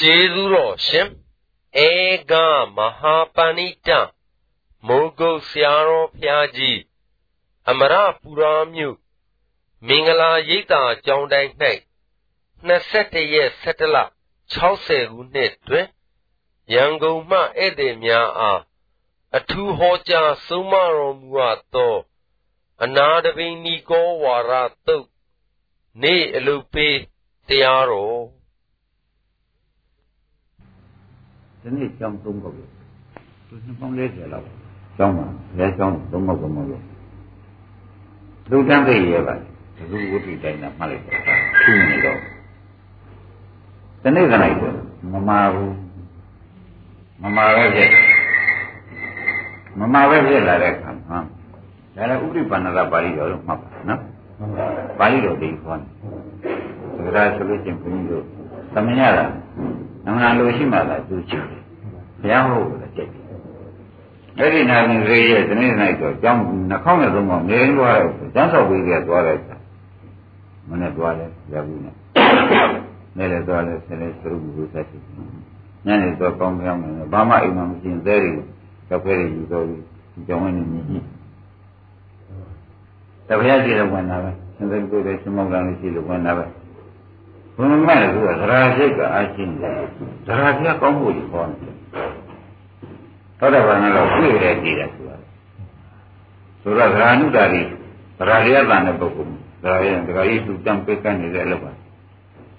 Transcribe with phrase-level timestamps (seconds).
[0.00, 1.08] ကျေးဇူးတော်ရှင်
[1.86, 1.90] ဧ
[2.30, 2.32] က
[2.76, 3.88] မဟာပဏိတ
[4.86, 6.80] မိုးကုတ်ဆရာတော်ဖျားကြီး
[7.68, 8.96] အမရပူရာမြို့
[9.86, 11.52] မင်္ဂလာရိပ်သာကျောင်းတိုင်း၌
[12.68, 13.96] 21ရက်17လ
[14.54, 15.86] 60ခုနှစ်တွင်
[16.74, 18.60] ရန်ကုန်မှဧည့်သည်များအား
[19.36, 21.96] အထူးဟောကြားဆုံးမတော်မူအပ်သော
[22.82, 24.52] အနာတပိဏီကောဝါရ
[24.86, 25.06] တုတ်
[26.02, 26.96] နေ့အလုပေး
[27.48, 28.35] တရားတော်
[31.66, 32.70] ဒီနေ့ကျောင်းသုံးခေါက်လို့
[33.48, 34.44] သူနှစ်ပေါင်း40လောက်
[34.96, 35.26] ကျောင်းမှာ
[35.58, 36.82] ဘယ်ကျောင်းသုံးခေါက်သုံးခေါက်လို့
[38.50, 41.20] လူတန်းသိရပါဒီလိုဝိတုတိုင်းနဲ့မှတ်လိုက်တော့
[41.62, 42.18] ထူးနေတော့
[44.02, 44.70] ဒီနေ့ကနေ့ဆို
[45.12, 45.74] မမာဘူး
[47.22, 47.90] မမာပဲဖြစ်
[49.80, 51.18] မမာပဲဖြစ်လာတဲ့အခါမှာ
[51.96, 54.00] ဒါလည်းဥပ္ပန္နတာပါဠိတော်လို့မှတ်ပါနော်
[54.98, 58.24] ပါဠိတော်ဒီခေါ်တယ်ဒါဆိုလို့ချင်းဘုန်းကြီးတို့
[58.74, 59.26] သမညတာ
[60.06, 61.62] နမနာလိုရှိမှသာသူချစ်တယ်
[62.20, 63.24] ဘုရားဟုတ်တယ်ကြိတ်တယ်
[64.38, 69.38] အဲ့ဒီနာမည်လေးရဲ့ဒီနေ့၌တော့ကျောင်းနှာခေါင်းနဲ့သုံးပါနေရင်းသွားတယ်ကျန်းဆောက်ပေးကြသွားတယ်
[70.68, 71.94] မနဲ့သွားတယ်ရဘူးနဲ့
[73.16, 74.98] နေလည်းသွားတယ်ဆင်းလဲသရုပ်ဘုရားရှိ
[75.86, 78.32] ညနေတော့ကောင်းကောင်းနေဘာမှအိမ်မှာမရှိရင်သဲတွေ
[78.90, 79.76] ကဖဲတွေယူတော့ဒီ
[80.28, 81.02] ကျောင်းဝင်နေမြည်ကြီး
[83.28, 86.44] တပည့်ရည်လည်းဝင်လာပဲသင်္ကေတကိုယ်လည်းရှင်မောင်ကလည်းရှိလို့ဝင်လာပဲ
[87.56, 89.80] ဘုံမဲ့ကသရာစိတ်ကအချင်းတယ်
[90.26, 91.74] သရာပြကောင်းဖို့ကြီးခေါ်တယ်
[93.38, 95.16] သောတာပန်ကတော့ပြည့်ရကြည့်တယ်ဆိုတာ
[96.62, 97.62] ဆိုတော့သရာနုတာရီ
[98.18, 101.72] သရာရယတန်တဲ့ပုဂ္ဂိုလ်သရာရယသရာဤသူတံပိတ်ကနေတဲ့အလုပ်ပါ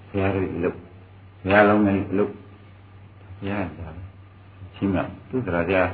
[0.08, 0.76] ဘုရားတို့အလုပ်
[1.42, 2.32] ဘုရားလုံးနဲ့အလုပ်
[3.38, 3.88] ဘုရားကြာ
[4.76, 4.96] ရှင်းမ
[5.28, 5.88] သူသရာတရား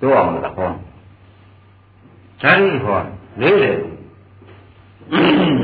[0.00, 0.70] တို့အောင်လားဟော
[2.42, 2.98] ဓာရီဟော
[3.40, 3.76] လေးတယ်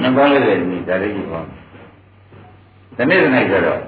[0.02, 1.42] ငါကောင်းလေးတယ်ဒီဓာရီဟော
[2.98, 3.80] တနေ့တနေ့ဆိုတော့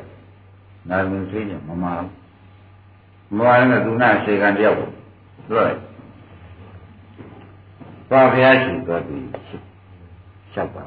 [0.89, 2.11] နာမည်ဆွေးကြမမာဘူး
[3.37, 4.93] မမာရင်သူနာအချိန်ခံတယောက်ဘူး
[5.47, 5.77] ဆိုတော့
[8.11, 10.83] ဘာဖျားရှိသွားပြီလျှောက်ပါ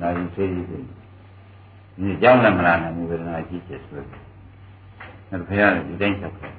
[0.00, 4.06] နာမည်ဆွေးကြည့်ဒီကြောင်းလည်းမလာနိုင်ဘူးဝေဒနာကြီးကျယ်ဆိုတော့
[5.30, 6.54] ဒါဖျားလည်းဒီတိုင်းလျှောက်တယ်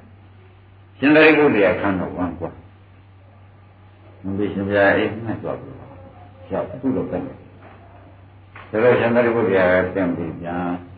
[0.98, 2.50] ရှင်သာရိပုတ္တရာခံတော့ဝမ်းကွာ
[4.22, 5.70] မင်းရှင်ပြအိမ်နဲ့သွားပြီ
[6.46, 7.32] လျှောက်သူ့လိုပဲဒါ
[8.82, 9.64] တော့ရှင်သာရိပုတ္တရာ
[9.94, 10.91] ပြန်ပြီးပြန်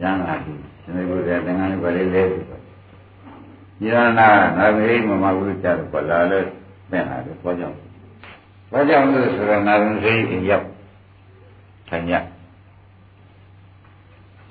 [0.00, 2.60] ရမ်းလာပြီရှင်မေဘုရားသင်္ကန်းလေးပါလေးလဲပြီးတော့
[3.80, 6.40] ညီရနာနာမေမမဝိကြတော့ပါလာလဲ
[6.90, 7.76] ပြန်လာတယ်ဘာကြောင့်
[8.72, 10.66] ဘာကြောင့်လဲဆိုတော့နာမစိတ်ရင်ရောက်
[11.88, 12.14] ထိုင်ရ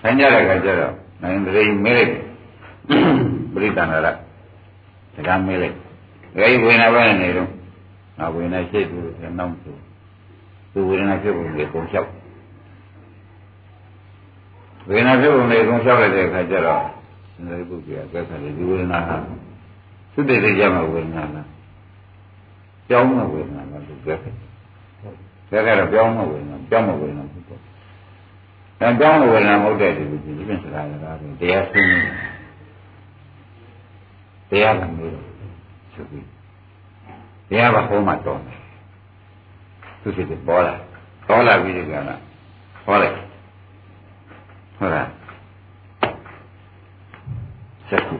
[0.01, 2.11] ထိုင်ရတဲ့အခါကျတော့နိုင်စိတ်မဲလိုက်
[3.53, 4.07] ပရိသန္တရ
[5.15, 7.49] တကမဲလိုက်ဒါကြီးဝေနာပဲနေတော့
[8.17, 9.71] ငါဝေနာရှိသူတဲ့နောက်သူ
[10.71, 12.09] သူဝေဒနာဖြစ်ပုံလေးပုံလျှောက်
[14.89, 16.83] ဝေဒနာဖြစ်ပုံလေးအကုန်လျှောက်လိုက်တဲ့အခါကျတော့
[17.33, 19.15] သင်္ကေတပုဂ္ဂိုလ်ကသက်ဆိုင်ဒီဝေဒနာဟာ
[20.13, 21.47] သုတေတိကြမှာဝေဒနာလား
[22.89, 24.33] ကြောင်းမှာဝေဒနာလားသူကဲတယ်
[25.49, 27.59] ကဲကတော့ကြောင်းမှာဝေဒနာကြောင်းမှာဝေဒနာဖြစ်တယ်
[28.79, 32.05] အဲကြောင်းမှာဝေဒနာမဟုတ်တဲ့ဒီလိုဒီပြင်စကားစကားတွေတရားဆွေးနွေး
[34.49, 35.11] တရားကမျိုး
[35.93, 36.25] ဆိုပြီး
[37.49, 38.39] တရားကဟောမှတော့
[40.01, 40.73] သူစိတ်ပေါ်လာ
[41.27, 42.17] ပေါ်လာပြီးဒီကနေ့
[42.85, 43.30] ဟောလိုက်
[44.81, 45.07] ဟုတ်လား
[47.89, 48.15] စက္ခု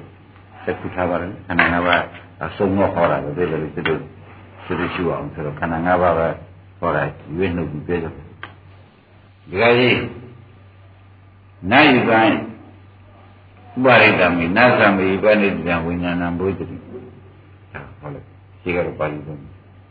[0.63, 2.03] စက္ခုထားပါလားခန္ဓာ၅ပါး
[2.45, 3.97] အစုံတော့ဟောတာပဲဒီလိုဒီလို
[4.65, 6.27] ဒီလိုရှိအောင်ဆိုတော့ခန္ဓာ၅ပါးပဲ
[6.79, 7.03] ဟောတာ
[7.35, 9.99] ရွေးနှုတ်ပြီးပြောတယ်ဒီကကြီး
[11.71, 12.35] နာယုပိုင်း
[13.75, 16.75] ဥပါရိတမိနာသမေပဏိတံဝိညာဏံဘုဒ္ဓတိ
[17.99, 18.25] ဟောလိုက်
[18.61, 19.37] ရှိကတော့ပါဠိတော်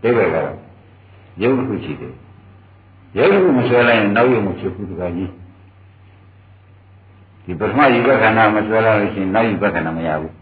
[0.02, 0.58] ဒီဘက်ကတော့
[1.42, 2.14] ရုပ်တစ်ခုရှိတယ်
[3.16, 5.30] ရုပ်တစ်ခုမဆွဲလိုက်ရင်နောက်ရုပ်မဖြစ်ဘူးဒီကကြီး
[7.50, 10.34] ဒီပထမယူဘခန္ဓာမဆွဲလာလို့ရှိရင်နောက်ယူဘခန္ဓာမရဘူး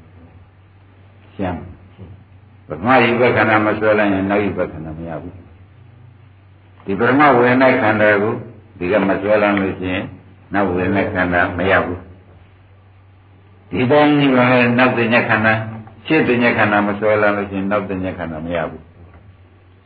[1.34, 1.58] ရှင်း
[2.66, 5.34] ပထမယူဘခန္ဓာမဆွဲလိုက်ရင်နောက်ယူဘခန္ဓာမရဘူး
[6.84, 8.34] ဒီပထမဝေဒနာခန္ဓာကို
[8.78, 10.04] ဒီကမဆွဲလာလို့ရှိရင်
[10.54, 12.00] နောက်ဝေဒနာခန္ဓာမရဘူး
[13.70, 14.44] ဒီတိုင်းဒီမှာ
[14.78, 15.52] နောက်တင်ညခန္ဓာ
[16.06, 18.82] ရှင်းတင်ညခန္ဓာမဆွဲလာလို့ရှိရင်နောက်တင်ညခန္ဓာမရဘူး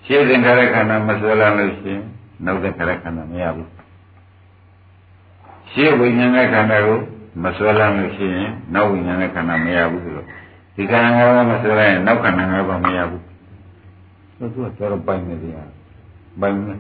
[0.07, 2.03] ရှင်းတင်ခါရခန္ဓာမဆွဲလာလို့ရှိရင်
[2.45, 3.82] နောက်တင်ခါရခန္ဓာမရဘူး
[5.73, 6.99] ရှင်းဝိညာဉ်ရဲ့ခန္ဓာကို
[7.43, 10.27] မဆွဲလမ်းလို့ရှိရင်နောက်ဝိညာဉ်ရဲ့ခန္ဓာမရဘူးဆိုတော့
[10.75, 13.23] ဒီခန္ဓာငါးပါးမဆွဲလိုက်ရင်နောက်ခန္ဓာငါးပါးမရဘူး
[14.39, 15.55] သူကတော်တော်ပိုင်နေတယ်
[16.41, 16.75] ပိုင်နေ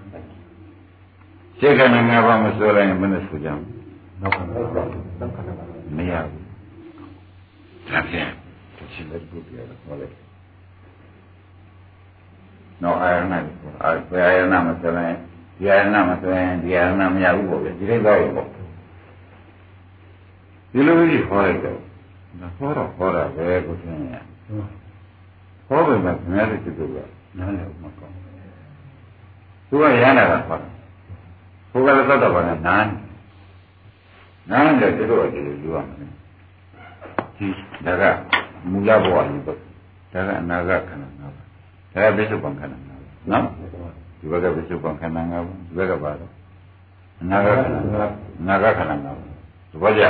[1.58, 3.66] ရှင်းခန္ဓာငါးပါးမဆွဲလိုက်ရင်မနဲ့ဆိုကြဘူး
[4.20, 4.54] နောက်ခန္ဓာ
[5.20, 5.52] နောက်ခန္ဓာ
[5.96, 6.42] မရဘူး
[7.88, 8.30] ဒါဖြင့်
[8.92, 10.14] ရှင်းတဲ့ဘုရားကဟောလိုက်
[12.82, 13.34] နောက်အာရဏ
[13.82, 15.18] အာရဏမဆွဲလိုက်ရင်
[15.58, 18.61] ဒီအာရဏမဆွဲရင်ဒီအာရဏမရဘူးပေါ့ဗျဒီလိုတော့ပေါ့
[20.72, 21.76] ဒီလိုကြီးဟောလိုက်တယ်
[22.56, 24.16] ဟောတော့ဟောတာပဲကိုသိနေရ
[25.66, 26.96] ဟောပေမဲ့ခင်ဗျားတို့ကျုပ်က
[27.38, 28.16] နားလည်မကောင်း
[29.68, 30.70] သူကရဟန္တာကဟောတယ်
[31.72, 32.86] ဘုရားလည်းသတ်တော်ပါနဲ့နား
[34.50, 36.10] နားတယ်ကျုပ်ကကျုပ်ယူရမယ်
[37.36, 37.46] ဒီ
[37.84, 38.04] ဒါက
[38.70, 39.52] မူလဘဝကြီးပဲ
[40.12, 41.46] ဒါကအနာဂတ်ခန္ဓာငါးပါး
[41.92, 43.44] ဒါကပိစုပန်ခန္ဓာငါးပါးနော်
[44.18, 46.30] ဒီဘက်ကပိစုပန်ခန္ဓာငါးပါးဒီဘက်ကပါတော့
[47.20, 49.26] အနာဂတ်ခန္ဓာငါးပါးအနာဂတ်ခန္ဓာငါးပါး
[49.72, 50.04] သဘောကျ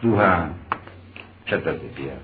[0.00, 0.30] သူဟာ
[1.46, 2.22] ချက်တတ်တရား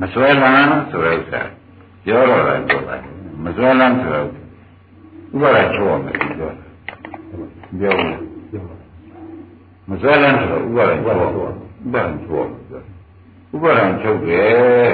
[0.00, 1.42] မစွဲလန်းဆိုတဲ့ဥစ္စာ
[2.04, 2.96] ပြောတော့တယ်ပြောတာ
[3.44, 4.26] မစွဲလန်းဆိုတော့
[5.34, 6.66] ဥပါဒချိုးအောင်ပြောတာ
[7.78, 8.20] ပြောဘူး
[9.88, 12.82] မစွဲလန်းဆိုတော့ဥပါဒချိုးအောင်ဥပါဒချိုးအောင်ပြော
[13.54, 14.90] ဥပါဒချုပ်တယ်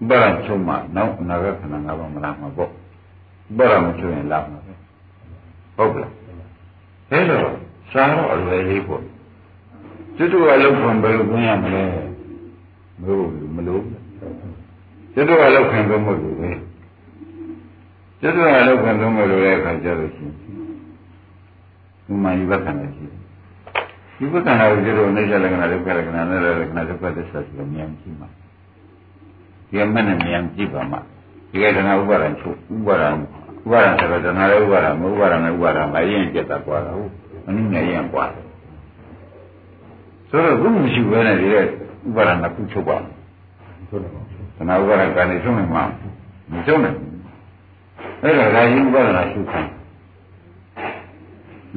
[0.00, 2.72] ဥပါဒချုပ်မှနောက်အနာဂတ်ခန္ဓာငါးပါးမလားမှာပေါ့ဥ
[3.58, 4.72] ပါဒမချုပ်ရင်လာမှာပဲ
[5.76, 6.08] ဟုတ်ကဲ့
[7.10, 9.02] အဲတော့ စားတော့အလွယ်လေးပေါ့
[10.16, 11.84] ကျွတ်တို့ကလောက်ခံဘယ်လိုခွင့်ရမလဲ
[13.00, 13.24] မလို့
[13.56, 13.82] မလို့
[15.14, 16.50] ကျွတ်တို့ကလောက်ခံတော့မဟုတ်ဘူးပဲ
[18.20, 20.30] ကျွတ်တို့ကလောက်ခံတော့မလို့တဲ့အခါကျတော့ရှင်
[22.06, 23.06] ဒီမှာဒီဘက်ခံနေရှိ
[24.18, 28.28] ဒီဘက်ခံတာကိုကျွတ်တို့နေကြလက္ခဏာဒုက္ခလက္ခဏာနဲ့လက္ခဏာဒုက္ခသစ္စာဆိုမြင်ကြည့်မှာ
[29.68, 31.00] ဒီအမှန်နဲ့မြင်ကြည့်ပါမှာ
[31.50, 37.08] ဒီကတဏှာဥပါဒံချုပ်ဥပါဒံဥပါဒံဆိုတော့တဏှာလည်းဥပါဒံမဥပါဒံလည်းဥပါဒံမရင်ကျက်တာကွာတော့
[37.46, 38.44] အနည်းငယ်ရင်ကွာတယ်
[40.28, 41.64] ဆိုတော့ဘုမရှိဘဲနဲ့ဒီရဲ့
[42.06, 42.96] ဥပါဒနာကုချုပ်ပါ
[44.56, 45.84] သနာဥပါဒကနေဆုံးနေမှာ
[46.52, 46.98] မဆုံးနိုင်
[48.22, 49.70] အဲ့ဒါဒါကြီးဥပါဒနာရှုခိုင်း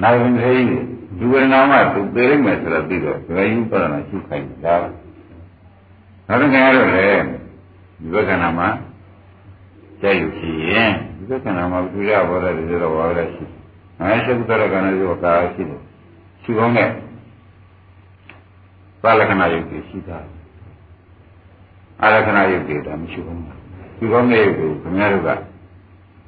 [0.02, 0.64] နာဝင်သေး
[1.18, 4.76] ဒီဝေဒနာမှသူသိရမယ်ဆိုတော့ပြီးတော့ဒါကြီးဥပါဒနာရှုခိုင်းဒါ
[6.28, 7.08] နောက်တစ်ခါရတော့လေ
[8.00, 8.68] ဒီဘက်ကနာမှာ
[10.02, 13.44] ကြိုက်လို့ရှိရင်ဒီဘက်ကနာမှာသူရဘောရတဲ့တော့ဘောရရှိ
[14.00, 15.82] ငါရှိကုသရကနာရောကာရှိတယ်
[16.44, 16.90] ရှုကောင်းတဲ့
[19.02, 20.18] သာလက္ခဏာယုတ်ကြီးရှိတာ
[22.02, 23.40] အာလက္ခဏာယုတ်ကြီးဒါမရှိဘူး
[23.98, 25.30] ဒီကောင်းတဲ့ယုတ်ကိုခင်ဗျားတို့က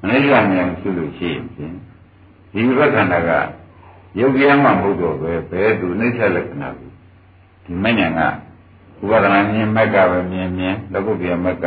[0.03, 0.45] အနိစ္စဉာဏ်
[0.81, 1.73] ရှိလို့ရှိရင်ဖြင့်
[2.53, 3.31] ဒီဘက်ခန္ဓာက
[4.19, 6.89] ယုတ်တရားမှမဟုတ်တော့ပဲဘယ်သူနိစ္စလက္ခဏာကို
[7.65, 8.21] ဒီမဉဏ်က
[9.03, 11.65] ဥပဒနာမြင်မက်ကပဲမြင်မြင်လောကုတ္တရာမက်က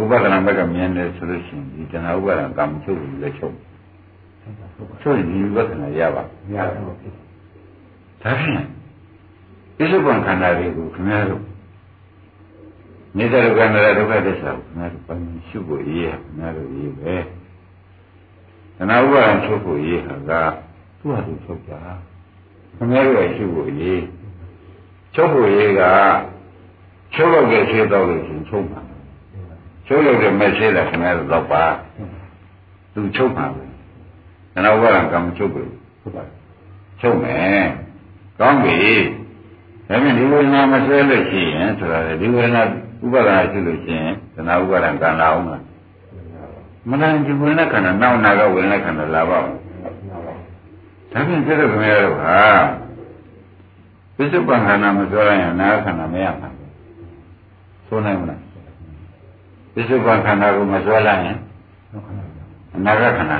[0.00, 3.56] ဥပဒနာမက်ကမြင်တယ်ဆိုလို့ရှိရင်ဒီတဏှာဥပါဒံကံချုပ်လို့လည်းချုပ်
[5.02, 7.14] ချုပ်ရင်ဒီဝိပဿနာရပါမရဘူးဒါဖြင့်
[9.76, 11.42] ပြစ္ဆုတ်ပံခန္ဓာတွေကိုခင်ဗျားတို့
[13.16, 20.32] နေတဲ့ဒုက္ခနဲ့ဒုက္ခသစ္စာကိုခင်ဗျားတို့ပိုင်းရှုဖို့ရေးရခင်ဗျားတို့ရေးပဲတဏှာဥပါဒံချုပ်ဖို့ရေးဟာက
[20.98, 21.80] သူ့ဟာသူချုပ်တာ
[22.76, 24.00] ခင်ဗျားတို့ရှုဖို့ရေး
[25.14, 25.82] ချုပ်ဖို့ရေးက
[27.14, 28.80] ချုပ်လို့ကြည့်သေးတော့လို့ရှင်ချုပ်ပါ
[29.86, 31.64] ချုပ်လို့တဲ့မဲ့သေးတယ်ခင်ဗျားတို့တော့ပါ
[32.94, 33.73] သူချုပ်ပါပဲ
[34.54, 35.62] တဏှာဥပါဒံကံချုပ်ပြီ
[36.00, 36.22] ဟုတ်ပါ
[37.00, 37.64] ချုပ်မယ်
[38.38, 38.76] ကောင်းပြီ
[39.88, 42.62] ဒါဖြင့်ဒီဝေဒနာမဆွဲလို့ရှိရင်ဆိုတာလေဒီဝေဒနာ
[43.04, 45.62] ဥပါဒနာရှိလို့ရှိရင်သနာဥပါဒံကံလာအောင်လား
[46.90, 52.38] မနာဒီဝေဒနာခန္ဓာနောက်နာကဝေဒနာခန္ဓာလာပါ့ဒါဖြင့်ပြည့်စုံခင်ဗျားတို့ဟာ
[54.16, 56.48] ပစ္စုပန်ခန္ဓာမဆွဲရရင်နာခန္ဓာမရမှာ
[57.86, 58.40] ဆိုနိုင်မလား
[59.74, 61.38] ပစ္စုပန်ခန္ဓာကိုမဆွဲလိုက်ရင်
[62.76, 63.38] အနာဂတ်ခန္ဓာ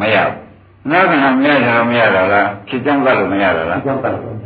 [0.00, 0.46] မရဘူး
[0.86, 4.36] အနာဂတ်ခန္ဓာမရကြတော့မရတော့လားဖြစ်ကြောင်းကလို့မရတော့လားဖြစ်ကြောင်းကလို့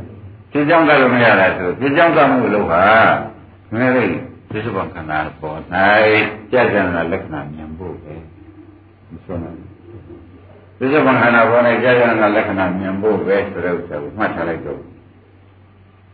[0.53, 2.83] ဖြစ်ကြောင်းကလို့မရတာဆိုဖြစ်ကြောင်းကမှုလို့ဟာ
[3.73, 4.09] မင်းတို့
[4.51, 5.59] ပြစ္ဆုတ်ပံခန္ဓာပေါ်၌
[6.53, 8.15] ကြာကြနာလက္ခဏာမြင်ဖို့ပဲ
[9.11, 9.59] မဆိုနိုင်
[10.79, 14.81] ပြစ္ဆုတ်ပံခန္ဓာပေါ်၌ကြာကြနာလက္ခဏာမြင်ဖို့ပဲဆိုတဲ့ဥစ္စာကိုမှတ်ထားလိုက်တော့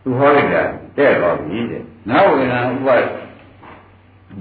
[0.03, 0.63] သူဟောလိုက်တာ
[0.97, 2.95] တဲ့တော့ပြီတဲ့နောက်ဝေဒနာဥပါ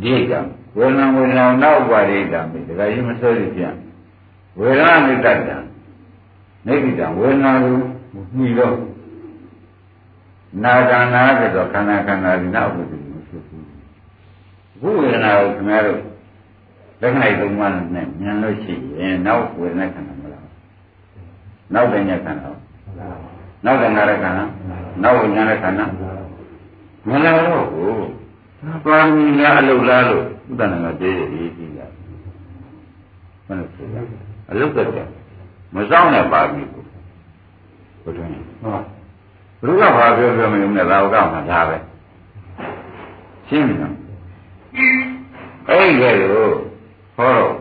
[0.04, 0.32] ဒီက
[0.78, 3.74] ဝေဒနာဝေဒနာနောက်ဥပါဒိတာမိဒါကရင်မစိုးရပြန်
[4.60, 5.58] ဝေဒနာနိတ္တတံ
[6.68, 7.76] နိဗ္ဗိတံဝေဒနာကို
[8.36, 8.76] မှီတော့
[10.64, 13.68] နာကံနာကြတော့ခန္ဓာခန္ဓာဒီနောက်ဘူးမရှိဘူး
[14.82, 16.00] ဘုဝေဒနာကိုခင်ဗျားတို့
[17.02, 20.46] လက္ခဏာသုံးပါးနဲ့ဉာဏ်လို့ရှိရင်နောက်ဝေဒနာခန္ဓာမလား
[21.74, 22.50] နောက်တဲ့ဉာဏ်ခန္ဓာ
[23.66, 24.44] နောက်တဲ့နာရခန္ဓာ
[25.04, 25.86] နောက်ဝိညာဉ်ခန္ဓာ
[27.10, 28.06] မလာတော့ဘူး
[28.86, 31.80] ပါမီလားအလုလားလို့ဥဒ္ဒနာကတည်းကရေးကြည့်ရ
[33.48, 33.96] မလို့ဆိုရ
[34.50, 34.88] အလုတ်တဲ့
[35.76, 36.84] မစောင်းနဲ့ပါပြီကို
[38.04, 38.30] ဘုရား
[38.62, 38.86] ဟုတ်
[39.62, 41.78] ဘုရားဘာပြောပြောမလို့နဲ့သာဝကမှာဒါပဲ
[43.50, 43.94] ရှင်းပြီနော်
[45.70, 46.54] အဲ့ဒီကဲလို့
[47.16, 47.54] ဟောတော့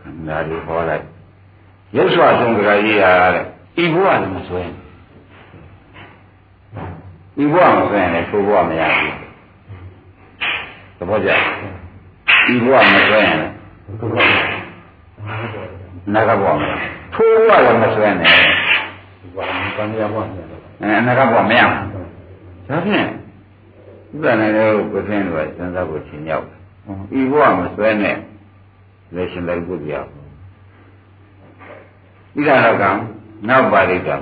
[0.00, 1.04] ခန္ဓာတွေဟောလိုက်
[1.96, 3.44] ရုပ်ဆွဆုံးကြကြီးရတဲ့
[3.82, 4.62] ဤဘဝလည်းမစွဲ
[7.42, 9.14] ဤဘဝမစွဲရင်လည်းသိုးဘဝမရဘူး
[10.98, 11.30] သဘောကျ
[12.52, 14.51] ဤဘဝမစွဲရင်လည်း
[16.14, 16.72] နာဂဘဝမရ
[17.14, 18.34] ထိုးဘဝလည်းမစွဲနဲ့
[19.76, 23.06] ပန်ရဘွားပြန်တော့အဲအနာကဘဝမရဘူးဒါဖြင့်
[24.12, 26.60] ဥပဒနာတွေကိုကိုယ်သိလို့စဉ်းစားဖို့ရှင်ရောက်တယ်
[27.18, 28.16] ဤဘဝမစွဲနဲ့
[29.14, 30.06] လေရှင်လိုက်ဖို့ပြောဣ
[32.36, 32.84] ဒလောက
[33.48, 34.16] နောက်ပါရိကံ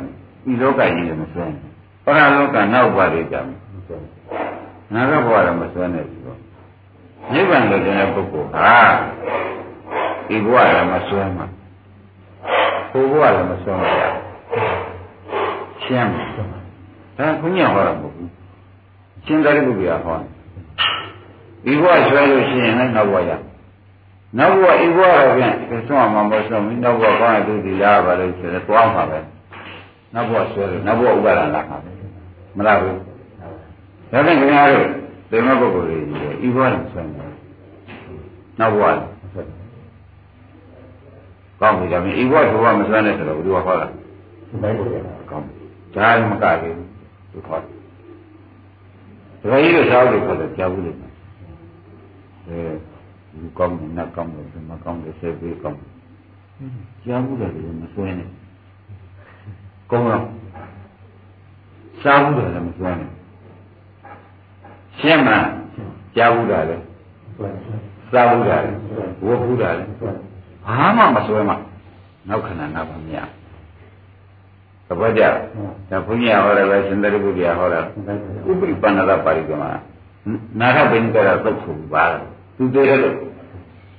[0.50, 1.70] ဤလောကကြီးလည်းမစွဲနဲ့
[2.04, 3.40] ပရလောကနောက်ပါရိကံ
[4.94, 6.38] နာဂဘဝလည်းမစွဲနဲ့ဆိုတော့
[7.32, 8.70] နိဗ္ဗာန်လို့တဲ့ပုဂ္ဂိုလ်ဟာ
[10.34, 11.46] ဤဘဝလည်းမစွဲမှာ
[12.90, 14.02] ဘိုးဘဝလည်းမစွဲမှာရ
[15.82, 18.30] ရှင်းမှာဒါခွင့်ရဟောတာမဟုတ်ဘူး
[19.26, 20.16] ရှင်းတယ်ဘုရားဟော
[21.64, 23.30] ဒီဘဝဆွဲလို့ရှိရင်လည်းနောက်ဘဝရ
[24.38, 25.54] နောက်ဘဝဤဘဝတော့ဖြင့်
[25.88, 29.18] သွမ်းမှာမဆုံးဘူးနောက်ဘဝကောင်းတဲ့သူဒီလားပါလို့ဆိုတော့သွားမှာပဲ
[30.14, 31.90] နောက်ဘဝဆွဲလို့နောက်ဘဝဥပါဒနာမှာပဲ
[32.56, 32.96] မလားဘူး
[34.12, 34.86] ဒါဖြင့်ခင်ဗျားတို့
[35.30, 35.98] ဒီမပုဂ္ဂိုလ်တွေ
[36.46, 37.26] ဤဘဝနဲ့ဆွဲနေ
[38.60, 38.84] နောက်ဘဝ
[41.60, 43.86] ကောင်းပြီဒါဖြင့်ဤဘဝဘဝမဆွဲနဲ့ဆိုတော့ဘုရားဟောတာ
[44.62, 45.46] နိုင်လို့ရတာကောင်း
[45.94, 46.74] ဒါမကဘူး
[47.32, 50.96] သူခေါ်တယ်ဒါကြီးတို့စားလို့ခေါ်တယ်ကြားဘူးလို့
[52.48, 52.60] အဲ
[53.38, 55.90] ဒီကောင်းတယ်နတ်ကောင်းတယ်ဒီမကောင်းတယ်ဆေးပေးကောင်းတယ်
[57.04, 57.50] ကြားဘူးတယ်
[57.82, 58.28] မစွဲနဲ့
[59.90, 60.22] ကောင်းတော့
[62.02, 63.10] စားဘူးတယ်လည်းမစွဲနဲ့
[64.98, 65.28] ရှင်းမ
[66.16, 66.84] ကြားဘူးတယ်လည်း
[67.36, 67.76] ဆွဲဆွဲ
[68.12, 68.78] စားဘူးတယ်လည်း
[69.24, 70.29] ဝတ်ဘူးတယ်လည်း
[70.66, 71.54] ဘာမှမစွဲမှ
[72.28, 73.18] နောက်ခဏနောက်ပါမရ
[74.86, 75.22] သဘောကျ
[75.90, 79.64] ဒါဘုန်းကြီးဟောတယ်ပဲရှင်သာရိပုတ္တရာဟောတာနိုင်လို့ဥပရိပန္နရပါရိကမ
[80.60, 82.04] နာရဘိနိကရသုတ်ဆိုပါ
[82.56, 83.16] သူသေးတယ်လို့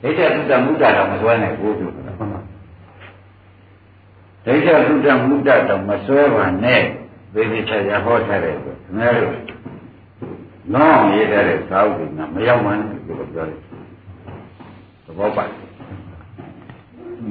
[0.02, 2.40] ဒိဋ္ဌသုတ္တမုဒ္ဒတော့မစွဲနိုင်ဘူးသူဟုတ်ပါ
[4.46, 6.82] ဒိဋ္ဌသုတ္တမုဒ္ဒတော့မစွဲပါနဲ့
[7.34, 9.36] သေသေးချာချာဟောထားတယ်ဆိုခင်ဗျားတို့
[10.74, 13.60] နောင်ရေးတဲ့သာဝတိကမရောက်မှန်းဒီလိုပြောတယ်
[15.06, 15.44] သဘောပါ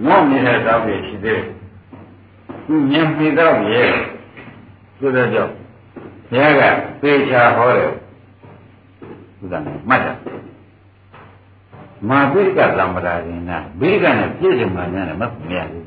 [0.04, 1.42] နောင်ရေးတဲ့သာဝတိရှိသေးတယ်
[2.66, 3.90] သူဉာဏ်မိတော့ရဲ့
[4.98, 5.52] ဆိုတော့ကြောင့်
[6.30, 6.62] ဘုရားက
[7.02, 7.92] သေချာဟောတယ်
[9.38, 9.54] သူက
[9.88, 10.16] မှတ်တယ်
[12.08, 15.84] မာပိကသံပရာရင်နာဘိကနဲ့ပြည့်စုံမှညာနဲ့မမရဘူး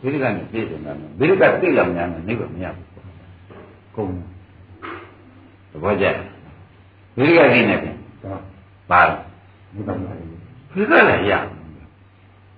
[0.00, 2.88] ဘိကနဲ့ပြည့်စုံတာဘိကသိလောက်ညာနဲ့နေကမရဘူး
[3.94, 4.10] ကုန်
[5.70, 6.06] သဘောကျ
[7.16, 8.34] ဘိကသိနေတယ်ဒါ
[8.90, 9.00] ပါ
[9.74, 10.16] ဒီပါမယ်
[10.74, 11.32] ဘိကလည်းရ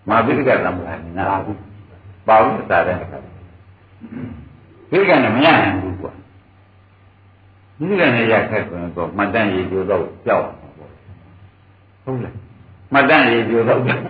[0.08, 2.96] မာပိကသံပရာရင်နာပါဘူးတာတဲ့
[4.90, 6.12] ဘိကနဲ့မရနိုင်ဘူးကွာ
[7.78, 10.44] ဘိကနဲ့ရခက်ကွန်းတော့မှတ်တမ်းရည်ကြိုးတော့ကြောက်
[12.04, 12.34] ဟုတ်လား
[12.92, 14.02] မှတ်တမ်းရည်ကြိုးတော့ကြောက်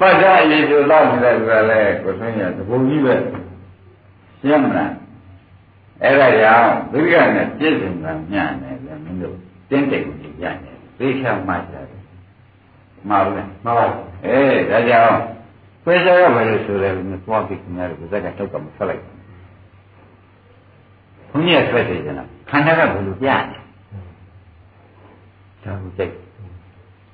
[0.00, 3.14] မှတ်တမ်းရည်ကြိုးတော့တယ်ဆိုတာလေကိုသိရသဘုံကြီးပဲ
[4.40, 4.92] ရှင်းမလား
[6.02, 9.36] အဲ့ဒါကြောင့်ဘိကနဲ့ပြည့်စုံတာညံ့တယ်လေမင်းတို့
[9.70, 12.01] တင်းတိတ်ကိုညံ့တယ်သိချမှတ်ကြတယ်
[13.08, 13.86] မှားဘူးလားမှားပါ
[14.26, 15.16] အေးဒါကြောင့်
[15.84, 19.22] ခွဲစားရမယ်လို့ဆိုတယ်မြတ်သွားပြီးခင်ဗျားတို့ဇက်ကတောက်ကမဆက်လိုက်ဘူး
[21.30, 22.16] ဘုန်းကြီးကဆွဲတယ်ကျန်
[22.50, 23.36] ခန္ဓာကဘယ်လိုပြလဲ
[25.64, 26.12] ဒါကိုကြိတ်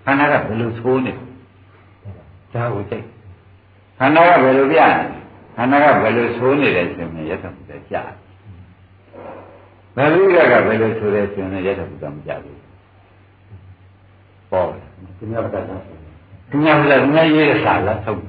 [0.05, 1.13] ခန္ဓာကဘယ်လိုသိုးနေ
[2.55, 3.05] ဒါကိုကြိတ်
[3.99, 4.89] ခန္ဓာကဘယ်လိုပြလဲ
[5.57, 8.11] ခန္ဓာကဘယ်လိုသိုးနေတယ်ဆိုရင်ရသမှုပဲပြတယ်
[9.97, 12.58] ဘယ်လိုကကဘယ်လိုဆိုတယ်ဆိုရင်ရသမှုကမပြဘူး
[14.51, 14.67] ပေါ့
[15.19, 15.61] ဒီများပတ်တာ
[16.51, 18.21] သူများကလည်းသူများရေးတဲ့စာလားထုတ်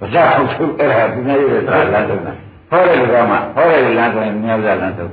[0.00, 2.32] ဘာသာထုတ်ထုတ်အဲ့ဒါသူများရေးတဲ့စာလားထုတ်တာ
[2.70, 5.12] ဟောတဲ့လူကမှဟောတဲ့လူလားဆိုရင်သူများကလည်းထုတ်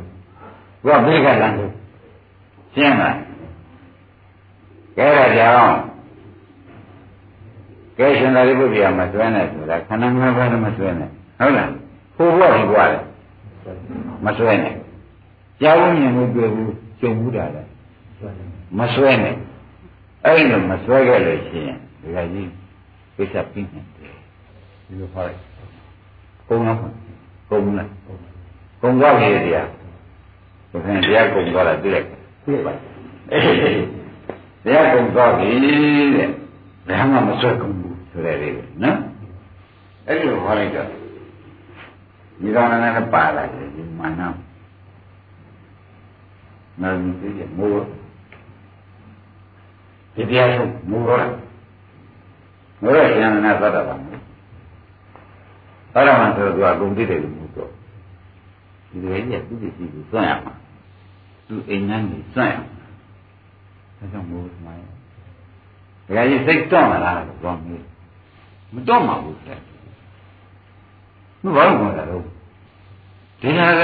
[0.84, 1.72] ဘုရားဘေးကလည်းထုတ်
[2.76, 3.18] ရှင်းလား
[4.98, 5.76] ကဲဒါကြောင့်
[7.98, 11.70] ကဲရှင်သာရိပုတ္တရာမဆွဲနဲ့ဆိုတာခန္ဓာ၅ပါးလည်းမဆွဲနဲ့ဟုတ်လား
[12.16, 13.04] ဟိုဘဝဒီဘဝလည်း
[14.26, 14.74] မဆွဲနဲ့
[15.62, 17.70] ကြောင်းမြင်လို့တွေ့ဘူးကြုံဘူးတာလည်း
[18.18, 18.48] ဆွဲတယ်
[18.80, 19.36] မဆွဲနဲ့
[20.26, 22.50] အဲ့လိုမဆွဲခဲ့လို့ရှိရင်ဒီကကြီး
[23.16, 24.14] ကိစ္စပြီးနေတယ်
[24.86, 25.40] ဒီလိုဖားလိုက်
[26.48, 26.78] ကုန်းတော့
[27.50, 27.90] ကုန်းလား
[28.82, 29.68] ကုန်းသွားပြီတရား
[30.72, 32.74] ဘုရင်တရားကုန်းသွားတာသိလိုက်ပြည့်ပါ
[34.66, 35.50] တရားကုန်းသွားပြီ
[36.16, 36.28] တဲ့
[36.88, 38.98] ဘာမှမဆွဲကုန်ဘူးဆိုတဲ့လေးပဲနော်
[40.08, 40.88] အဲ့ဒီလိုဟောလိုက်တော့
[42.42, 47.84] ဒီကောင်လည်းပါလာတယ်ဒီမာနနော်ဒီကမိုး
[50.16, 51.20] ဒီတရားဆုံးမိုးရော
[52.82, 54.22] မိုးရကျန်နာသတ္တပါမိုး
[55.94, 57.70] သတ္တမဆိုတော့သူအကုန်သိတယ်လို့မို့တော့
[58.90, 60.54] ဒီလိုကြီးကသူ့ပစ္စည်းကိုစွန့်ရမှာ
[61.48, 62.68] သူအိမ်ငန်းကိုစွန့်ရမှာ
[63.98, 64.80] ဒါကြောင့်မိုးမှန်
[66.08, 67.84] ဒကာကြီးစိတ်တော့မလားလို့ပြောမေး
[68.74, 69.60] မတော့မှာဘူးတဲ့
[71.44, 72.24] ဘယ်ဘာလို့ခေါ်တာတော့
[73.42, 73.84] ဒီဟာက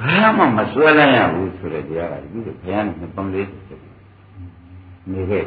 [0.00, 3.46] ဘာမှမစွဲလိုက်ရဘူးဆိုတဲ့တရားကဒီလိုဘုရားနဲ့ပုံလေး
[5.14, 5.44] နေခဲ့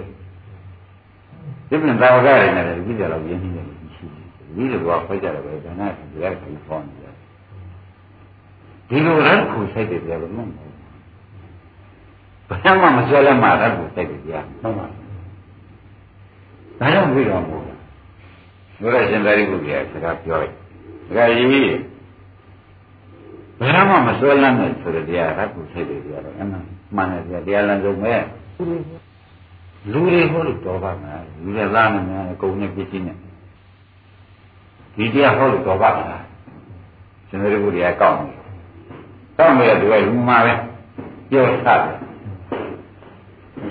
[1.69, 3.65] ဒီပြန်သာဝကရနေတယ်ဒီကြတော့ရင်းနှီးတယ်
[3.95, 7.15] ရှိတယ်ဒီလိုကဖွဲ့ကြတယ်ပဲဒါနဒီကခီးဖောင်းနေတယ်
[8.89, 10.73] ဒီလိုရခုဆိုင်တယ်ပြောလို့မဟုတ်ဘူး
[12.49, 17.61] ဘာမှမစွဲလဲမှာရခုဆိုင်တယ်ကြာဟုတ်ပါဒါကြောင့်ပြီးတော့မို့
[18.81, 20.53] ဘုရားရှင်သာရိပုတ္တရာစကားပြောလိုက်
[21.07, 21.53] စကားကြီးဘ
[23.67, 26.63] ယ်မှမစွဲလမ်းနဲ့ဆိုတဲ့တရားရခုဆိုင်တယ်ကြာတော့အမှန်
[26.95, 28.13] မှန်တယ်တရားလမ်းဆုံးပဲ
[29.91, 33.17] လူတွေဟောလို့တော်ပါမလားလူတွေလားမများကုံနဲ့ပြည့်ချင်းနဲ့
[34.95, 36.23] ဒီတရားဟောလို့တော်ပါမလား
[37.27, 38.33] ရှင်သာရိပုတ္တရာကောက်နေ
[39.37, 40.53] ကောက်နေတယ်ဒီကလူမှာပဲ
[41.29, 41.95] ပြောထားတယ်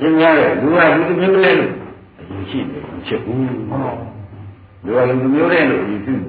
[0.01, 1.73] ရှင်းရတယ်လူကလူတစ်မျိုးလေးလို့
[2.19, 6.29] အရင်ရှိတယ်ချက်ဘူးလူကလူတစ်မျိုးလေးလို့အရင်ရှိတယ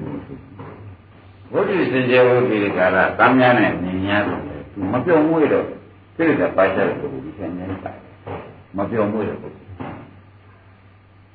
[1.52, 4.40] ဘုဒ္ဓစင်ကြဝိဒီကာလတမ်းများနဲ့မြင်ရတယ်
[4.72, 5.66] သူမပြောင်းမွေးတော့
[6.16, 7.96] စိတ်ကပါချတဲ့ပုဂ္ဂိုလ်ကြီးဆင်းနေတယ်
[8.76, 9.53] မပြောင်းမွေးတဲ့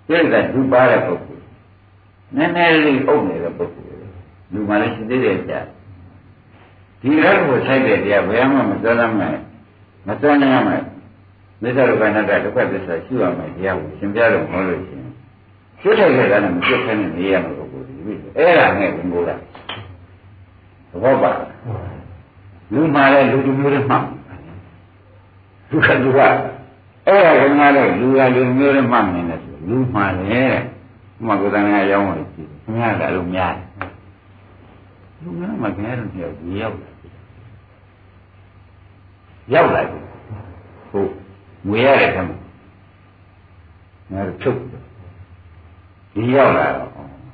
[0.10, 1.44] ပုဂ္ဂိုလ်စိတ်ကဒုပါတဲ့ပုဂ္ဂိုလ်
[2.38, 3.98] နည်းနည်းလေးအုပ်နေတဲ့ပုဂ္ဂိုလ်
[4.54, 5.60] လူမှလည်းရှိသေးတယ်ကြာ
[7.02, 9.38] ဒီရက်ကိုဆိုင်တဲ့တရားဘယ်မှမစွဲမ်းမယ်
[10.08, 10.84] မစွဲနိုင်ရမယ်
[11.62, 15.12] မေတ္တာရကနာတဒုက္ခသစ္စာရှိရမယ်တရားကိုရှင်းပြတော့မဟုတ်လို့ရှိရင်
[15.82, 17.94] ကျွတ်ထိုက်တဲ့ကလည်းမကျွတ်ခဲနဲ့နေရမှာပုဂ္ဂိုလ်ဒီ
[18.38, 19.36] အဲ့ဒါနဲ့ဝင်ကိုတာ
[20.92, 21.32] သဘောပါ
[22.74, 23.96] လူမှလည်းလူတူမျိုးတွေမှ
[25.70, 26.20] လူကလူက
[27.08, 29.39] အဲ့ဒါကငါလည်းလူကလူမျိုးတွေမှနေတယ်ဆို
[29.70, 30.62] လူမှလည်း
[31.26, 33.66] မှကိုယ်တိုင်ကရောင်းလို့ရှိတယ်ခင်ဗျားလည်းအလုံးများတယ်
[35.24, 36.30] လူများမှခင်ဗျားတို့ပြော
[36.62, 36.90] ရောက်လာ
[39.54, 40.00] ရောက်လာပြီ
[40.90, 41.12] ဟုတ်
[41.68, 42.38] ငွေရတဲ့ခါမှာ
[44.12, 44.58] ငါတို့ထုတ်
[46.14, 46.90] ဒီရောက်လာတော့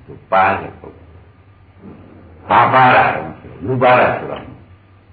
[0.06, 0.96] သူပါတယ်ဟုတ်
[2.50, 3.27] ဘာပါလာတော့
[3.65, 4.44] လူပါလာဆိုတော့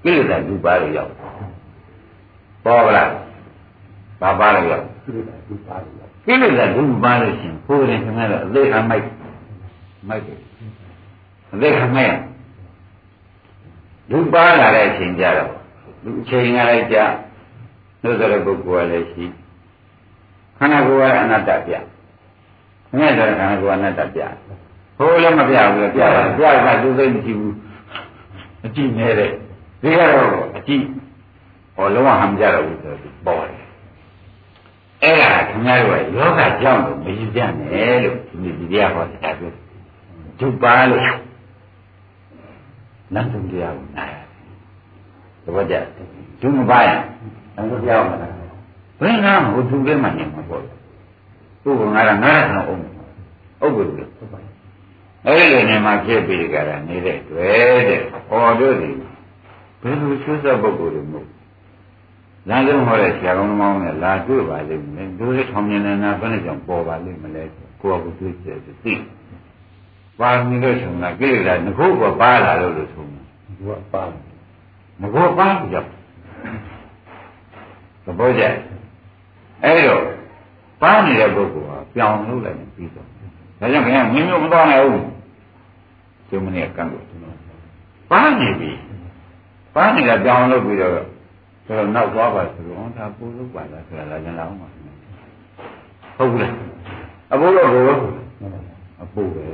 [0.02, 1.11] ကိလေသာလူပါလို့ရောက်
[2.64, 3.05] ပေါ်လာ
[4.21, 9.07] ဘာပါလို့ရောက်ကိလေသာလူပါလို့ရောက် ကိလေသာလူပါလို့ရှင်ကိုယ်ရင်ခင်ဗျားတို့အသေးခံမိုက်
[10.09, 10.38] မိုက်တယ်
[11.52, 12.17] အသေးခံမိုက်
[14.11, 15.52] လူပါလာတဲ့အချိန်ကြတော့
[16.05, 17.04] လူအချိန်ကလည်းကြာ
[18.02, 19.25] လို့ဆိုတဲ့ပုဂ္ဂိုလ်ကလည်းရှိ
[20.58, 21.73] ခန္ဓာကိုယ်ကအနတ္တပြ။
[22.99, 24.21] ငဲ့တဲ့ခန္ဓာကိုယ်ကအနတ္တပြ။
[24.97, 27.52] ဟိုလည်းမပြဘူးလေပြတာပြတာသူသိမရှိဘူး။
[28.65, 29.30] အကြည့်နေတဲ့
[29.82, 30.85] ဒီကတော့အကြည့်
[31.76, 33.62] ဟောလုံးဝဟမ်ကြတော့ဘူးဆိုတော့ပေါ်တယ်။
[35.02, 39.52] အဲ့ဒါခင်ဗျားတို့ကယောဂကြောင့်လို့မယူကြနဲ့လို့ဒီဒီတရားဟောတာပြော။
[40.38, 41.02] ဒုပါလို့
[43.15, 44.26] နတ်သူတရားကိုနားရတယ်။
[45.45, 45.75] သဘောကျ
[46.41, 47.00] ဒုမပါရင်
[47.56, 48.17] အမှုပြောင်းမှာ
[49.00, 50.62] ဘယ်နာဟိုသူကမှနေမှာပေါ့
[51.62, 52.80] သူကငါကငါကတော့အုံး
[53.60, 54.04] အုပ်ဘူးလေ
[55.26, 58.91] အဲ့ဒီနေမှာဖြစ်ပြီးကြတာနေတဲ့တွေ့တဲ့ဟောတို့ဒီ
[59.82, 61.26] ဘယ်လိုဆွဆက်ပုဂ္ဂိုလ်တွေမို့
[62.49, 67.43] လမ်းဆုံးဟောတဲ့ဆရာကောင်းသမောင်းနဲ့လာတွေ့ပါလိမ့်မယ်ဒုရထောင်မြင်နေတာဘယ်နဲ့ကြောင့်ပေါ်ပါလိမ့်မလဲ
[67.81, 68.95] ကိုယ့်အကူတွေ့ချက်သိ
[70.19, 74.02] ပါမီလို့ဆိုတာကိလေသာငခုကပါလာလို့လို့ဆိုမှာငခုကပါ
[75.00, 75.89] ငခုပါကြောက်
[78.05, 78.43] သဘောကျ
[79.65, 80.02] အဲ့တော့
[80.83, 83.07] ပါနေတဲ့ပုဂ္ဂိုလ်ဟာပြောင်းလို့လည်းပြီးတော့
[83.61, 85.05] ဒါကြောင့်ခင်ဗျာမင်းမျိုးမသွားနိုင်ဘူး
[86.28, 87.05] ဒီမနေ့ကံလို့
[88.11, 88.71] ပါနေပြီ
[89.75, 90.93] ပါနေတာပြောင်းလို့ပြီးတော့
[91.67, 94.69] ဆိုတော့နောက်သွားပါဆိုတော့ဒါပို့လို့ပါလားဆိုတာလည်းလည်းအောင်ပါ
[96.17, 96.53] ဟုတ်ဘူးလား
[97.33, 97.83] အဘိုးတော့ကို
[99.03, 99.45] အပို့ပဲ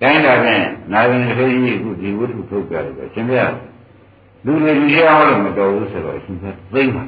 [0.00, 3.46] တိုင်းတာဖြင့်နာရင်ခေကြီးအခုဒီဝိထုထုတ်ကြတယ်ရှင်ဗျာ
[4.44, 7.02] လူတွေဒီတရားဟောလို့မတော်ဘူးဆိုတော့ရှင်ကသိမ့်ပါ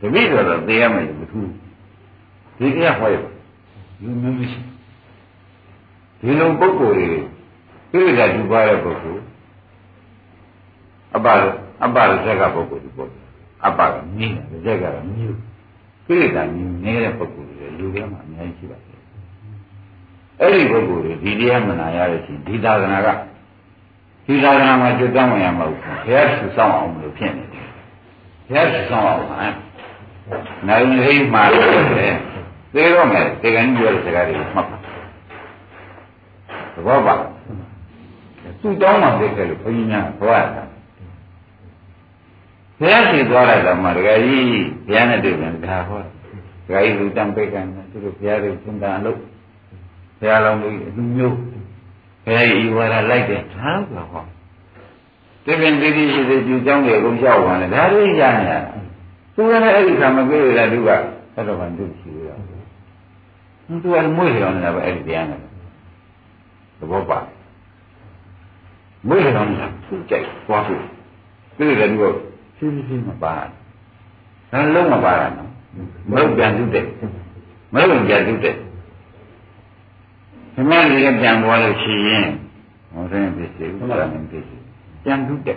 [0.00, 1.50] တပိတော့တော့သိရမယ်မထူး
[2.58, 3.16] ဒီတရားဟောရ
[4.02, 4.60] လူမျိုးမရှိ
[6.20, 7.12] ဒီလိုပုဂ္ဂိုလ်
[7.92, 9.22] တွေပြိဿဒုပါတဲ့ပုဂ္ဂိုလ်
[11.14, 11.26] အပ္ပ
[11.82, 13.30] အပ္ပရဇက်ကပုဂ္ဂိုလ်ဒီပုဂ္ဂိုလ်
[13.64, 15.28] အပ္ပကမြင်းတယ်ဇက်ကမြူ
[16.06, 18.98] ပြိဿမြူနေတဲ့ပုဂ္ဂိုလ်တွေလူတွေမှာအများကြီးရှိပါတယ်
[20.40, 23.08] အဲ့ဒီပုဂ္ဂိုလ်တွေဒီတရားမနာရတဲ့ချင်းဒီသာသနာက
[24.26, 27.66] ဒီသာသနာမှာကျွတ်တောင်းဝင်ရမှာဘူးဘုရားဆူဆောင်အောင်လို့ဖြစ်နေတယ်
[28.48, 29.54] ဘုရားဆူဆောင်အောင်ဟမ်
[30.68, 32.14] နိုင်ရိပ်မှာလို့တယ်
[32.74, 34.62] သေတော့မယ်ဒီကနေ့ပြောတဲ့စကားတွေမှတ်ပါ
[36.74, 37.14] သဘောပါ
[38.60, 40.62] သူ့တောင်းမှသိခဲ့လို့ဘုန်းကြီးများဘဝတာ
[42.80, 44.46] ဘုရားရှိသွားလိုက်တော့မှဒကာကြီး
[44.86, 49.18] ဘုရားနဲ့တွေ့ပြန်ဒါဟောဒကာကြီးလူတန်ပိတ်ကန်သူတို့ဘုရားတွေသင်္ကန်းလို့
[50.20, 51.36] ဘုရားလုံးကြီးအလူမျိုး
[52.24, 54.22] ဘုရားကြီးဝါရလိုက်တယ်ဒါဆိုဟော
[55.44, 58.58] တိပင်တိတိရှိတဲ့ကျူကျောင်းတွေအကုန်ရောက်သွားတယ်ဒါတွေရနေတာ
[59.34, 60.90] သူကလည်းအဲ့ဒီခါမကြည့်ရတဲ့သူက
[61.34, 62.34] အဲ့တော့မှသူရှိရတာ
[63.82, 65.40] သူကမွေးလျောင်းနေတာပဲအဲ့ဒီတရားနဲ့
[66.78, 67.18] သဘောပါ
[69.08, 70.76] မွေးလျောင်းနေတာသူကြိုက်သွားပြီ
[71.56, 72.29] သူလည်းသူက
[72.60, 73.36] ဖြည်းဖြည်းမပါ
[74.50, 75.50] ဒါလုံးမပါတာနော်
[76.10, 76.84] မဟုတ်ပြန်သူတဲ့
[77.74, 78.54] မဟုတ်ပြန်သူတဲ့
[80.54, 82.26] ခင်ဗျားတွေကပြန်သွားလို့ရှိရင်
[82.92, 84.62] ဟောတဲ့ပစ္စည်းဥပါဒနဲ့ပစ္စည်း
[85.04, 85.56] ပြန်ထုတဲ့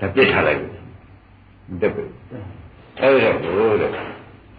[0.00, 0.72] ဒါပြစ်ထားလိုက်လို့
[1.82, 2.04] တက်ပြီ
[3.00, 4.06] အဲ့ဒါကိုတဲ့ခင်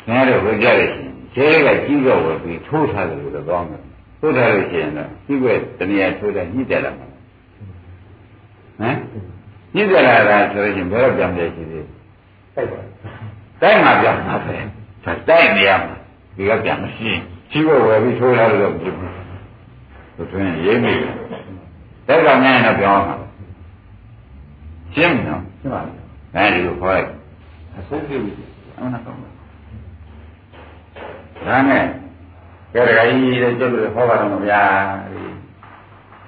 [0.05, 3.81] ဗျားတို့ဝကြရရှင်ကျဲကကြီးတော့ဝယ်ပြီးထိုးထားတယ်လို့တော့ကောင်းတယ်
[4.19, 7.11] ထိုးထားလို့ရှိရင်တော့ကြီးွယ်တဏှာထိုးတဲ့ညှိတယ်လားဟမ်
[9.75, 11.85] ညှိတယ်လားဆိုရင်ဘယ်တော့ပြန်ပြရှိသေး
[12.55, 12.79] တိုက်ပါ
[13.61, 14.55] တိုက်မှာပြန်မှာပဲ
[15.05, 15.95] တိုက်နေရမှာ
[16.35, 17.11] ဒီကပြန်မရှိ
[17.51, 21.13] ကြီးွယ်ဝယ်ပြီးထိုးထားလို့တော့သူတွင်ရေးမိတယ်
[22.07, 23.15] တဲ့ကောင်များရင်တော့ပြောင်းမှာ
[24.95, 25.93] ရှင်းနော်ရှင်းပါပြီ
[26.35, 27.07] အဲဒီလိုခေါ်လိုက်
[27.75, 28.17] အဆုံးပြု
[28.77, 29.29] အောင်နာကောင်းပါ
[31.47, 31.83] ဒါနဲ့
[32.73, 34.61] ကြရကြီးတဲ့ကျုပ်တို့ဟောပါတော့မဗျာ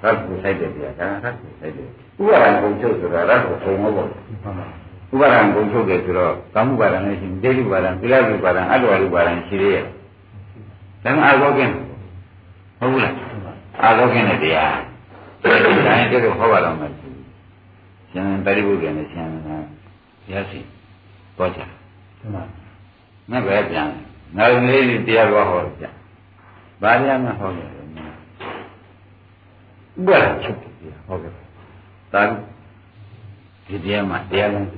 [0.02, 1.88] သတ်ကိုဆိုင်တယ်ဗျာဒါသတ်ကိုဆိုင်တယ်
[2.20, 4.34] ဥပါဒံကုန်ချုပ်ဆိုတာရတ်ကိုပုံမဟုတ်ဘူး
[5.12, 9.84] ဥပါဒံကုန်ချုပ်တယ်ဆိုတော့ကာမှုပါဒံလည်းရှိတယ်ဒိဋ္ဌိပါဒံသီလဝိပါဒံအတ္တဝိပါဒံရှိသေးရဲ့
[11.04, 11.72] ဒါမှအာသောကင်း
[12.78, 13.14] ဟုတ်ဘူးလား
[13.82, 14.76] အာသောကင်းတဲ့တရား
[15.42, 16.92] ဒါရင်ကျုပ်တို့ဟောပါတော့မယ်
[18.10, 19.26] ရှင်တရိပုတ္တနဲ့ရှင်
[20.32, 20.60] ရရှိ
[21.38, 21.60] တော့ကြ
[22.20, 22.42] မှန်ပါ
[23.30, 23.88] ငါပဲပြန်
[24.36, 25.84] ငါလေးတရားတော်ဟောကြ
[26.82, 27.75] ဘာတရားမှဟောတယ်
[29.98, 30.72] ဥပဒေချုပ်တယ်
[31.06, 31.32] ဟောတယ်
[32.12, 32.22] တာ
[33.66, 34.76] ဒီတရားမှာတရားလမ်းဥ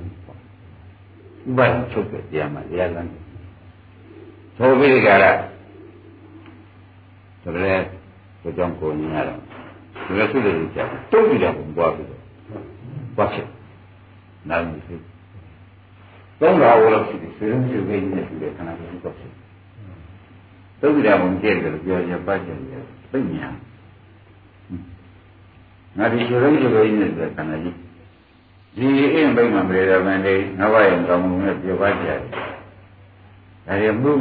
[1.57, 3.09] ပဒေချုပ်တယ်တရားမှာတရားလမ်း
[4.57, 5.25] သောပိရိကာရ
[7.41, 7.75] ဆိုရဲ
[8.41, 9.39] ဒီကြောင့်ကိုညင်ရတော့
[10.05, 12.21] ဒီလိုဆိုလို့ကြာတုံးပြီးတော့ဘုံပွားပြီးတော့
[13.15, 13.47] ပွားဖြစ်
[14.49, 14.95] နားမသိ
[16.39, 19.31] သုံးတော်ဝလို့ရှိတယ်ဆွေးနွေးဆွေးနွေးနေတယ်ခဏလေးတော့ဖြစ်
[20.79, 23.47] သုဒ္ဓရာဘုံကျဲတယ်ပြောရပတ်ကျင်တယ်သိညာ
[25.99, 27.75] ငါဒီဆွေးနွေးဆွေးနွေးနေတဲ့ခဏကြီး
[28.77, 32.19] ဒီအိမ်ဘိမှမရတဲ့ဗန်လေးငါးပါးရင်ကောင်းမှုနဲ့ပြောပါကြတယ်
[33.67, 34.11] ဒါရမှု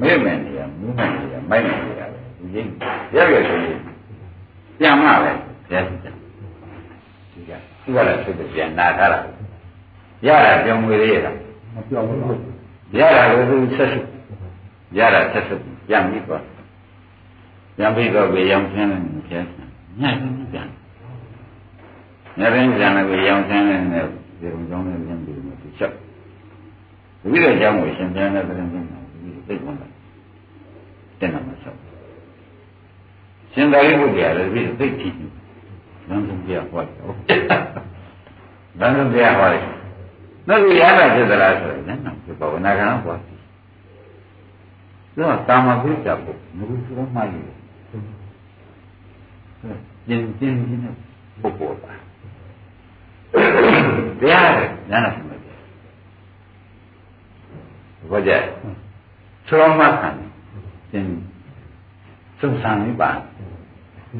[0.00, 2.68] မဲမယ်နေရမှုမယ်နေရမိုက်မယ်နေရပဲဒီကြီး
[3.14, 3.80] ရောက်ရဆိုရင်
[4.78, 5.30] ပြန်မှပဲဘု
[5.72, 6.14] ရားရှိတယ်
[7.32, 7.50] ဒီက
[7.82, 9.18] သူကလည်းသိတဲ့ပြန်နာထားတာ
[10.26, 11.30] ရတာကြောင်ငွေလေးရတာ
[11.74, 12.18] မပြောဘူး
[12.98, 14.00] ရတာကိုသူဆက်စု
[14.98, 15.54] ရတာဆက်စု
[15.88, 16.42] ပြန်ပြီးသွား
[17.76, 19.44] ပြန်ပြီးတော့ပဲရောင်ဆင်းနေတယ်ပြန်
[20.00, 20.10] ညှိ
[20.52, 20.68] ပြန်
[22.38, 24.06] ညရင်ပြန်လည်းရောင်ဆင်းနေတယ်
[24.40, 25.92] ဒီလိုကြောင်းနဲ့ပြန်ပြီးတော့သူချက်
[27.20, 28.82] တပည့်တော်ကြောင်းကိုရှင်ပြန်တဲ့တဲ့ပြန်ပြီး
[29.48, 29.90] သိကုန်တယ်
[31.20, 31.74] တဲ့နာမှာချက်
[33.52, 35.14] ရှင်သာရိပုတ္တရာလည်းပြီးသိကြည့်
[36.08, 36.96] လမ်းဆုံးပြဟောတယ်
[38.78, 39.62] လမ်းဆုံးပြဟောတယ်
[40.48, 43.38] နောက်ရဟနာဖြစ်သလားဆိုရင်လည်းနောက်ဖြစ်ပါဝနာကံဟောတယ်
[45.14, 47.58] သူကကာမပိစ္ဆာပုမဟုတ်ဘူးမှယူတယ်
[50.08, 50.96] ကျင်ကျင်ချင်း
[51.42, 52.07] ပုဂ္ဂိုလ်ပါ
[54.20, 55.40] တရားရဟနာဖြစ်မယ်
[58.10, 58.32] ဘောကြ
[59.48, 60.08] သောမခံ
[60.92, 61.04] ကျင်
[62.40, 63.18] သုံးဆံနိဗ္ဗာန်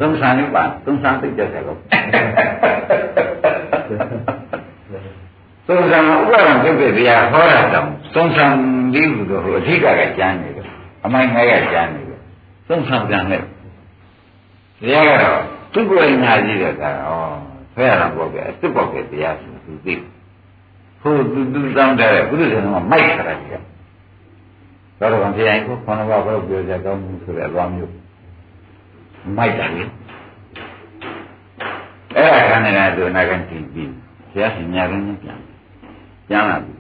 [0.01, 1.79] သုံးဆံနိဗ္ဗာန်သုံးဆံသိကြတယ်လို့
[5.69, 8.47] သုံးဆံဥပါဒံပြုတ်တဲ့တရားဟောတာတောင်သုံးဆံ
[8.95, 10.67] လေးဟုတော့အဓိကကကျမ်းနေတယ်
[11.05, 12.21] အမိုင်းငါးရကျမ်းနေတယ်
[12.69, 13.45] သုံးဆံပြန်နဲ့တ
[14.93, 15.41] ရားကတော့
[15.73, 17.48] သူ့ကိုယ်ညာကြည့်တဲ့ကဩ
[17.79, 19.95] ဆွဲရတာပေါ့ဗျာအစ်စ်ပေါ့ဗျာတရားဆိုသူသိ
[21.01, 23.51] ဟိုသူသူတောင်းတဲ့ဘုရားရှင်ကမိုက်ခရကြီး
[24.99, 27.93] တော့တော့ဘုရားကြီးကိုခေါင်းတော်ဘာလို့ပြောကြကောင်းမှုဆိုတဲ့အသွားမျိုး
[29.37, 29.83] မိုက်တယ်လေ
[32.17, 33.93] အဲ့ဒါခန္ဓာကသူနာကန်ကြည့်ပြီး
[34.31, 35.39] ဆရာရှင်ညာကင်းပြန်
[36.29, 36.73] ပြန်လာပြီ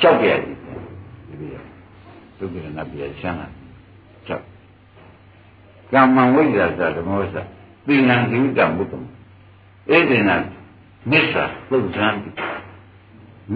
[0.00, 1.62] လျှောက်ပြရည်ဒီလို
[2.38, 3.46] ဒုက္ခနာပြရှမ်းလာ
[4.26, 4.44] လျှောက်
[5.92, 7.36] ကမ္မဝိဇ္ဇာသဓမ္မောသ
[7.86, 9.04] သီလံဒီဝိတမုတ္တမ
[9.96, 10.30] ဧဒေန
[11.10, 12.30] မစ္ဆာသုဇံတိ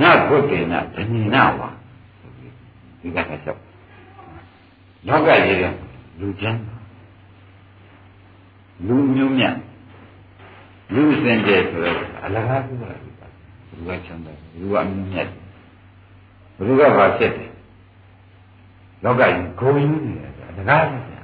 [0.01, 1.69] နဘုဒ္ဓေနဓနိနဝါ
[3.01, 3.61] ဒီကနေ့လျှောက်
[5.09, 5.65] လောကကြီးက
[6.21, 6.61] လူချမ်း
[8.87, 9.57] လူမျိုးမြတ်
[10.95, 15.29] လူစင်ကြယ်ဆိုတော့အလကားပြုတာလူကချမ်းသာလူကအမျိုးမြတ်
[16.67, 17.51] လူကဘာဖြစ်တယ်
[19.05, 21.23] လောကကြီးဂုံယူနေတယ်အလကားဖြစ်တယ်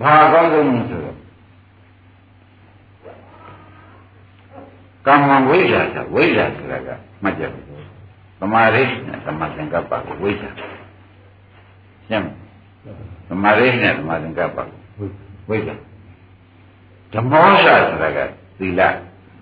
[0.00, 1.21] ဘာအကောင်းဆုံးဆိုတော့
[5.06, 6.88] ကမ္မဝိဇ္ဇာဆိုဝိဇ္ဇာဆိုတာက
[7.22, 7.86] မှတ်ကြပါဦး
[8.40, 10.48] သမာဓိနဲ့သမာသင်္ကပ္ပကိုဝိဇ္ဇာ
[12.08, 12.26] ရှင်းမ
[13.28, 14.58] သမာဓိနဲ့သမာသင်္ကပ္ပ
[15.48, 15.74] ဝိဇ္ဇာ
[17.12, 18.18] ဓမ္မောစဆိုတာက
[18.58, 18.82] သီလ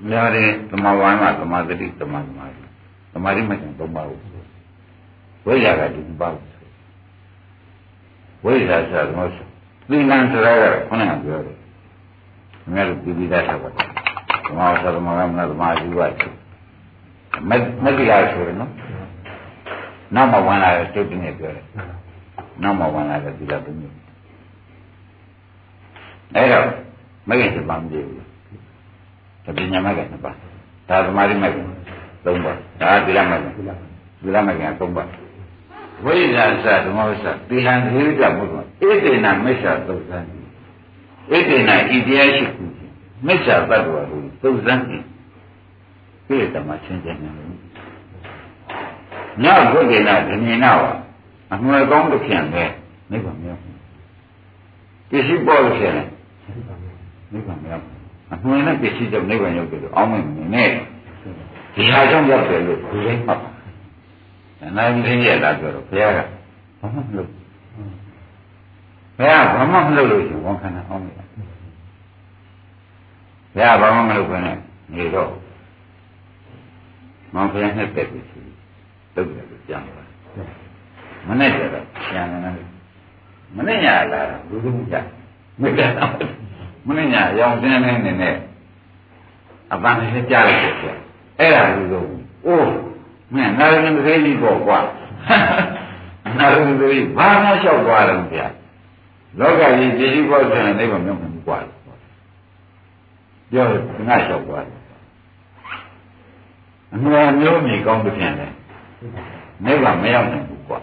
[0.09, 2.63] များတယ်သမာဝါမသမာသတိသမာသမာဓိ
[3.13, 4.19] သမာဓိမှကျန်သုံးပါးကို
[5.47, 6.35] ဝိဇ္ဇာကဒီပါး
[8.45, 9.37] ဝိဇ္ဇာဆိုတာသမောစ
[9.91, 11.57] သီလဆိုတာကခုနကပြောတယ်
[12.63, 13.90] ခင်ဗျားတို့ပြည်ပြီးသားထားပါ
[14.51, 16.09] သမာဝါသမာဝါမသမာဓိဝါ
[17.49, 17.51] မ
[17.85, 18.71] မတိကဆိုရနော်
[20.15, 21.65] နောက်မှဝင်လာတဲ့တုတ်တင်နေပြောတယ်
[22.63, 23.95] နောက်မှဝင်လာတဲ့သီလသုံးမျိုး
[26.35, 26.65] အဲ့တော့
[27.29, 28.17] မဂ္ဂင်7ပါးမပြည့်ဘူး
[29.45, 30.37] တပညာမဂ္ဂင်7ပါး
[30.89, 31.65] ဒါသမာဓိမဂ္ဂင်
[32.25, 33.79] 3ပါးဒါသီလမဂ္ဂင်ဒီလား
[34.23, 35.09] သီလမဂ္ဂင်3ပါး
[36.05, 40.19] ဝိဇ္ဇာစဓမ္မဝိဇ္ဇာသီလံသေရဘုရားဣတိနာမိစ္ဆာသုဇံ
[41.31, 42.65] ဣတိနာဣတရားရှိခု
[43.27, 44.79] မိစ္ဆာတ attva ကို သုဇံဣ
[46.27, 47.49] ကိလေသာမချင်းချင်းနေတယ်
[49.43, 50.85] ညဘုဒ္ဓနာဓမြင်နာဝ
[51.53, 52.71] အမှန်ကောင်းလို့ဖြစ်တယ်
[53.11, 53.61] နိဗ္ဗာန်မြောက်
[55.11, 56.07] ပစ္စည်းပေါ်လို့ဖြစ်တယ်
[57.33, 57.85] နိဗ္ဗာန်မြောက်
[58.33, 60.69] အမှန်နဲ့ပစ္စည်းကြောင့်နိဗ္ဗာန်ရောက်တယ်လို့အောင်းမမြင်နဲ့
[61.75, 63.51] ဒီဟာကြောင့်ရောက်တယ်လို့ဒီလိုမှတ်ပါ
[64.63, 66.19] အနာဂတ်ရလာပြောတော့ဘုရားက
[66.81, 67.31] ဘာမှမလုပ်
[69.17, 71.43] ဘုရားဘာမှမလုပ်လို့ရှင်ဝန်ခံတာအောင်းမိတာဘု
[73.59, 74.57] ရားဘာမှမလုပ်ဘဲနဲ့
[74.95, 75.33] နေတော့
[77.35, 78.41] မောင်ဖျားနဲ့တက်ပြီးရှိ
[79.15, 80.09] တုတ်တယ်လို့ပြန်သွား
[81.29, 82.69] မနဲ့ကြတော့ပြန်နေတယ်
[83.57, 84.97] မနဲ့ညာလာလူလူကြ
[85.61, 86.13] မကြတော့
[86.87, 88.35] မနဲ့ညာရောင်စင်းနေနေနဲ့
[89.73, 90.97] အပန်းနဲ့ကြားလိုက်တယ်
[91.41, 92.01] အဲ့ဒါလူလူ
[92.47, 92.73] အိုး
[93.35, 94.79] မင်းနာရင်းသေးကြီးပေါ့ကွာ
[96.39, 98.47] နာရင်းသေးဘာမှလျှောက်သွားတယ်ဗျာ
[99.39, 101.59] လောကကြီးကြည်ကြီးပေါ့ဆိုရင်အိဗမမြုံမှာကွာ
[103.51, 103.67] ပြော
[104.09, 104.81] ငါလျှောက်သွားတယ်
[106.95, 108.53] အမှန်မျိုးမြည်ကောင်းတဲ့ပြန်တယ်
[109.65, 110.79] နိဗ္ဗာန်မရောက်နိုင်ဘူးကွာ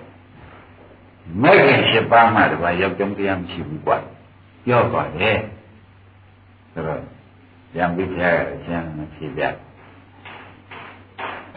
[1.41, 3.97] မဲ့ခင်၈ပါးမှတပါးရောက်ကြောင်းတရားမရှိဘူးကွာ
[4.65, 5.37] ပြောပါတယ်
[6.71, 7.01] ဆိုတော့
[7.75, 9.43] ဉာဏ်ပြီးဖျားရအကျဉ်းဖြေပြ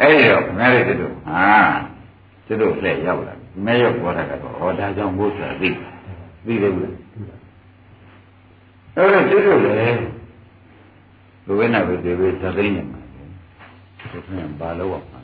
[0.01, 1.45] အဲ့ဒီတော့ခင်ဗျားတို့တို့ဟာ
[2.47, 5.69] သူတို့လက်ရောက်လာမဲရောက်ပေါ်တာကတော့ဟောဒါကြောင့်ဘုရားသိ
[6.47, 6.87] သိတယ်ဘူး
[8.95, 10.20] အဲ့တော့သူတို့လည်း
[11.51, 13.01] ဘုရားနာဘုရားပဲသသိနေမှာ
[14.11, 14.29] သူက
[14.61, 15.21] ဘာလို့အောင်မှာ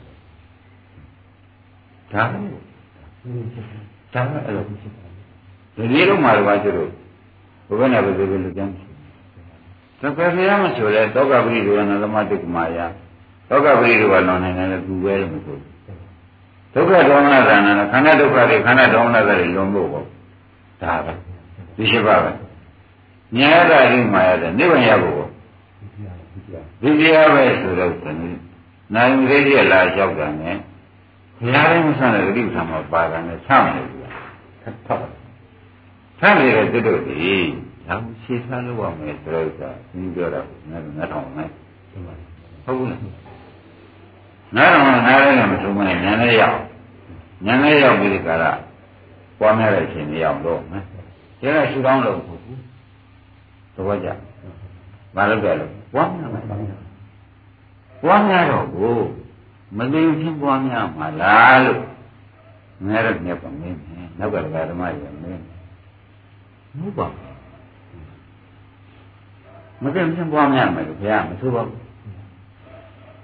[2.11, 2.23] ဒါ
[4.13, 4.63] ဒါအဲ့လို
[5.75, 6.89] ဒီနေ့တော့မှာတော့ကျတော့
[7.67, 8.73] ဘုရားနာဘုရားပဲလူကျမ်း
[10.01, 12.85] သက္ကဖျားမဆိုလဲတောကပရိဒေဝနာသမတုကမာယာ
[13.49, 15.77] ဒုက္ခပရိဒေဝလွန်နိုင်တယ်သူပဲလို့မဆိုဘူး
[16.73, 17.61] ဒုက္ခဒေါမနသဏ္ဍာန်
[17.91, 20.05] ခန္ဓာဒုက္ခတွေခန္ဓာဒေါမနတွေလွန်ဖို့ပေါ့
[20.83, 21.13] ဒါပဲ
[21.75, 22.31] ဒီရှိပါပဲ
[23.37, 25.26] ဉာဏ်ရတာဒီမှာရတယ်နိဗ္ဗာန်ရဖို့ပေါ့
[26.81, 27.93] ဒီတရားပဲဆိုတော့
[28.95, 30.55] နိုင်သေးရလာရောက်တာနဲ့
[31.39, 33.97] ဘုရားရင်ဆန်းတဲ့ဂတိဆံမှာပါတာနဲ့ဆမ်းနေပြီ
[34.61, 34.95] ဟုတ်ပါ
[36.19, 37.13] ဆမ်းနေတဲ့သူတို့ဒီ
[37.87, 41.51] ဒါကိုရှင်းထားလို့ရမယ်ဆိုတော့ကသင်ပြောတာကငါတို့ငါထောင်နိုင်
[42.65, 43.01] ဟုတ်ဘူးလား
[44.55, 46.59] နားတော့နားလည်းမထုံးမနဲ့ညာလည်းရောက်
[47.45, 48.43] ညာလည်းရောက်ပြီးဒီကရ
[49.39, 50.83] ပွားများတဲ့အချိန်လေးရောက်တော့မယ်
[51.41, 52.59] ကျဲရှူတောင်းလို့ဟုတ်ဘူး
[53.75, 54.09] သဘောကျ
[55.17, 58.95] မလုပ်ကြလို့ပွားများမယ်ပွားများတော့ကို
[59.77, 61.79] မသိချင်းပွားများမှာလားလို့
[62.85, 63.77] ငါတော့မြတ်ပါမင်း
[64.19, 64.35] နောက်က
[64.71, 65.43] ဓမ္မရမင်း
[66.77, 67.35] မဟုတ်ပါဘူး
[69.81, 71.79] မသိချင်းပွားများမယ်လို့ဘုရားမဆိုပါဘူး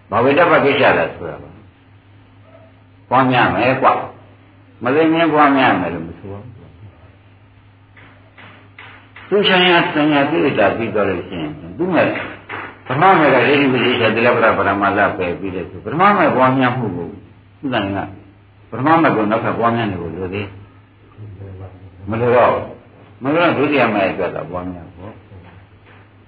[0.09, 1.49] ဘာဝိတ္တပကိစ္စလားဆိုတာပါ
[3.09, 3.91] ပွားများမယ်ကွာ
[4.83, 6.52] မသိငင်းပွားများမယ်လို့မဆိုပါဘူး
[9.33, 12.09] သူဆိုင်ရာဆံရကိလေသာပြီးတော့လို့ရှိရင်သူမဲ့ပ
[12.87, 17.07] ထမမဲ့ကရေဒီဝိသေသတိလပ္ပရပရမလာပဲပြီးတယ်ဆိုပထမမဲ့ပွားများမှုကို
[17.59, 17.97] သူတိုင်က
[18.69, 20.47] ပထမမဲ့ကိုနောက်ထပ်ပွားများနေကိုလိုသေး
[22.09, 22.51] မလိုတော့
[23.23, 25.13] မလိုတော့ဒုတိယမဲ့အတွက်တော့ပွားများပေါ့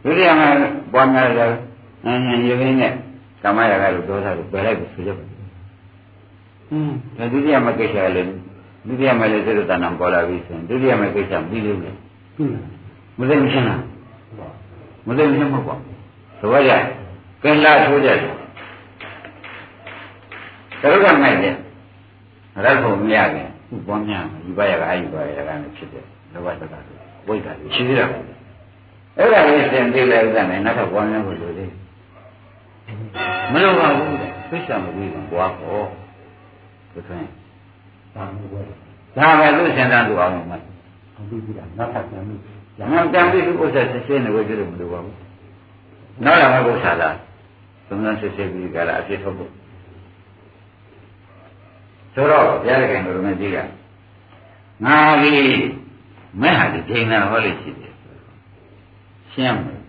[0.03, 0.51] ဒုတိယမဲ့
[0.93, 1.39] ပွားများရ
[2.05, 2.91] အင်းရေရင်းနဲ့
[3.43, 5.25] ကာမရာဂလို့ဒေါသလို့ပယ်လိုက်လို့ဆိုကြပါ
[6.71, 8.29] အင်းဒါဒုတိယမကိစ္စလည်း
[8.87, 11.91] ဒုတိယမလည်းစေတနာပေါ်လာပြီဆိုရင်ဒုတိယမကိစ္စပြီးလို့လေ
[13.19, 13.81] မသိမရှင်းလား
[15.07, 15.95] မသိမရှင်းမဟုတ်ပါဘူး
[16.39, 16.73] သဘောကျ
[17.43, 18.17] ကင်လာထိုးကြတယ်
[20.81, 21.55] ကရုကမိုက်တယ်
[22.63, 26.73] ရတ်ဖို့မရခင်ခုပေါ်များယူပါရကအာယူပါရကနဲ့ဖြစ်တယ်လောဘတက္က
[27.27, 28.05] ဝိတ်တာရှိသေးတာ
[29.17, 31.85] အဲ့ဒါလေးသင်သိလိုက်ဥစ္စာနဲ့နောက်ထပ်ပေါ်များဖို့လိုသေးတယ်
[33.51, 34.17] မလိုပါဘူး
[34.49, 35.79] သိချာမပြီးဘူးဘွားဟော
[36.93, 37.09] သူက
[38.15, 38.61] ဒါမျိုးပဲ
[39.17, 40.57] ဒါပဲသူစင်တန်းသူအောင်မှာ
[41.15, 42.23] ဟုတ်ပြီလားနောက်ထပ်ပြန်
[42.77, 45.15] ပြီးညောင်တန်ပြီးဥစ္စာစစ်စစ်နေဝဲကြလို့မလိုပါဘူး
[46.25, 47.15] နောက်လာမှဥစ္စာလား
[47.87, 49.51] သုံးသန်းစစ်စစ်ပြီးကြလားအဖြစ်ထုတ်ဖို့
[52.13, 53.57] ဆိုတော့ဘုရားခင်တော်မကြီးက
[54.85, 55.63] ငါကြီး
[56.41, 57.93] မဲ့ဟာဒီချိန်နာဟောလို့ရှိတယ်
[59.33, 59.79] ရှင်းမယ်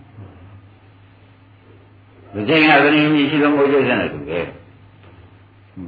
[2.35, 4.41] ဒီချိန်ကသတိကြီးရှိသောမိုးကျစတဲ့သူပဲ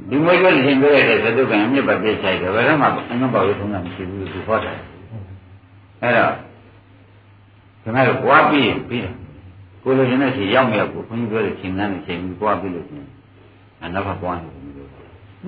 [0.09, 4.77] ဒီမိုးကျတဲ့ချိန်ပဲတဲ့သတုကံအမြစ်ပါပြည့်ဆိုင်တယ်ဘယ်တော့မှအငှပေါရထုံးတာမရှိဘူးသူဟောတယ်
[6.01, 6.48] အဲ့တော့
[7.83, 9.15] ခင်ဗျားတို့ကြွားပြီးပြီးတယ်
[9.83, 13.05] ကိုလိုချင်တဲ့ချိန်ရောက်မြောက်ကိုခွန်ကြီးပြောတဲ့ချိန်ကန်းနဲ့ချိန်ပြီးကြွားပြီးလို့ရှင်
[13.81, 14.89] အနောက်ဘက်ပွားနေတယ်လို့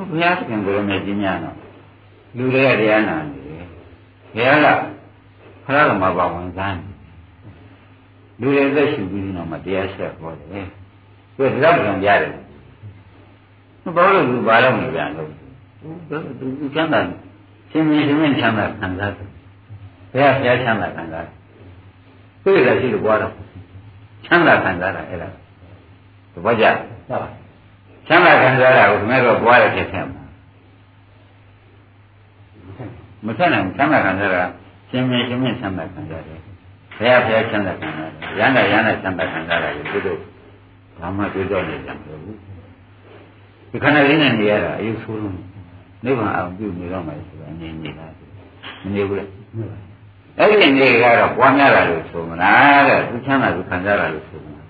[0.09, 1.55] ဘုရားသခင်ကိုရမယ်ကြီးများတော့
[2.37, 3.65] လူတွေကတရားနာနေတယ်
[4.33, 4.67] ဘုရားက
[5.65, 6.79] ဖရာကမပါဝင်စမ်း
[8.39, 10.67] လူတွေသက်ရှူပြီးတော့မှတရားဆက်ဟောတယ်
[11.35, 12.31] သူကတော့ကြံရတယ်
[13.95, 15.29] ဘာလို့လူဘာလို့မပြန်လို့
[16.09, 16.99] သူသူချမ်းသာ
[17.71, 19.27] ရှင်ရှင်ရှင်ချမ်းသာခံစားတယ်
[20.13, 21.40] ဘယ်ကဘုရားချမ်းသာခံစားတယ်
[22.43, 23.33] တွေ့ရရှိလို့ကြွားတော့
[24.25, 25.29] ချမ်းသာခံစားတာအဲ့ဒါ
[26.33, 26.65] သဘောကျ
[28.07, 30.23] ချမ်းသာခံစားတာကိုခင်ဗျားတို့ကြွားရဖြစ်ခဲ့မှာ
[33.25, 34.43] မဆက်နိုင်ချမ်းသာခံစားတာ
[34.89, 36.39] ရှင်ရှင်ရှင်ချမ်းသာခံစားတယ်
[36.97, 40.19] ဘုရားဘုရားချမ်းသာခံစားတယ်ရဟန္တာရဟန္တာချမ်းသာခံစားတာကိုသူတို့
[40.99, 42.21] ဘာမှတွေ့တော့နေကြမလို့
[43.69, 45.37] ဒီခန္ဓာလေးနဲ့နေရတာအယုဆိုးလုံး
[46.05, 48.05] နိဗ္ဗာန်အောင်ပြုနေတော့မှဆိုတာအနေနေတာ
[48.83, 49.25] မနေဘူးလေ
[50.39, 54.67] အဲ့ဒီနေကတော့ပွားများတာလို့ဆိုမလားတဲ့သူချမ်းသာသူခံစားတာလို့ဆိုမလား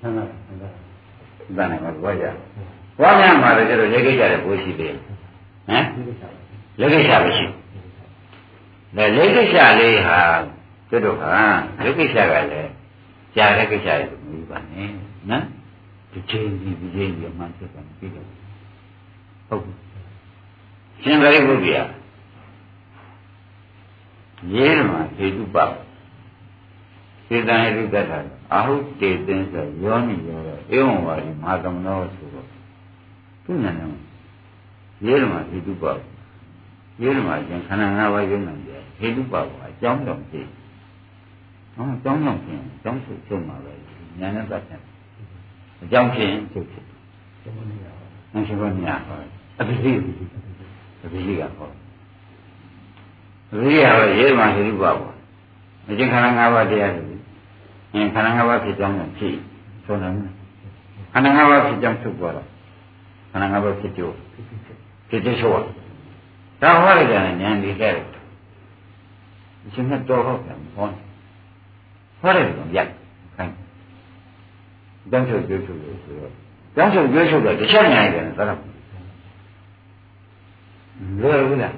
[0.00, 0.62] ဆန္ဒဆန္ဒ
[1.56, 2.26] ဒါနဲ့မှပွားကြ
[2.98, 6.22] ပွားများမှာလည်းကျတော့လက်ကိစ္စတဲ့ဘိုးရှိသေးဟမ်ဒီကိစ္စ
[6.80, 7.46] လက်ကိစ္စမရှိ
[8.96, 10.20] လေလက်ကိစ္စလေးဟာ
[10.88, 11.32] ကျွတ်တော့ဟာ
[11.84, 12.70] လက်ကိစ္စကလည်း
[13.36, 14.88] ကြာတဲ့ကိစ္စရဲ့မူပါနဲ့
[15.30, 15.42] နော်
[16.12, 18.26] ဒီချိန်ကြီးဒီချိန်ကြီးမှဆက်တယ်ပြီးတော့
[19.48, 19.72] ဟုတ်ပြီ
[21.02, 21.82] ရှင်သာရိပုတ္တရာ
[24.54, 25.56] ရေးမှာဟေတုပ
[27.28, 28.12] စေတံဟေတုတ္တ
[28.52, 30.40] အာဟုတေသင်္ဆိုယောနိယော
[30.74, 32.46] ဧဝံဝါဒီမဟာသမနောဆိုတော့
[33.44, 33.86] သူနာနေ
[35.06, 35.84] ရေးမှာဟေတုပ
[37.02, 40.46] ရေးမှာကျန်ခန္ဓာ၅ပါးယုံနိုင်တယ်ဟေတုပကအကြောင်းတော်ဖြစ်
[41.74, 43.72] ဟောအကြောင်းတော်ဖြစ်အကြောင်းချုပ်ချုပ်မှာပဲ
[44.20, 44.80] ညာနဲ့ပတ်သက်
[45.82, 46.84] အကြောင်းဖြစ်ချုပ်ဖြစ်
[47.42, 47.86] ဒီမနေ့က
[48.32, 49.18] မရှိဘုရားဟော
[49.58, 51.68] အပိစိအပိစိကဟော
[53.52, 54.96] အပိစိကတော့ရေးမှာဟေတုပပေါ့
[55.88, 57.04] အကျင့်ခန္ဓာ၅ပါးတရားတွေ
[57.94, 59.34] အင်းခန္ဓာ၅ပါးဖြစ်ကြောင်းနဲ့ဖြစ်
[59.84, 60.32] ဆိုနေတယ်
[61.12, 62.46] ခန္ဓာ၅ပါးဖြစ်ကြောင်းချုပ်သွားတော့
[63.30, 64.14] ခန္ဓာ၅ပါးဖြစ်ကြိုး
[65.08, 65.64] ဖြစ်ကြိုးဆိုတော့
[66.62, 67.94] ဒါဟောလိုက်ကြတယ်ဉာဏ်ဒီတဲ့
[69.64, 70.86] အရှင်ကတော်တော့ပြန်ဟော
[72.20, 72.90] ဟောတယ်တော့ရိုက်
[73.36, 73.54] ခိုင်း
[75.10, 76.32] ကြောင်းချုပ်ကြိုးချုပ်လို့ဆိုတော့
[76.76, 78.58] ကြောင်းချုပ်ကြိုးချုပ်တော့တစ်ချက်ညာရတယ်သလား
[81.22, 81.74] လွယ်ဘူးလား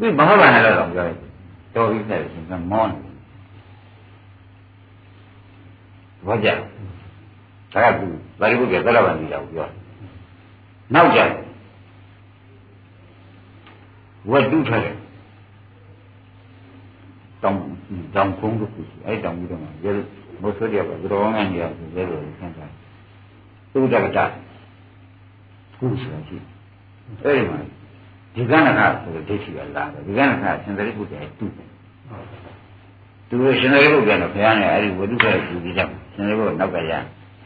[0.00, 1.18] ဒီမဟုတ်ပါနဲ့တော့ပြောလိုက်
[1.74, 2.94] တော်ပြီတဲ့ရှင်ကမောင်း
[6.26, 6.48] ဘာကြ
[7.74, 8.06] ဒါကသူ
[8.40, 9.68] ဗာရိပုတ္တရသရဝန္တိတော်ပြော
[10.94, 11.20] နောက်ကြ
[14.30, 14.96] ဝတ္တုထွက်တယ်
[17.42, 17.56] တောင်
[18.14, 19.92] တောင်ကုန်းတို့ကိုအဲ့တောင်ကြီးတော့ရဲ
[20.42, 21.60] မိုးဆွေးရပါဘုရောင်းငန်းကြီး
[21.96, 22.72] ရဲလို့ဆန်းစား
[23.72, 24.18] သုဒ္ဓကတ
[25.78, 26.36] ကုဆိုရှိ
[27.24, 27.58] အဲ့ဒီမှာ
[28.34, 31.68] ဒီကနခဆိုတဲ့ဒိဋ္ဌိကလာတယ်ဒီကနခရှင်သာရိပုတ္တရာတူတယ်
[33.28, 36.92] သူရှင်သာရိပုတ္တရာတော့ဘုရားနဲ့အဲ့ဒီဝတ္ထုထွက်သူပြီးတော့ရှင်သာရိပုတ္တရာနောက်ကရ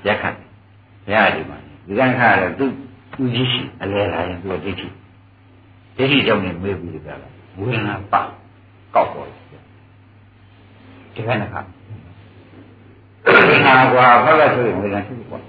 [0.07, 0.35] ရက်ခတ်
[1.07, 2.67] ဘုရားဒီမှာဒီကနခကတော့သူ
[3.17, 4.87] သူကြီးရှိအလဲလာရင်သူကဒိဋ္ဌိ
[5.97, 8.15] ဒိဋ္ဌိကြောင့်နေမေးပြီးကြတာဝေဒနာပ
[8.95, 9.43] ကောက်ပေါ်တယ်
[11.15, 11.55] ဒီကနခ
[13.27, 15.43] ဝေဒနာကွာဘာလဲဆိုရင်ဝေဒနာဖြစ်တယ်ပေါ့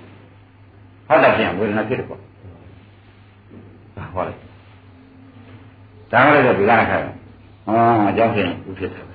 [1.08, 4.47] ဟုတ်တယ်ပြန်ဝေဒနာဖြစ်တယ်ပေါ့ဒါဟောလိုက်
[6.12, 7.02] ဒါမှလည်းဒီကနခဟော
[8.10, 9.06] အကြောင်းဖြင့်ဥဖြစ်တယ်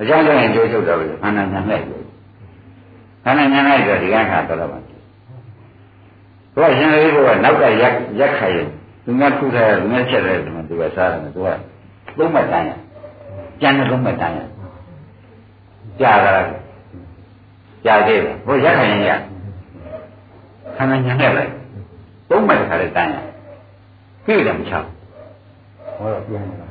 [0.00, 2.02] အကြောင်းကြောင့်ကြိုးချုပ်တော့ခန္ဓာညာလိုက်တယ်
[3.24, 4.82] ခန္ဓာညာလိုက်တော့ဒီကနခတော့တော့
[6.54, 8.68] သူကရှင်လေးကနောက်ကရက်ရက်ခိုင်ရင်
[9.04, 11.48] သူကထုထားတယ်သူကချက်တယ်ဒီမှာသူကစားတယ်သူက
[12.18, 12.70] သုံးမှတ်တန်းရ
[13.60, 14.40] ကျန်တဲ့သုံးမှတ်တန်းရ
[16.00, 16.32] ကြာတာ
[17.84, 19.10] ကြာသေးတယ်ဘုရက်ခိုင်ရင်ရ
[20.76, 21.50] ခန္ဓာညာနဲ့လိုက်
[22.30, 23.16] သုံးမှတ်တစ်ခါလေးတန်းရ
[24.24, 24.86] ပြည့်တယ်မချောက်
[26.02, 26.68] ဟောတော့ပြန်လာ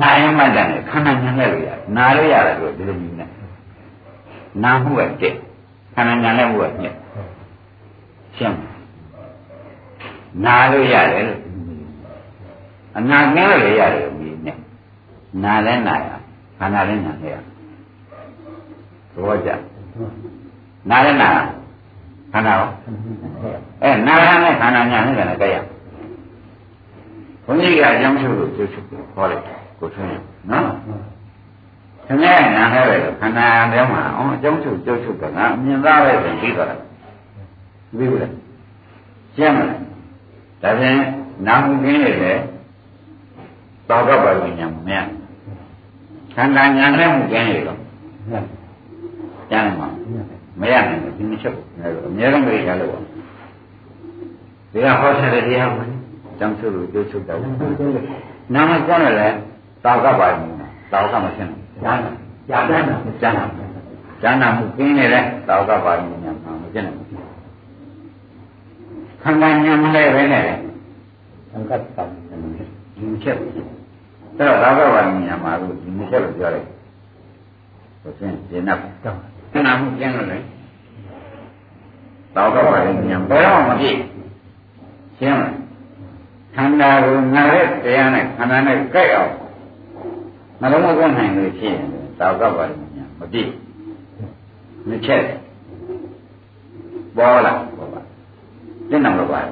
[0.00, 3.28] နာယမတ္တနဲ့ခန္ဓာညာနဲ့လို့ရနာလို့ရတယ်ဆိုဒီလိုမျိုးနဲ့
[4.62, 5.34] နာမှုကတက်
[5.94, 6.94] ခန္ဓာညာနဲ့မှုကညက်
[8.36, 8.58] ရှင်း
[10.44, 11.40] နာလို့ရတယ်လို့
[12.96, 14.56] အနာကင်းလို့လည်းရတယ်မြည်နဲ့
[15.44, 16.08] နာလည်းနာရ
[16.58, 17.34] ခန္ဓာလည်းနာရ
[19.14, 19.50] ဘောကြ
[20.90, 21.28] နာလည်းနာ
[22.32, 22.68] ခန္ဓာရော
[23.82, 25.56] အဲနာရနဲ့ခန္ဓာညာနဲ့လည်းကြရ
[27.46, 29.44] ဘုန်းကြီးကအကြောင်းချုပ်လို့ကျုပ်ချုပ်ခေါ်လိုက်
[29.78, 30.10] ကိုထွန်း
[30.50, 30.70] နော်
[32.06, 36.80] ခင်ဗျားနားဟဲ့လေခန္ဓာထဲမှာအော်အကြောင်းချုပ်ကျုပ်ချုပ်ကငါအမြင်သားပဲဆိုပြီးတော့တယ်
[37.96, 38.32] ပြီးဘူးလား
[39.36, 39.80] ရှင်းမလား
[40.62, 40.98] ဒါဖြင့်
[41.46, 42.32] နာမှုကင်းရဲ့လေ
[43.88, 44.98] တောကပါဉာဏ်မရ
[46.34, 47.78] ခန္ဓာဉာဏ်နဲ့မှုကင်းရဲ့တော့
[48.30, 48.44] ညက်
[49.50, 50.26] ကျမ်းမှာညက်
[50.60, 51.66] မရနိုင်ဘူးဒီမချက်ဘူး
[52.08, 55.84] အများဆုံးပဲရလို့ပါဒီကဟောထားတဲ့တရားမှာ
[56.38, 57.40] ကြောင်းချုပ်လို့ကျုပ်ချုပ်တော့
[58.54, 59.28] နာမကောင်းတယ်လေ
[59.84, 60.38] တောကပါဉာဏ်
[60.92, 61.94] တောကမရှင်းဘူးညာ
[62.50, 63.44] ညာတန်းတာကျမ်းနာ
[64.22, 67.06] ကျမ်းနာမှုကင်းနေတဲ့တောကပါဉာဏ်မှာမကျင်းဘူး
[69.22, 70.42] ခန္ဓာဉာဏ်မလဲပဲနဲ့
[71.50, 72.04] သံဃတ်တံ
[72.96, 73.50] ဒီချက်အဲ့
[74.48, 76.68] တော့သာဂဝဉာဏ်မှာလို့ဒီချက်လို့ပြောလိုက်
[78.02, 79.20] ဆိုရင်ဒီနောက်တောင်း
[79.52, 80.38] ခဏမှုကျင်းလို့လေ
[82.34, 83.96] တော့တော့ပါလိမ့်မယ်ဘယ်တော့မှမပြည့်
[85.18, 85.65] ရှင်းလား
[86.56, 89.32] ခန္ဓာကိုငါရဲ့တရားနဲ့ခန္ဓာနဲ့ကြိုက်အောင်
[90.60, 91.86] နှလုံးမသွင်းနိုင်လို့ဖြစ်ရင်
[92.18, 93.50] တော့တော့ပါလိမ့်မယ်မပြည့်
[94.88, 95.22] မချက်
[97.16, 98.00] ပေါ်လာပေါ်ပါ
[98.88, 99.42] ကျင့်တော်တော့ပါ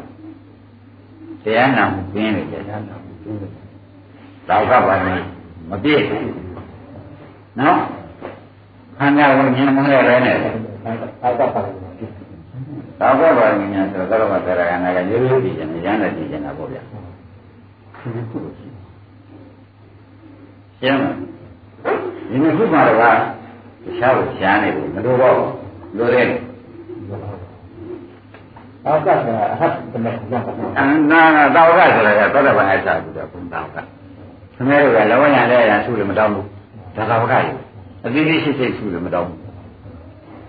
[1.45, 3.51] တရားနာမှုကျင်းနေတယ်တရားနာကျင်းတယ်
[4.49, 5.25] တော့တော့ပါလိမ့်
[5.71, 6.03] မပြည့်
[7.61, 7.79] နော်
[8.99, 11.84] ခန္ဓာကိုဉာဏ်မနဲ့ရဲနဲ့သာသာပါလို့ဖြစ်တယ်
[13.01, 18.69] သာဝပါရမညာဆိုတော့ကတော့တရားကနာကရိုးရိုးကြည့်နေရမ်းတယ်ကြည့်နေတာပေါ့ဗျာဒီကုလို့ရှိ
[20.79, 21.05] ရှင်းမ
[22.29, 23.05] ဒီနေ့ခုမှတော့က
[23.85, 25.37] တခြားကိုရှားနေဘူးမလို့တော့
[25.97, 26.27] လိုတယ်
[28.87, 30.81] အောက်ကကအဟတ်တမေရပါဘူးအ
[31.11, 31.23] နာ
[31.55, 36.47] သာဝကဆိုတာကသောတာပန်အစာဘူးတော့ဘုံသာဝကခင်ဗျားတို့ကလောရတဲ့ရဆုလည်းမတောင်းဘူး
[36.97, 37.57] ဒါသာဝကကြီး
[38.05, 39.39] အသီးသီးရှိရှိဆုလည်းမတောင်းဘူး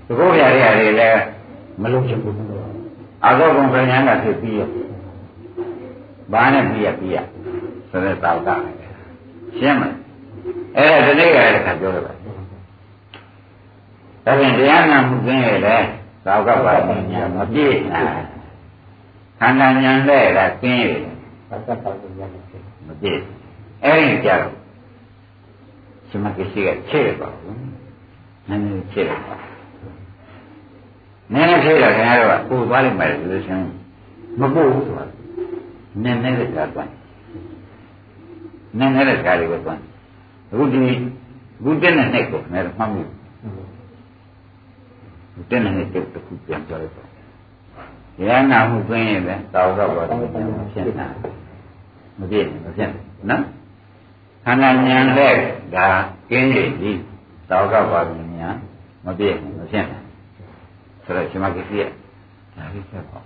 [0.08, 1.35] ဒီကိုရရရတယ်လည်း
[1.82, 2.36] မလုံးချင်ဘူး
[3.26, 4.62] အာသောဘုံပညာကဖြစ်ပြီးရ
[6.32, 7.18] ဘာနဲ့ပြီးရပြီးရ
[7.90, 8.50] ဆိုတဲ့သာဝက
[9.58, 9.84] ရှင်းမ
[10.78, 12.14] အဲ့ဒါဒီနေ့ကလည်းခါပြောရပါ
[14.26, 15.82] ဒါဖြင့်တရားနာမှုကင်းရတဲ့
[16.26, 18.04] သာဝကပါဠိညာမပြည့်နာ
[19.40, 20.94] ခန္ဓာညာနဲ့ကကင်းရ
[21.50, 23.20] သာသာပါလို့ရတယ်ဖြစ်မပြည့်
[23.84, 24.54] အဲ့ဒီကြတော့
[26.10, 27.58] ရှင်မကရှိကချဲ့ပါဘူး
[28.48, 29.36] နည်းနည်းချဲ့ပါ
[31.34, 33.62] နည်းနည်းချဲ့တော့ခင်ဗျားတို့ကပို့သွားလိမ့်မယ်လို့ဆိုရင်
[34.40, 35.06] မပို့ဘူးဆိုတာ
[36.04, 36.90] နည်းနည်းလေးကသွား
[38.80, 39.80] နည်းနည်းလေးကလေးပဲသွား
[40.52, 40.80] အခုဒီ
[41.60, 43.02] အခုတက်တဲ့နှစ်ကိုခင်ဗျားတို့မှတ်မှု
[45.50, 47.10] တက်တဲ့နှစ်တစ်ခုပြန်ပြောလိုက်တော့
[48.28, 50.44] ရဟနာမှုတွင်းရင်ပဲသာဝကဘောဓိဖြစ်
[50.88, 51.08] နေတာ
[52.20, 52.90] မပြည့်မဖြစ်
[53.30, 53.42] နော်
[54.46, 55.36] ခန္ဓာဉာဏ်လက်
[55.76, 55.88] ဒါ
[56.30, 56.92] ကင်းရည်ဒီ
[57.50, 58.56] သာဝကဘောဓိဉာဏ်
[59.06, 60.05] မပြည့်မဖြစ်ဘူး
[61.06, 61.84] ဆိုတော့ရှင်မကစီးရ
[62.56, 63.20] ဒါလေးဆက်ပါ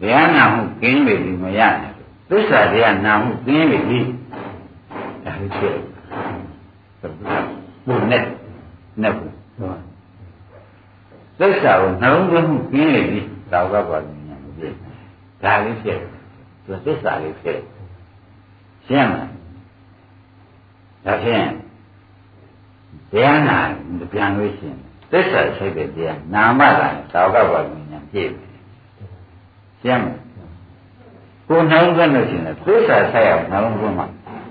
[0.00, 1.92] တရားနာမှုကင်းပြီမရနဲ့
[2.28, 4.00] သစ္စာတရားနာမှုကင်းပြီ
[5.24, 5.76] ဒါလေးဖြစ်
[7.00, 7.44] ဆိုတော့
[7.86, 8.22] ဘုနဲ့
[9.02, 9.80] နဲ့ဘူးဟုတ်
[11.38, 13.20] သစ္စာကိုနှလုံးသွင်းမှုကင်းပြီ
[13.52, 14.74] သာဝကပါဠိညာမပြည့်
[15.42, 15.98] ဒါလေးဖြစ်
[16.64, 17.58] သူသစ္စာလေးဖြစ်
[18.86, 19.30] ရှင်းမလား
[21.04, 21.44] ဒါဖြင့်
[23.12, 23.58] တရားနာ
[24.12, 24.78] ပြန်လို့ရှိရင်
[25.10, 28.48] သစ္စာစိတ်တဲ့တရားနာမလာသာဝကပါဠိညာပြည့်ပြီ
[29.82, 30.20] ရှင်းမလား
[31.48, 34.06] ကိုယ်နှလုံးသွင်းလို့ရှိရင်သစ္စာဆိုင်အောင်နှလုံးသွင်းမှာ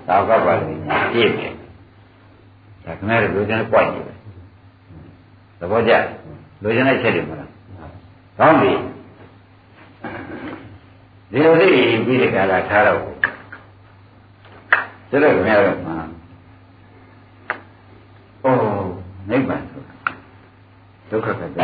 [0.06, 1.48] သာဝကပါဠိညာပြည့်ပြီ
[2.84, 4.12] ဒါခင်ဗျားတို့လိုချင်တဲ့ point တွေပဲ
[5.58, 5.92] သဘောကျ
[6.62, 7.50] လိုချင်တဲ့ချက်တွေမလား
[8.38, 8.72] ကောင်းပြီ
[11.30, 11.66] ဒီလိုသိ
[12.06, 13.00] ပြီးတဲ့ကာလထားတော့
[15.10, 15.96] ကျတော့ခင်ဗျားတို့မှာ
[18.44, 18.92] အိုး
[19.30, 19.94] နိဗ္ဗာန်ဆိုတာ
[21.10, 21.58] ဒုက္ခကတည်းက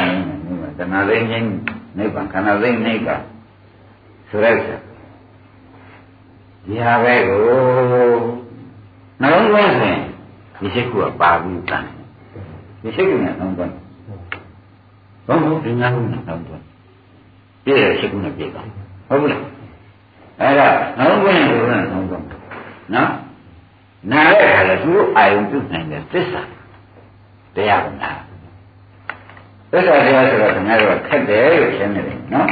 [0.46, 1.46] နိဗ္ဗာန်တဏှာသိင်းချင်း
[1.98, 3.22] နိဗ္ဗာန်ခန္ဓာသိင်းနိဗ္ဗာန်
[4.28, 4.80] ဆိုရက်ဆက်
[6.64, 7.42] ဒီဟာပဲကို
[9.20, 9.98] နှလုံးသွင်းစဉ်
[10.58, 11.84] ဒီရှိခုကပါပြီးတန်
[12.82, 13.74] ဒီရှိခုနဲ့နှလုံးသွင်း
[15.26, 16.64] ဘာလို့ဒီညာခုနဲ့နှလုံးသွင်း
[17.64, 18.66] ပြည့်ရရှိခုနဲ့ပြည့်သွား
[19.08, 19.42] ဟုတ်ဘူးလား
[20.40, 20.68] အဲ့ဒါ
[20.98, 22.24] နှလုံးသွင်းလို့နှလုံးသွင်း
[22.94, 23.10] နော်
[24.12, 26.42] နားတဲ့အခါလဲသူအာယုံပြုနိုင်တဲ့သစ္စာ
[27.56, 28.12] တရားကနာ
[29.70, 32.48] သစ္စာတရားဆိုတော့ခင်ဗျားတို့ခက်တယ်လို့ရှင်းနေတယ်နော်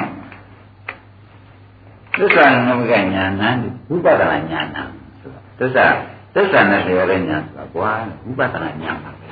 [2.16, 3.48] သစ္စာငမကညာနာ
[3.90, 4.82] ဝိပဿနာညာနာ
[5.20, 5.86] ဆိုတော့သစ္စာ
[6.34, 7.90] သစ္စာနဲ့တရားတဲ့ညာဆိုတာကွာ
[8.26, 9.26] ဝိပဿနာညာပါပဲ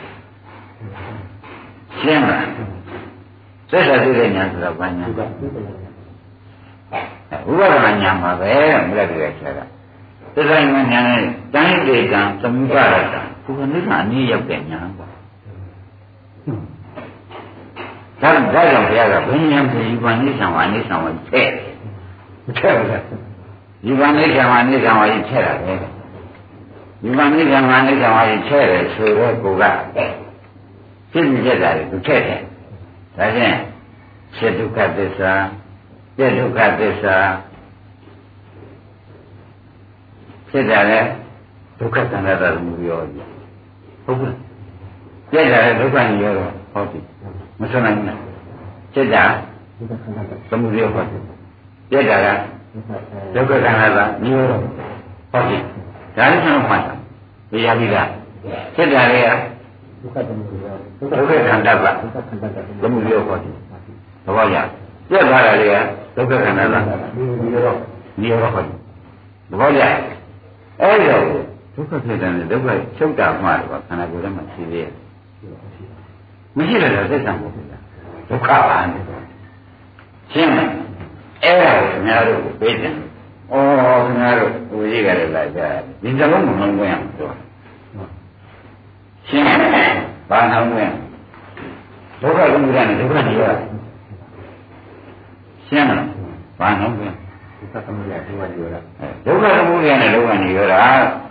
[2.01, 2.47] ရှင်းမလား
[3.71, 5.57] သစ္စာသိတဲ့ညာဆိုတာဘာညာဒီကဒီက
[7.47, 8.53] ဝိပဿနာညာမှာပဲ
[8.89, 9.61] မလက်တွေ့ဆရာက
[10.35, 11.21] သစ္စာဉာဏ်ညာနဲ့
[11.55, 15.07] တိုင်းဒေကံသမုပ္ပါဒတံဘုရားနိဗ္ဗာန်အနည်းရောက်တဲ့ညာပါ
[18.23, 21.49] ဒါဒါကြောင့်ဘုရားကဘိညာဉ်ဒီဘာနိစ္စံဝါနိစ္စံဝါထဲ့
[22.47, 23.03] မထက်ဘူးလား
[23.85, 25.75] ဒီဘာနိစ္စံဝါနိစ္စံဝါကြီးထဲ့တာပဲ
[27.03, 29.65] ဒီဘာနိစ္စံဝါနိစ္စံဝါကြီးထဲ့တယ်ဆိုတော့ကိုက
[31.13, 32.41] ဖြစ်နေကြတာလေသူထဲ့တယ်
[33.17, 33.57] ဒါဖြင့်
[34.37, 35.33] ဖြစ်ဒုက္ခသစ္စာ
[36.17, 37.17] ပြည့်ဒုက္ခသစ္စာ
[40.49, 41.01] ဖြစ်တာလေ
[41.79, 43.29] ဒုက္ခသန္တာသမုဒယောကြီး
[44.05, 44.33] ဟုတ်ကဲ့
[45.31, 47.01] ပြည့်တာလေဒုက္ခညရောတော့ဟုတ်ပြီ
[47.61, 48.19] မဆွနိုင်ဘူး
[48.95, 49.25] ဖြစ်တာ
[49.77, 51.19] ဒီကခန္ဓာကသမုဒယောဟုတ်ပြီ
[51.91, 52.29] ပြည့်တာက
[52.73, 52.91] ဒီက
[53.35, 54.59] ဒုက္ခသန္တာသမုဒယော
[55.33, 55.57] ဟုတ်ပြီ
[56.17, 56.95] ဒါလည်းကျွန်တော်မှတ်တာ
[57.51, 57.97] ဒီရပြီက
[58.75, 59.21] ဖြစ်တာလေ
[60.01, 60.67] ဒုက္ခသမုဒယ
[60.99, 63.51] ဒုက္ခသန္တာကဒုက္ခခန္ဓာကသမုဒယောဟုတ်ပြီ
[64.25, 64.59] သဘောကျ
[65.09, 65.69] ပြည့်သွားတာလေ
[66.17, 66.77] ဒုက္ခသန္တာက
[67.15, 67.77] ဒီလိုတော့
[68.21, 68.67] နိရောဓဟုတ်
[69.51, 69.83] သဘောကျ
[70.83, 71.23] အဲ့တော့
[71.75, 74.93] ဒုက္ခဖြစ်တယ်ဒုက္ခချုပ်တာမှတော့ခန္ဓာကိုယ်ထဲမှာရှိသေးရဲ့
[76.57, 77.83] မရှိတယ်တော့သစ္စာမဟုတ်ဘူးလား
[78.29, 79.03] ဒုက္ခပါနဲ့
[80.33, 80.71] ရှင်းမလား
[81.43, 83.55] အဲ့ဒါကိုခင်ဗျားတို့ကိုပေးတယ်ဩ
[84.05, 85.69] ခင်ဗျားတို့ကိုကြီးကြတယ်လားကြာ
[86.03, 87.31] ဒီစလုံးမနှုံးဝင်အောင်ပြော
[89.29, 89.71] ရှင်းမလား
[90.31, 90.91] ဘာနှောင်းဝင်
[92.23, 93.45] ဒုက္ခကမှုရနဲ့ဒုက္ခနေရ
[95.69, 96.09] ရှင်းမလား
[96.61, 97.13] ဘာနှောင်းဝင်
[97.59, 98.81] ဒုက္ခသမုဒယဒုက္ခပြောတာ
[99.27, 100.85] ဒုက္ခသမုဒယနဲ့ဒုက္ခနေရတာ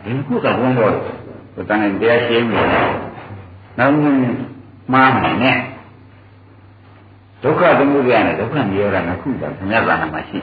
[0.03, 0.93] ဒီခုကဘုန်းတော်
[1.53, 2.88] ကိုတန်တဲ့တရားရှင်းနေတယ်
[3.78, 4.55] နောက်
[4.94, 5.58] မှားမယ်နဲ့
[7.44, 10.40] ဒုက္ခသမုဒယနဲ့ဒုက္ခနေရတာနှစ်ခုကသမယသာနာမှာရှိ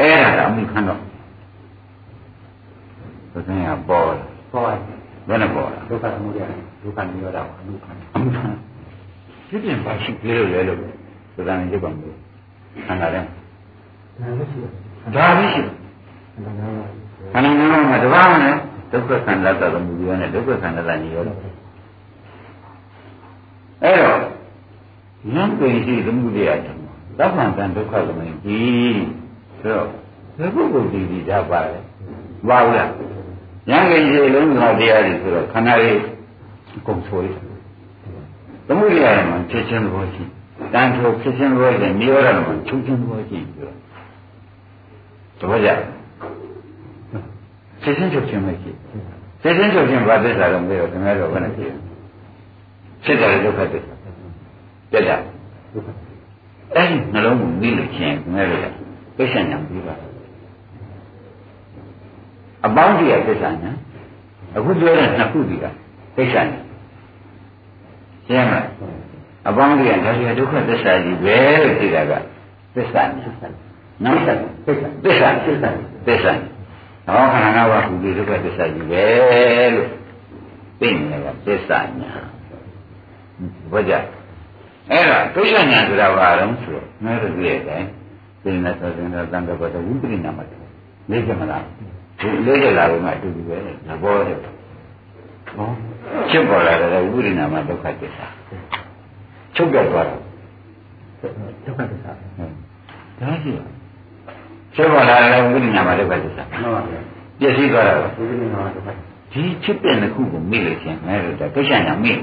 [0.00, 1.00] အဲ့ဒါကအမှုခံတော့
[3.32, 4.18] ဘုရားကပေါ်တယ်
[4.50, 4.62] ဟော
[5.28, 6.42] ဘယ်နဲ့ပေါ်လဲဒုက္ခသမုဒယ
[6.82, 8.44] ဒုက္ခနိရောဓအနုခံအမှုခံ
[9.48, 12.14] ဖြစ်ပြန်ပါရှိသေးလို့လဲလို့ဘုရားနဲ့ကြည့်ပါမယ်
[12.86, 16.94] ခန္ဓာထဲဒါလည်းရှိတယ်ဒါပဲရှိဒါလည်း
[17.32, 18.54] ခန္ဓာငါးပါးမှာတပါးနဲ့
[18.92, 21.24] ဒုက္ခခန္ဓာတသမုဒယနဲ့ဒုက္ခခန္ဓာတညရော
[23.84, 24.20] အဲ့တော့
[25.34, 26.84] ဉာဏ်ပင်ရှိသမုဒယဓမ္မ
[27.18, 28.58] သဗ္ဗံတံဒုက္ခသမင်ဒီ
[29.60, 29.88] ဆိုတော့
[30.38, 31.78] ဘယ်ပုဂ္ဂိုလ်ဒီဒီဒါပါလဲ
[32.48, 32.90] ပါဘူးလား
[33.70, 35.92] ဉာဏ်ပင်ရှိလုံးစုံတရားတွေဆိုတော့ခန္ဓာတွေ
[36.76, 37.28] အကုန်ဆိုရ
[38.66, 40.24] သမုဒယမှာဖြစ်ခြင်းသဘောရှိ
[40.72, 43.74] တန်ထိုဖြစ်ခြင်းသဘောရှိနိရောဓမှာချုပ်ခြင်းသဘောရှိပြီးတော့
[45.40, 45.70] သဘောကျ
[47.82, 48.70] ဖြစ်ခြင်းချုပ်ခြင်းမရှိ
[49.42, 51.72] ဖြစ်ခြင်းချုပ်ခြင်းဘာသစ္စာတော့မေးတော့ခင်ဗျားတို့ဘယ်နဲ့ဖြစ်
[53.04, 53.94] ဖြစ်တယ်ဒုက္ခသစ္စာ
[54.90, 55.12] ပြတ်ကြ
[55.72, 55.88] ဒုက္ခ
[56.74, 58.66] အဲ့ဒီနှလုံးကိုမိလို့ချင်းခင်ဗျားတို့က
[59.16, 59.94] သိစံညာပြီးပါ
[62.66, 63.72] အပေါင်းကြီးကသစ္စာညာ
[64.56, 65.66] အခုပြောတဲ့နှစ်ခုကြီးက
[66.16, 66.60] သိစံညာ
[68.26, 68.66] ရှင်းမလား
[69.48, 72.12] အပေါင်းကြီးကဒါကြီးဒုက္ခသစ္စာကြီးပဲလို့သိတာက
[72.74, 73.28] သစ္စာညာ
[74.04, 74.34] နော်သစ္စာ
[74.66, 75.70] သစ္စာသစ္စာသစ္စာ
[76.06, 76.32] သစ္စာ
[77.06, 79.04] ဟောခန္ဓာငါးပါးခုဒီဒုက္ခသစ္စာကြီးပဲ
[79.74, 79.88] လို့
[80.80, 82.12] သိနေတယ်ကသစ္စာညာ
[83.72, 83.94] ဘာကြ
[84.90, 87.82] အဲ့ဒါဒုက္ခညာဆိုတာဘာလဲဆိုတော့ငါတို့ပြည့်တယ်
[88.42, 90.48] သိနေသောသင်္ကတန်တပတ်ဝိပရိနာမတ်
[91.10, 91.62] လေးကြမလား
[92.20, 94.40] ဒီလေးကြလာလို့မှအတူတူပဲသဘောတည်း
[95.56, 95.68] ဟော
[96.30, 98.26] ဖြစ်ပေါ်လာတဲ့ဝိပရိနာမဒုက္ခသစ္စာ
[99.54, 100.16] ချုပ်ပြတ်သွားတာ
[101.64, 102.10] ဒုက္ခသစ္စာ
[103.18, 103.66] ဒါရှိပါ
[104.74, 107.00] ဖြစ်ပေါ်လာတဲ့ဝိပရိနာမဒုက္ခသစ္စာမှန်ပါဗျာ
[107.40, 108.88] ပြည့်စည်သွားတာပါဒီလိုမျိုးဒုက္ခ
[109.32, 112.16] ဒီဖြစ်တဲ့တစ်ခုကိုမိလို့ချင်းငါတို့ကဒုက္ခညာမိတ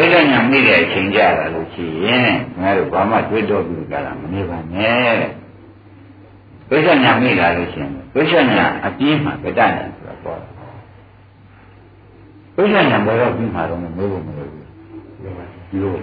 [0.00, 2.30] ယ်ဒုက္ခညာမိတဲ့အချိန်ကြတာလို့ရှိရင်
[2.60, 5.14] ငါတို့ဘာမှတွေးတော့ဘူးကြတာမနေပါနဲ့
[6.68, 10.52] ဒုက္ခညာမိလာလို့ရှိရင်ဒုက္ခညာအပြင်းမှာကတညာဆိုတာပေါ်တယ်
[12.56, 14.64] ဒုက္ခညာဘယ်တော့ပြီးမှာတော့မမေးဖို့မလိုဘူး
[15.22, 15.94] ဒီမှာဒီလို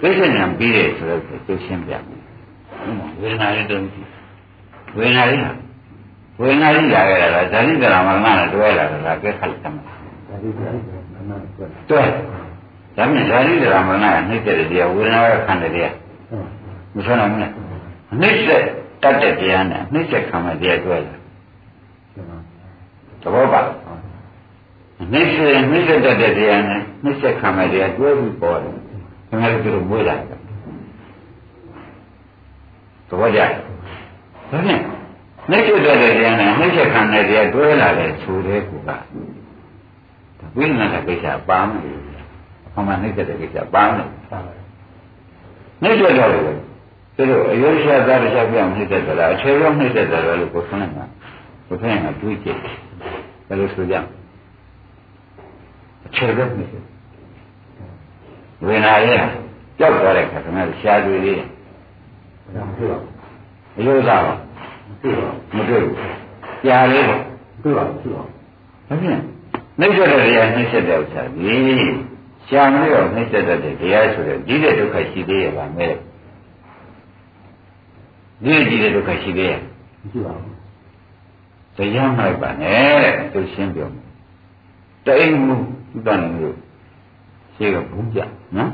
[0.00, 2.22] ဒုက္ခညာပြီးတယ်ဆိုတော့သိရှင်းပြမယ်
[3.20, 4.08] ဝေဒနာလေးတုံးကြည့်
[4.96, 5.52] ဝေဒနာလေးဟာ
[6.40, 9.98] ဝေဒနာကြီးလာခဲ့တာလားဇာတိကရမရဏနဲ့တွဲလာတာလားကဲခက်တယ်မလား
[10.28, 10.95] ဒါဒီကနေ့မနာပြော
[11.88, 12.02] တွဲ
[12.96, 15.94] ဒါမြင်ဇာတိကရမရဏကနှိမ့်တဲ့တရားဝေဒနာကခန္ဓာတရား
[16.28, 16.46] ဟုတ်
[16.94, 17.52] မဆိုနိုင်ဘူးလား
[18.20, 18.62] နှိမ့်တဲ့
[19.02, 21.14] တတ်တဲ့တရားနဲ့နှိမ့်တဲ့ခံမဲ့တရားတွဲလာ
[22.14, 22.38] ဒီမှာ
[23.22, 23.98] သဘောပါဟုတ်
[25.12, 28.74] နှိမ့်တဲ့နှိမ့်တဲ့တတ်တဲ့တရားနဲ့နှိမ့်တဲ့ခံမဲ့တရားတွဲပြီးပေါ်တယ်
[29.28, 30.38] ခင်ဗျားတို့မွေးလာတယ်
[33.08, 33.46] သဘောကျဒါ
[34.50, 34.80] ဖြင့်
[35.50, 38.90] နှိမ့်တဲ့တဲ့တရားနဲ့နှိမ့်တဲ့ခံတဲ့တရားတွဲလာတဲ့ဆိုတဲ့ကူက
[40.58, 42.00] ဝိညာဉ်ကကိစ္စပါမလို့
[42.76, 44.52] အမှန်နှိမ့်တဲ့ကိစ္စပါမလို့ပါပါ
[45.82, 46.38] နှိမ့်တဲ့တော့လေ
[47.16, 51.04] သူတို့အယောရှာသားတစ်ချက်ပြောင်းနှိမ့်တဲ့သလားအခြေပြောင်းနှိမ့်တဲ့သလားလို့ကိုယ်ဆုံးနေတာ
[51.68, 52.58] ကိုယ်ဆုံးကတွေးကြည့်
[53.46, 53.94] ဘယ်လိုဆိုကြ
[56.06, 56.82] အခြေပြောင်းနှိမ့်တဲ့
[58.66, 59.20] ဝိညာဉ်ရဲ့
[59.78, 61.36] ကြောက်သွားတဲ့ခါကမှရှားတွေလေး
[62.54, 62.98] ဒါမဖြစ်ပါ
[63.78, 64.46] အယောသားပါဘူး
[64.86, 65.96] မဖြစ်ပါမတွေ့ဘူး
[66.64, 67.20] ကြာလေးပေါ့
[67.62, 68.28] ဘူးပါဖြစ်ပါဒါ
[68.88, 69.20] ဖြင့်
[69.80, 71.94] နှိမ့်တဲ့တရားနှိမ့်တဲ့ဥစ္စာကြီး
[72.48, 73.44] ရှားမလို့နှိမ့်တဲ့
[73.80, 75.94] တရားဆိုတဲ့ဒီတဲ့ဒုက္ခရှိသေးရဲ့ဗာမဲ့
[78.44, 80.56] ဒီဒီတဲ့ဒုက္ခရှိသေးရဲ့မရှိပါဘူး
[81.76, 84.06] တရားမှလိုက်ပါနဲ့သူရှင်းပြောမယ်
[85.06, 85.56] တိမ်မှု
[85.96, 86.56] ဥဒ္ဒနာမျိုး
[87.56, 88.20] ရှင်းကဘုံကြ
[88.56, 88.70] နော်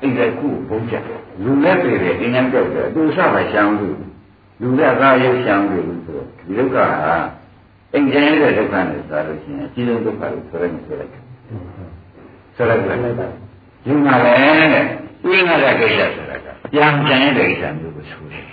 [0.00, 0.94] အဲ့ဒါခုဘုံကြ
[1.42, 3.96] လူလက်တွေတဲ့အင်းငန်းကြောက်တယ်သူစပါရှောင်းလို့
[4.60, 7.14] လူလက်သားရုပ်ရှောင်းလို့ဆိုတော့ဒီဒုက္ခဟာ
[7.92, 11.12] အိမ်ကျင်းတဲ့ဒုက္ခနဲ့ဆိုလို့ရှိရင်အကြီးဆုံးဒုက္ခလို့ဆိုရမယ်ဆိုလိုက်
[12.56, 13.26] ဆိုလိုက်ပါ
[13.84, 14.38] ဒီမှာလည်း
[15.22, 18.44] ပြင်းရတဲ့ကိစ္စဆိုတာကပြန်ကျန်တဲ့ကိစ္စမျိုးကိုဆိုတယ်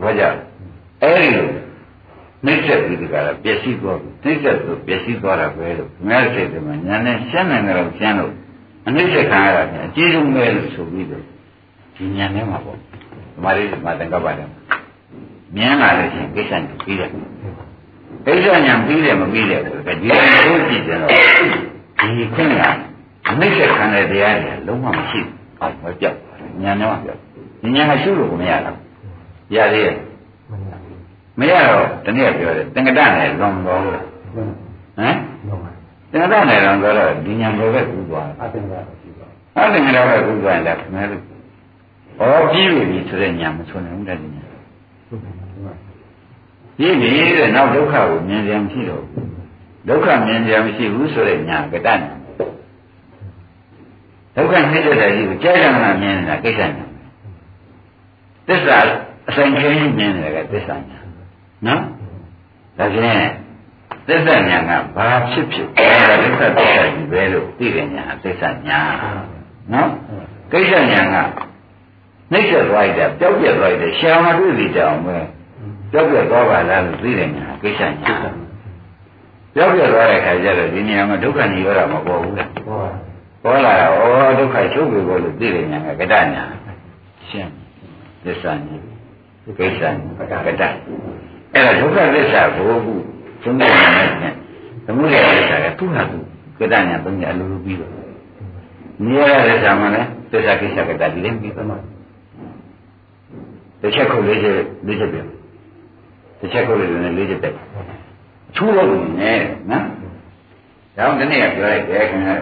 [0.00, 0.38] ဘာကြောင့်
[1.02, 1.46] အဲ့ဒီလို
[2.44, 8.32] နှိမ့်ဆက်ပြီးဒီကရပျက်စီးသွားပြီနှိမ့်ဆက်ဆိုပျက်စီးသွားတာပဲလို့ငါ့စိတ်ထဲမှာညာနဲ့ရှင်းနိုင်တယ်လို့ရှင်းလို့
[8.86, 11.24] အနှိမ့်ဆက်ခံရတာပြန်အကြီးဆုံးပဲလို့ဆိုပြီးတော့
[11.96, 12.86] ဒီညာထဲမှာပေါ့ဒီ
[13.42, 14.48] မှာလေးဒီမှာတန်ကပ်ပါတယ်
[15.56, 17.10] မြင်လာလို့ရှိရင်ကိစ္စညာပြီးတယ်
[18.26, 21.10] ကိစ္စညာပြီးတယ်မပြီးတယ်ဆိုတော့ဒီလိုမျိုးကြည့်ကြတော့
[21.98, 22.62] ဒီခင်းက
[23.28, 26.16] အနိစ္စခံတဲ့တရားတွေလုံးဝမရှိဘူး။အော်မပြောက်
[26.62, 27.20] ညာတော့မပြောက်
[27.62, 28.76] ဒီညာကရှုလို့မရတော့
[29.54, 29.96] ရသေးရဲ့
[31.38, 34.00] မရတော့တနည်းပြောတယ်တင်္ကတနဲ့လွန်တော်လို့
[34.34, 35.16] ဟမ်
[36.10, 39.26] တင်္ကတနဲ့လွန်တော်တော့ဒီညာဘယ်ဘက်ကူသွားအတင်ကရှိပါ
[39.56, 41.22] အဲ့ဒီညာဘက်ကူသွားရင်လည်းခင်ဗျားတို့
[42.18, 44.18] ဟောပြီးပြီဆိုတဲ့ညာမဆွနိုင်ဘူးတဲ့
[45.10, 45.88] ညာဟုတ်ပါဘူး
[46.78, 49.28] ပြီးပြီတဲ့နောက်ဒုက္ခကိုမြင်ကြမရှိတော့ဘူး
[49.88, 52.02] ဒုက္ခမြင်ကြမရှိဘူးဆိုတဲ့ညာကတဏ္ဍ
[54.36, 56.86] ဒုက္ခနှိမ့်တဲ့တိုင်းကိုကြာကြာနာမြင်နေတာကိစ္စညာ
[58.48, 58.78] သစ္စာ
[59.28, 60.98] အဆိုင်ခင်းမြင်နေတာကသစ္စာညာ
[61.66, 61.82] နော်
[62.78, 63.28] ဒါဖြင့်
[64.08, 68.80] သစ္စာညာကဘာဖြစ်ဖြစ်ဒါသစ္စာသစ္စာကြီးပဲလို့သိတဲ့ညာသစ္စာညာ
[69.72, 69.90] နော်
[70.52, 71.16] ကိစ္စညာက
[72.32, 75.16] နှိမ့်ဆက်သွားတယ်ပျောက်ပြက်သွားတယ်ရှာမတွေ့ပြီတောင်ပဲ
[75.92, 78.16] ပျောက်ပြက်သွားပါလားလို့သိတဲ့ညာကိစ္စညာ
[79.54, 82.82] ပျောက်ပြက်သွားတဲ့ခါကျတော့ဒီနေရာမှာဒုက္ခនិရောဓမပေါ်ဘူးလားဟော
[83.42, 86.44] ပေါ်လာတော့ဩဒုက္ခချုပ်ပြီလို့သိတဲ့ညာကကတညာ
[87.28, 87.52] ရှင်း
[88.24, 88.76] သစ္စာညာ
[89.58, 90.68] ကိစ္စညာကတအဲ့ဒါ
[91.80, 92.92] ဒုက္ခသစ္စာကိုခု
[93.42, 93.88] သုံးတဲ့ညာ
[94.22, 94.32] နဲ့
[94.86, 96.18] သမုဒယသစ္စာကသူ့ဟာသူ
[96.60, 97.92] ကတညာသုံးညာအလိုလိုပြီးတော့
[99.04, 101.97] နိရောဓသစ္စာမှလည်းသစ္စာကိစ္စကတဒီလည်းပြီးတော့
[103.80, 104.54] တစ်ချက်ခုလေးချက်
[104.86, 105.18] လေးချက်ပြ
[106.40, 107.54] တစ်ချက်ခုလေးလည်းလေးချက်တက်
[108.54, 108.88] ချူးလို့
[109.20, 109.32] နေ
[109.70, 109.84] နော်
[110.96, 112.36] ဒါအောင်ဒီနေ့ကပြောလိုက်တယ်ခင်ဗျာ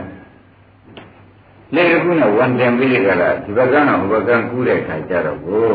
[1.75, 5.69] လေခုနဝန်တင်ပြီးကြလားဒီဘက်ကတော့ဘယ်ဘက်ကကူးတဲ့ခါကြတော့ကို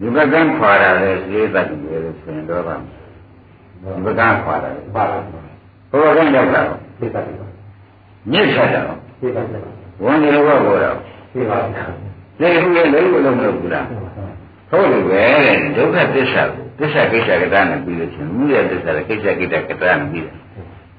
[0.00, 6.60] ဒီဘက်ကခွာတာလေသေတတ်တယ်လို့ဆိုရင်တော့ပါဒီဘက်ကခွာတာလေပါလားဘယ်ဘက်ကရောက်တာ
[7.00, 7.46] သိပါတယ်ပါ
[8.32, 8.80] မြစ်ဆက်တာ
[9.20, 9.62] သိပါတယ်
[10.04, 10.96] ဝန်ဒီလိုဘက်ပေါ်တော့
[11.32, 12.07] သိပါတ
[12.40, 13.86] လေယ်ခုလေလုံးလုံးမလုပ်ဘူးလား
[14.70, 20.34] ဟုတ်တယ်ပဲတဲ့ဒုက္ခသစ္စာကိုသစ္စာကိစ္စကတနဲ့ပြီးလို့ချင်းမြည့်သစ္စာလည်းကိစ္စကိစ္စကတနဲ့ပြီးတယ်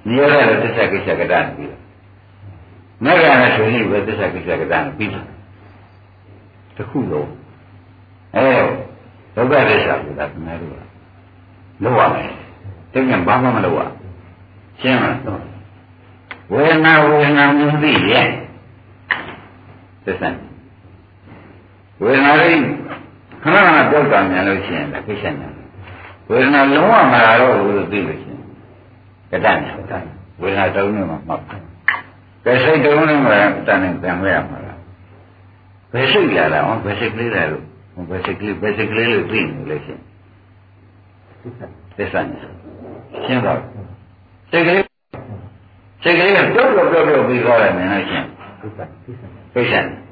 [0.08, 1.80] နိရောဓလည်းသစ္စာကိစ္စကတနဲ့ပြီးတယ်
[3.06, 5.26] မဂ္ဂနဲ့ဆိုရင်ပဲသစ္စာကိစ္စကတနဲ့ပြီးတယ်
[6.78, 7.30] တခုလုံး
[8.36, 8.48] အဲ
[9.36, 10.76] ဒုက္ခသစ္စာကိုဒါခင်ဗျားတို့က
[11.84, 12.30] လောက်ရမယ်
[12.94, 13.82] တကယ်ဘာမှမလုပ်ရ
[14.80, 15.44] ရှင်းမလား
[16.52, 18.28] ဝေဒနာဝေဒနာမြင်သိရဲ့
[20.06, 20.30] သစ္စာ
[22.04, 22.58] ဝေဒနာလေး
[23.43, 25.50] ခဏခဏကြောက်တာမြန်လို့ရှိရင်ဒါကိစ္စညာ
[26.30, 28.43] ဝေဒနာလုံးဝမလာတော့ဘူးလို့သိလို့ရှိရင်
[29.32, 30.00] ကတညာ
[30.41, 31.41] ဝေဒနာတုံးနေမှာမှတ်
[32.45, 33.38] ကဲစိတ်တုံးနေမှာ
[33.68, 34.78] တန်နေပြန်ရမှာလား
[35.93, 37.64] ဘယ်စိတ်လာလားဟောဘယ်စိတ်ကလေးလဲလို့
[38.10, 40.02] ဘယ်စိတ်ကလေးဘယ်စိတ်ကလေးလို့သိနေလို့ရှိရင်
[41.97, 42.39] သစ္စာညာ
[43.26, 43.60] ရှင်းတော့
[44.52, 44.84] စိတ်ကလေး
[46.04, 48.26] စိတ်ကလေးကပြုတ်ပြုတ်ပြုတ်ပြုတ်ပြီးသွားတယ်မြင်လို့ရှိရင်
[48.62, 50.09] သိပါသိပါသိစံ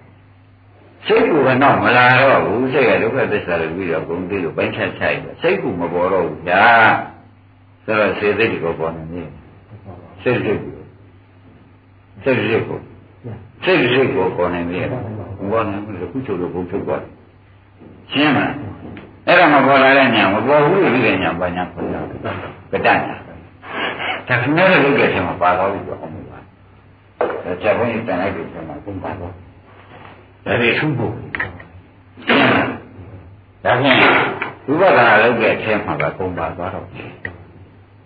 [1.08, 6.64] စိတ်ကူကတော့မလာတော့ဘူးစိတ်ကဒုက္ခသစ္စာလို့ပြီးတော့ဂုံသိလို့ပိုင်းခြားခြားရစိတ်ကူမပေါ်တော့ဘူးညာ
[7.84, 9.22] ဆိုတော့စေသိတိကိုပေါ်နေနေ
[10.22, 10.70] စိတ်စိတ်ကူ
[12.24, 12.80] စိတ်စိတ်ကို
[13.64, 14.80] စိတ်စိတ်ကိုပေါ်နေနေ
[15.52, 17.02] ဘောနေလို့ခုချုပ်လို့ဘုံချုပ်သွား
[18.12, 18.54] ရှင်းမလား
[19.28, 22.02] အဲ့ဒါမပေါ်လာတဲ့ညာမပေါ်ဘူးလို့ပြီးတဲ့ညာဘာညာပေါ်တာ
[22.72, 23.16] ကတညာ
[24.28, 26.40] ဒါခင်ဗျားတို့လုပ်တဲ့အချိန်မှာပါတော့ပြီပြောအောင်ပါ
[27.46, 29.34] ဒါချက်ဘုန်းကြီးတန်လိုက်ပြီဆိုမှဘုံပါတော့
[30.48, 31.14] ဒါတွေထုဖို့
[33.64, 34.00] ဒါဖြင့်
[34.68, 36.86] ဝိပဿနာလုပ်တဲ့အချိန်မှာကပုံပါသွားတော့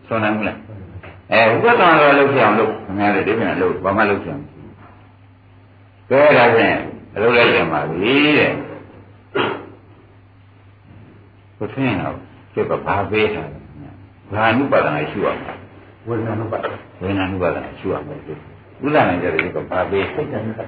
[0.08, 0.58] ဆိုနိုင်မလား
[1.32, 4.44] အဲဝိပဿနာလုပ်ကြအောင်လုပ်ခင်ဗျားတို့ဒီပြန်လုပ်ဘာမှလုပ်ကြအောင်
[6.10, 6.78] ကဲဒါဖြင့်
[7.16, 8.52] အလုပ်လိုက်ကြပါပြီတဲ့
[11.58, 12.16] ကိုထင်းတော့
[12.54, 13.60] ကျုပ်ကဘာပေးတာလဲ
[14.34, 15.54] ဘာနုပါဒနာရှိရမှာ
[16.08, 16.58] ဝေဒနာနုပါ
[17.02, 18.51] ဝေဒနာနုပါဒနာရှိရမှာကျုပ်
[18.86, 20.66] ဥဒ္ဒနာကြတဲ့ကဘာပေးစိတ်ဓာတ်နုပါ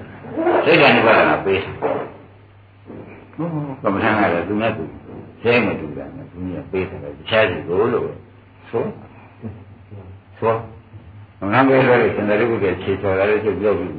[0.66, 1.98] စိတ်ဓာတ်နုပါဒနာပေးဟုတ်
[3.84, 4.84] ကမ္မထာကလည်းသူနဲ့သူ
[5.42, 8.08] ကျဲမတူတာနဲ့သူကပေးတယ်တခြားစီကိုလို့
[8.70, 8.84] ဆို
[10.40, 10.54] ဆို
[11.54, 13.92] ငါပေးလို့စင်တယ်ကုကခြေချော်လည်းကျုပ်ပြောပြီး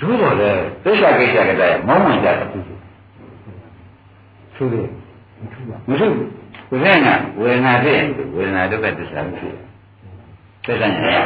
[0.00, 0.50] တို့တော့လေ
[0.84, 2.58] သစ္စာကိစ္စကတည်းကမောင်းမှန်ကြတယ်သူ
[4.56, 4.86] ဆိုတယ်
[5.52, 6.28] ထူပါမဟုတ်ဘူး
[6.70, 7.98] ဝေဒနာဝေဒနာတဲ့
[8.36, 9.64] ဝေဒနာဒုက္ခသစ္စာဖြစ်တယ်
[10.66, 11.16] သစ္စာညာ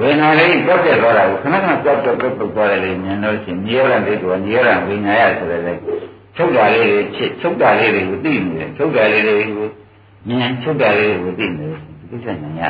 [0.00, 5.74] ဝေဒနာလေးကြောက်ပြသွားတာကိုခဏခဏကြောက်ကြောက်ကြောက်ကြောက်သွားတယ်လေမြင်လို့ရှိရင်ညေရတဲ့တူညေရဝိညာယဆိုတဲ့လေ
[6.36, 9.68] ချုပ်တာလေးတွေချစ်ချုပ်တာလေးတွေကိုသိနေတယ်ချုပ်တာလေးတွေကို
[10.28, 11.80] မြင်ချုပ်တာလေးတွေကိုသိနေတယ်
[12.10, 12.62] သစ္စာညာရ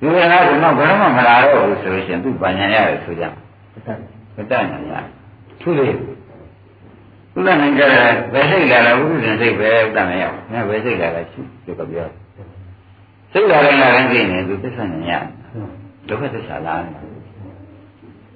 [0.00, 3.32] ဒီဝေဒနာကတော့ဘာမှမလာတော့ဘူးဆိုလို့ရှိရင်သူ့ပညာရတယ်ဆိုကြတတ်
[4.36, 4.94] မတတ်နိုင်ရ
[5.60, 12.08] သူလေဥဒ္ဒနာကြတယ်ဘယ်စိတ်လာလဲဝိသုဒ္ဓစိတ်ပဲဥဒ္ဒနာရောက်ငါဘယ်စိတ်လာလဲရှိသူကပြော
[13.34, 15.12] စိတ်လာတိုင်းလာတိုင်းသိနေသူသစ္စာဉာဏ်ရ
[16.08, 16.90] ဒုက္ခသစ္စာလားတေ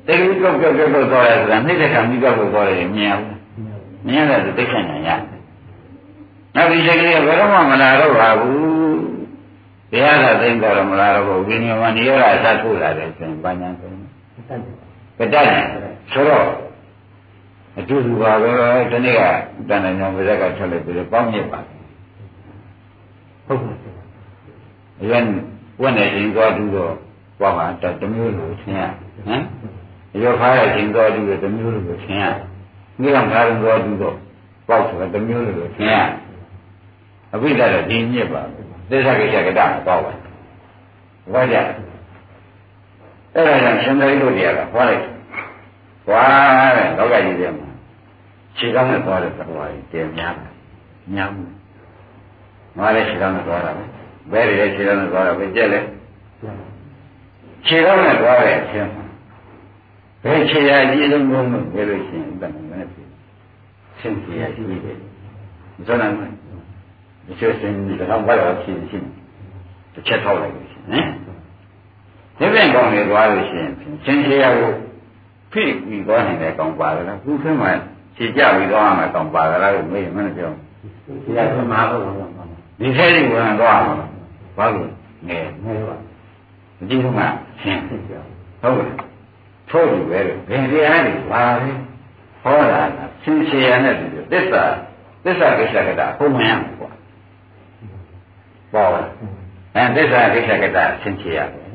[0.06, 3.26] ကြီးကြောက်ကြောက်ကြောက်ကြောက်သွားတယ်ဆိုတာနှိမ့်တဲ့ကံပြီးကြောက်ကြောက်သွားတယ်မြင်အောင်
[4.06, 5.08] မြင်ရတယ်သိက္ခာညာရ
[6.54, 8.58] နောက်ဒီစိတ်ကလေးကဘယ်တော့မှမလာတော့ပါဘူး
[9.90, 14.02] တရားသာသိတော့မလာတော့ဘူးဝိညာဉ်မနိရောဓအသထုတ်လာတယ်ဆိုရင်ဘာညာဆိုရင်
[15.18, 15.36] ကတ္တ
[16.12, 16.46] ဆိုတော့
[17.78, 18.50] အတူတူပါပဲ
[18.90, 19.22] ဒီနေ့က
[19.68, 21.60] တဏ္ဍာညောင်ပါဇက်ကထွက်လိုက်ပြီးတော့ပေါင်းမြစ်ပါ
[23.46, 23.87] ဟုတ်ပါဘူး
[25.02, 25.24] အရင်
[25.80, 26.92] ဝက်နေခြင်းသွားတူတော့
[27.40, 27.62] ဘာမှ
[28.00, 28.80] တမျိုးလိုသင်ရ
[29.26, 29.42] ဟမ်
[30.22, 32.24] ရောခါရခြင်းသွားတူတော့တမျိုးလိုသင်ရ
[33.00, 34.16] မိအောင်ခါရင်သွားတူတော့
[34.68, 35.94] ပေါက်ဆိုတော့တမျိုးလိုသင်ရ
[37.34, 38.42] အဘိဓါတော့ဒီမြစ်ပါ
[38.90, 40.12] သစ္စာကိစ္စကတ္တမှာတော့ပါ
[41.32, 41.56] ဘာကြ
[43.34, 45.02] အဲ့ဒါကြောင့်ရှင်သာရိပုတ္တရာကဟောလိုက်
[46.06, 46.24] ဟွာ
[46.76, 47.68] တဲ့လောကကြီးထဲမှာ
[48.56, 50.52] ခြေကောင်းနဲ့သွားတဲ့သဘောကြီးတည်များတယ်
[51.14, 51.44] များမှု
[52.76, 53.84] ငါလည်းခြေကောင်းနဲ့သွားတာပဲ
[54.32, 55.80] ဘယ်တွေလဲခြေကောင်းနဲ့သွားတာပဲကြက်လဲ
[57.66, 58.90] ခြေကောင်းနဲ့သွားတဲ့အချင်း
[60.22, 63.08] ဘယ်ခြေရအကြီးဆုံးဘုံလို့ပြောလို့ရှိရင်တန်တယ်ဖြစ်
[64.00, 64.98] ဆင်းခြေရရှိတယ်
[65.76, 66.32] မစွမ်းနိုင်ဘူး
[67.26, 68.98] မချွတ်စင်ဒီတော့ဘာလို့ဖြစ်ရှိ
[69.94, 71.06] တစ်ချက်ထောက်လိုက်လို့ရှိရင်
[72.38, 73.72] ဟင်ဒီပြန်ကောင်းနေသွားလို့ရှိရင်
[74.04, 74.72] ဆင်းခြေရကို
[75.52, 77.70] ဖိပြီးသွားနိုင်တဲ့ကောင်ပါလားခုခင်းမှာ
[78.16, 80.52] ခြေကြပြီးသွားမှကောင်ပါလားလို့မေးမင်းပြော
[81.24, 81.38] ဒီက
[81.72, 82.30] မှာဘုရား
[82.80, 83.94] ဒီထဲကြီးဝင်သွားမှာ
[84.58, 84.90] ဘာလို့
[85.28, 85.96] ငယ်ငယ်ပါ
[86.78, 87.20] မကြည့်ဘူးမ
[87.60, 88.22] ဆင်းဟုတ်ကဲ့
[89.70, 91.70] ထို့ပြီပဲဘယ်တရားတွေပါလဲ
[92.42, 92.82] ဟောတာ
[93.22, 94.62] ဆင်းခြေရနဲ့ဒီသစ္စာ
[95.24, 96.92] သစ္စာကိစ္စကတာဘုံမှန်ရမှာပေါ့
[98.72, 99.08] ပေါ်လား
[99.74, 101.66] အဲသစ္စာကိစ္စကတာဆင်းခြေရတယ်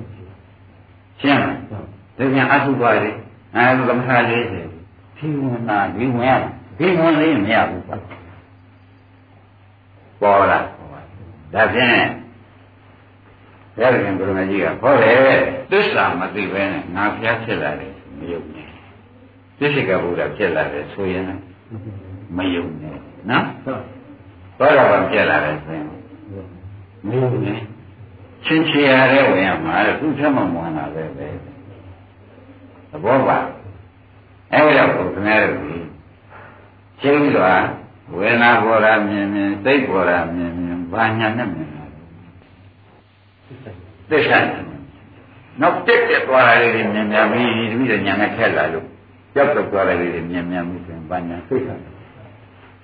[1.22, 1.58] ရှင်းလား
[2.18, 3.16] ဒီပြန်အထုသွားတယ်
[3.56, 4.68] အဲလိုသမထလေးတယ်
[5.18, 6.32] ဒီဝင်တာဒီဝင်ရ
[6.80, 8.02] ဒီဝင်လေးမရဘူးပေါ့
[10.22, 10.66] ပေါ်လား
[11.54, 12.23] ဒါဖြင့်
[13.76, 15.40] ဘုရားရှင်ကိုရမကြီးကဟောတယ်
[15.72, 18.68] သစ္စာမသိပဲနဲ့ငါဖျားဖြစ်လာတယ်မယုံနဲ့
[19.60, 21.24] သစ္စိကဘုရားဖြစ်လာတယ်ဆိုရင်
[22.38, 22.98] မယုံနဲ့
[23.30, 23.46] နော်
[24.58, 25.88] ဟုတ်တော့ဘာဖြစ်လာတယ်ဆိုရင်
[27.06, 27.60] မယုံနဲ့
[28.46, 31.28] ချင်းချရတဲ့ဝင်ရမှာလေသူ့ချက်မှမဝင်လာပဲပဲ
[32.90, 33.38] သဘောပါ
[34.52, 35.78] အဲ့ဒါကိုခင်ဗျားတို့ဒီ
[37.02, 37.66] ရှင်းပြီးတော့
[38.16, 41.83] ဝေဒနာပေါ်တာမြင်မြင်သိပေါ်တာမြင်မြင်ဘာညာနဲ့မြင်တာ
[44.10, 44.40] သစ္စာ
[45.62, 48.86] နောက်တက်တက်သွားတာလေးတွေမြင်မြင်ပြီးတပည့်တော်ညာနဲ့ထက်လာလို့
[49.34, 51.76] ကြောက်တော့သွားတာလေးတွေမြင်မြင်မှုဆိုရင်ဘာညာသိတာ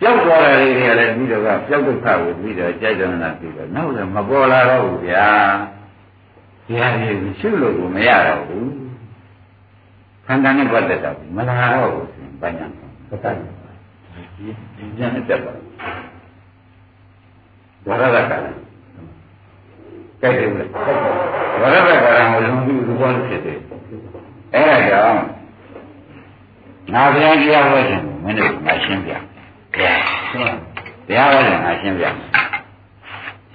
[0.02, 5.28] ကြောက်သွားတာလေးတွေကလည်းပြီးတော့ကကြောက်ဒုက္ခကိုပြီးတော့ကြိုက်တယ်နာပြီးတော့နောက်လည်းမပေါ်လာတော့ဘူးဗျာ
[6.68, 8.70] ဒီဟာကြီးရှုလို့ကိုမရတော့ဘူး
[10.26, 12.66] ခန္ဓာနဲ့ပတ်သက်တာမလာတော့ဘူးဆိုရင်ဘာညာ
[13.10, 13.26] သတ္တ
[14.38, 15.54] ဒီဉာဏ်နဲ့တက်ပါ
[17.88, 18.69] ဝရဒကလည်း
[20.22, 20.70] ကြိုက်တယ်ဘူးလား
[21.62, 23.58] ဝရဒကလည်းဟိုလုံးပြီးလူပေါ်ဖြစ်တယ်
[24.54, 25.24] အဲ့ဒါကြောင့်
[26.94, 29.12] ငါဘုရားတရားဟောခြင်းမင်းတို့ငါရှင်းပြ
[29.74, 29.98] ဘုရား
[31.08, 32.06] တရားဟောခြင်းငါရှင်းပြ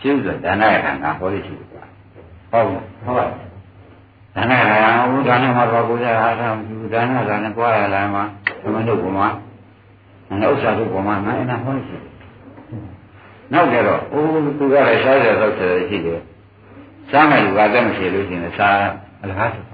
[0.00, 1.68] ရှင်းဆိုဒါနရကငါဟောလို့ရှိတယ်
[2.50, 3.16] ဟုတ်ဟုတ်ဟုတ်
[4.34, 4.76] ဒါနရကဘု
[5.28, 8.22] ရားနဲ့မှာပါကိုယ်ရအားထားဘူးဒါနကလည်းကြွားရလာမှာ
[8.62, 9.28] သမဏုကမှာ
[10.28, 12.14] ငါဥစ္စာတို့ပေါ်မှာငါအဲ့ဒါဟောလို့ရှိတယ်
[13.52, 16.20] နောက်ကြတော့အိုးသူကလည်းစားရတော့ဆက်ရှိတယ်
[17.14, 18.76] စားမယ်လူကလည်းမရှိလို့ရှိရင်စား
[19.22, 19.64] အလကားဆို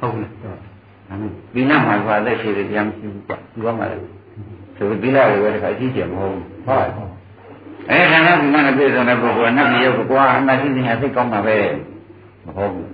[0.00, 4.04] ဟုတ်လားဒါနဲ့ဒီနောက်မှာကလည်းရှိတယ်ပြန်ကြည့်ဘူးကွာသူကမှလည်း
[4.76, 6.82] ဆိုဒီလာတွေပဲတခါကြည့်ကြမဟုတ်ဘူးဟုတ်
[7.90, 11.58] အဲဒါကဒီမှာပြည့်စုံတဲ့ပုဂ္ဂိုလ်ကနတ်ပြည်ရောက်ကွာအမှရှိနေတာသိကောင်းမှာပဲ
[12.46, 12.90] မဟုတ်ဘူး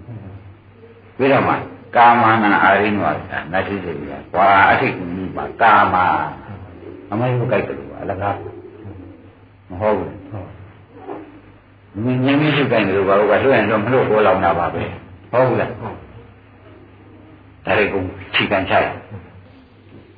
[1.17, 1.55] ပြီးတော့မှ
[1.97, 3.19] ကာမနာအာရိနဝါဒ
[3.53, 3.97] နတ်ရှိတယ်
[4.35, 5.97] ကွာအထိတ်ကူကြီးမှာကာမ
[7.11, 8.37] အမေကိုကြိုက်တယ်ကွာအလကား
[9.71, 10.54] မဟုတ်ဘူး
[12.03, 14.83] မြင်မြင်မရှိကြိုက်တယ်လို့ဘာလို့ကလွှဲရင်တော့မလို့ပေါ်လောင်တာပါပဲ
[15.31, 18.03] ဟုတ်ဘူးလားဒါတွေကို
[18.35, 18.89] ခြိကန်ချိုက်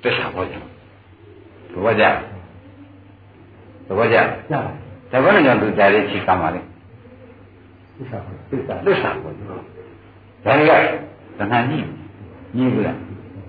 [0.02, 2.04] တစ္ဆာဘောကြသဘောကြ
[3.86, 4.16] သဘောကြ
[5.10, 6.60] သဘောနဲ့ကြောင့်သူကြားလေးခြိကန်ပါလေ
[7.96, 8.18] သစ္စာ
[8.50, 9.56] သစ္စာသစ္စာဘောဒါ
[10.44, 10.72] တွေက
[11.38, 11.78] တဏှာညှိ
[12.56, 12.98] ညှိဘူးလား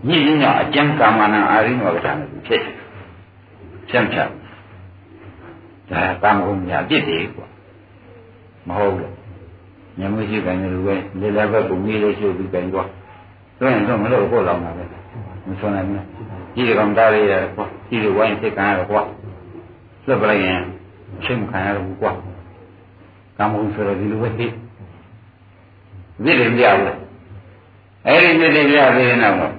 [0.08, 2.62] ညှိရင်တော့အကျံကာမနာအာရိနောကတာနဲ့ဖြစ်
[3.90, 4.32] ဖြန့်ဖြန့်
[5.92, 7.48] ဒါကံကုန်ညာပြစ်တယ်ကွာ
[8.68, 9.12] မဟုတ်ဘူး
[10.00, 12.84] ညမရှိခိုင်းတယ်လို့ပဲလေလည်းပဲကိုမီးလေးရှို့ပြီးခိုင်းကွာ
[13.58, 14.84] ဆိုရင်တော့မလို့ကိုလောင်တာပဲ
[15.48, 16.04] မဆွနိုင်ဘူး
[16.56, 19.02] ကြီးကောင်သားလေးရကွာကြီးတွေဝိုင်းသိခံရကွာ
[20.06, 20.60] လွတ်ပလိုက်ရင်
[21.24, 22.12] ချင်းခံရဘူးကွာ
[23.38, 24.48] ကံကုန်ဆိုတော့ဒီလိုပဲသိ
[26.24, 26.96] မြစ်တယ်မရဘူး
[28.08, 29.54] အဲ့ဒီမြစ်တယ်ပြသေးရင်တော့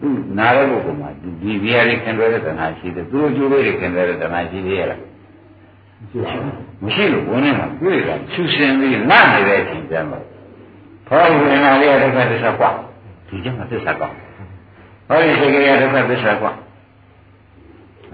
[0.00, 1.08] သူနာတဲ့ပုဂ္ဂိုလ်မှာ
[1.42, 5.00] ဒီဘီယာလေးခင်ရတဲ့တဏှာရှိတယ်သူတို့ကျိုးလေးခင်ရတဲ့တဏှာရှိသေးရဲ့လား
[6.82, 10.16] မရှိလို့ဝင်နေမှာတွေ့တာဆူစင်ပြီးနားနေတဲ့အချိန်ကျမှ
[11.08, 12.70] ဘောဝင်လာလေးရတဲ့သစ္စာကွာ
[13.28, 14.08] ဒီကျမှသစ္စာကွာ
[15.08, 16.52] ဟောဒီစိတ်ကလေးရတဲ့သစ္စာကွာ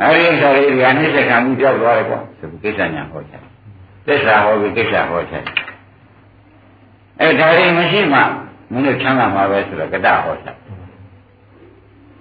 [0.00, 3.42] အဲဒီဥစ္စာလေးဒီအနိစ္စခံမှုကြောက်သွားတယ်ပေါ့ဒီကိစ္စညာဟောချင်
[4.06, 5.44] သစ္စာဟောပြီးကိစ္စဟောချင်
[7.20, 8.18] အဲဒါရင်မရှိမှ
[8.72, 10.56] မင်းတို့ချမ်းသာမှာပဲဆိုတော့ကတဟောချင်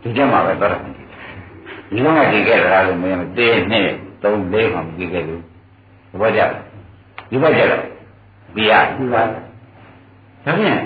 [0.01, 0.81] ဒီကျမှပဲတော့တယ်
[1.89, 3.87] ဒီလုံးကဒီခဲ့တာလို့မင်းတို့တေးနဲ့
[4.21, 5.43] 3 4မှမကြည့်ခဲ့ဘူး
[6.21, 6.41] ဘောကြ
[7.29, 7.83] ဒီဘက်ကြတော့
[8.55, 9.39] ပြရဒီပါဒါ
[10.45, 10.79] ဖြင့်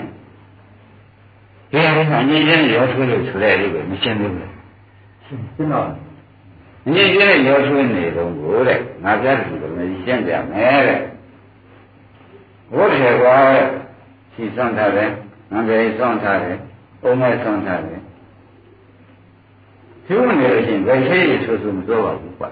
[1.70, 4.50] ဒီအရင်ကအငြင်းချင်းရောထွေးလို့ဆိုတဲ့လေးပဲမရှင်းသေးဘူး
[5.26, 5.86] ရှင်းရှင်းတော့
[6.86, 11.00] အငြင်းချင်းနဲ့ရောထွေးနေတော့ကိုတဲ့ငါပြတယ်ဆိုတော့လည်းရှင်းပြမယ်တဲ့
[12.72, 13.36] ဘုရားကွာ
[14.34, 15.08] ရှင်းဆောင်ထားတယ်
[15.52, 16.56] ငါပြေဆောင်ထားတယ်
[17.02, 18.00] အုံးမဲ့ဆောင်ထားတယ်
[20.06, 22.48] ကျိုးနေလို့ရှိရင်ဘယ်ရှိရဆိုဆိုမပြောပါဘူးကွာ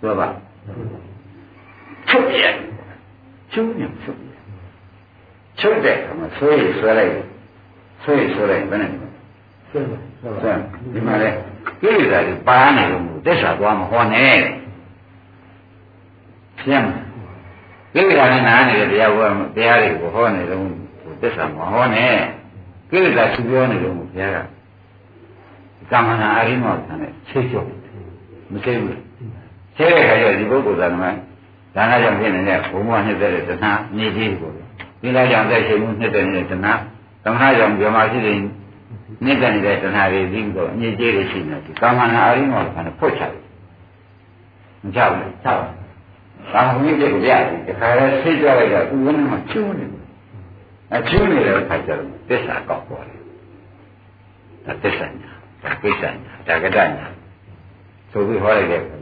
[0.00, 0.28] ပြောပါ
[2.12, 2.44] ချုပ်ရ
[3.52, 4.32] ချုပ်နေချုပ်ရ
[5.60, 7.12] ချုပ်တဲ့အခါမှာဆွဲရဆွဲလိုက်
[8.02, 9.12] ဆွဲရဆွဲလိုက်ဘယ်နဲ့ရှင်း
[9.70, 10.54] ရှင်းပါဆရာ
[10.94, 11.30] ဒီမှာလေ
[11.82, 14.36] ကိလေသာတွေပါနေလို့သစ္စာသွားမဟောနဲ့
[16.60, 16.88] ရှင်းမ
[17.94, 20.64] ကိလေသာနဲ့နားနေတဲ့တရားဘောတရားတွေကိုဟောနေလို့
[21.22, 22.14] သစ္စာမဟောနဲ့
[22.90, 24.38] ကိလေသာသူပြောနေလို့ဘုရားက
[25.90, 27.66] ကာမနာအရိမောဆံနဲ့ချိတ်ကျော်
[28.52, 29.00] မသိဘူး
[29.76, 31.06] ဆဲတဲ့ခါကျဒီပုဂ္ဂိုလ်ကမှ
[31.74, 34.50] ဒါနကြောင့်ဖြစ်နေတဲ့ဘုံဘဝနှစ်သက်တဲ့တဏှာနေကြီးကို
[35.00, 36.72] ဒီလားကြောင့်သက်ရှိမှုနှစ်သက်နေတဲ့တဏှာ
[37.24, 38.36] တဏှာကြောင့်ပြမရှိတဲ့
[39.24, 43.42] နှစ်သက်နေတဲ့တဏှာတွေပြီးတော့အငြိကျေးတွေရှိနေတယ်ကာမနာအရိမောဆံနဲ့ဖွတ်ချတယ်
[44.82, 45.62] မကြောက်ဘူးဆောက်။
[46.52, 50.04] ဒါမှမဟုတ်ပြည့်ပြရတယ်။ဒီခါလဲဆိတ်ကြလိုက်တာဥဝန်းမှာကျိုးနေတယ်။
[50.94, 53.20] အကျိုးနေတဲ့အခါကျတော့သစ္စာကောက်ပေါ်တယ်။
[54.64, 55.30] ဒါသစ္စာညာ။
[55.64, 57.06] ဒါကိစ္စညာ။ဒါကတညာ။
[58.12, 59.01] ဆိုပြီးဟောလိုက်တဲ့အခါကျတ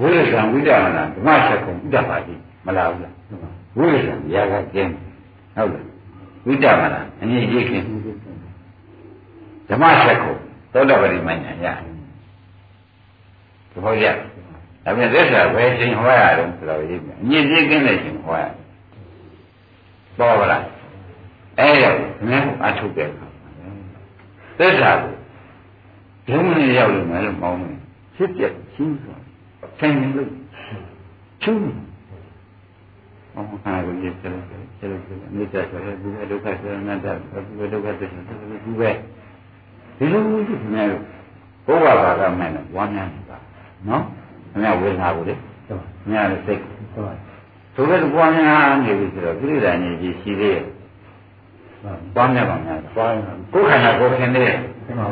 [0.00, 2.34] ဝိရဇံဝိဒမနာဓမ္မချက်ကုံဥဒ္ဒပါတိ
[2.66, 3.12] မလားဘူးလား။
[3.78, 4.92] ဝိရဇံရာကကျင်း
[5.56, 5.84] ဟုတ်လား။
[6.46, 7.82] ဝိဒမနာအငြိကြီးခင်
[9.68, 10.34] ဓမ္မချက်ကုံ
[10.72, 11.76] သောတပတိမညာရတယ်။
[13.70, 14.06] သဘောကျ။
[14.84, 18.52] ဒါပြန်သစ္စာပဲချိန်ဟောရတယ်ဆိုတော့ရေးပြန်အညစ်အကြေးကင်းတဲ့ချိန်ဟောရတယ်
[20.18, 20.64] ပေါ်ပါလား
[21.58, 21.96] အဲ့တော့
[22.28, 23.26] မင်းအထုတ်တဲ့အခါ
[24.58, 25.14] သစ္စာကို
[26.28, 27.76] ဒုမနဲ့ရောက်လို့မယ်လို့မောင်းတယ်
[28.14, 28.42] ဖြစ်ပြ
[28.74, 29.22] ရှင်းသွား
[29.78, 30.28] ဆိုင်နေလို့
[31.42, 31.58] ချူး
[33.34, 34.32] အော်ဟာကိုရေးတယ်
[34.78, 38.90] ဆဲလို့ဆဲလို့မိစ္ဆာဆိုရဲဒီဒုက္ခဆိုရနာတာဒီဒုက္ခသစ္စာဆိုရဲဒီပဲ
[39.98, 41.02] ဒီလိုမျိုးဖြစ်နေလို့
[41.66, 43.38] ဘုရားဘာကမှန်းတော့ဝမ်းများနေတာ
[43.88, 44.02] နော်
[44.50, 45.34] ခင်ဗျဝေဒနာကိုလေ
[46.10, 46.60] ညာလည်းစိတ်
[46.94, 47.18] ဆောက်
[47.74, 50.64] ဆိုတဲ့ပွားများနေပြီဆိုတော့ပြိဋ္ဌာန်ကြီးရှိသေးရဲ့
[52.14, 53.20] ပွားများပါများဘာလဲ
[53.52, 54.56] ကိုယ်ခန္ဓာကိုယ်ခင်သေးတယ်
[54.86, 55.06] ဒီမှာ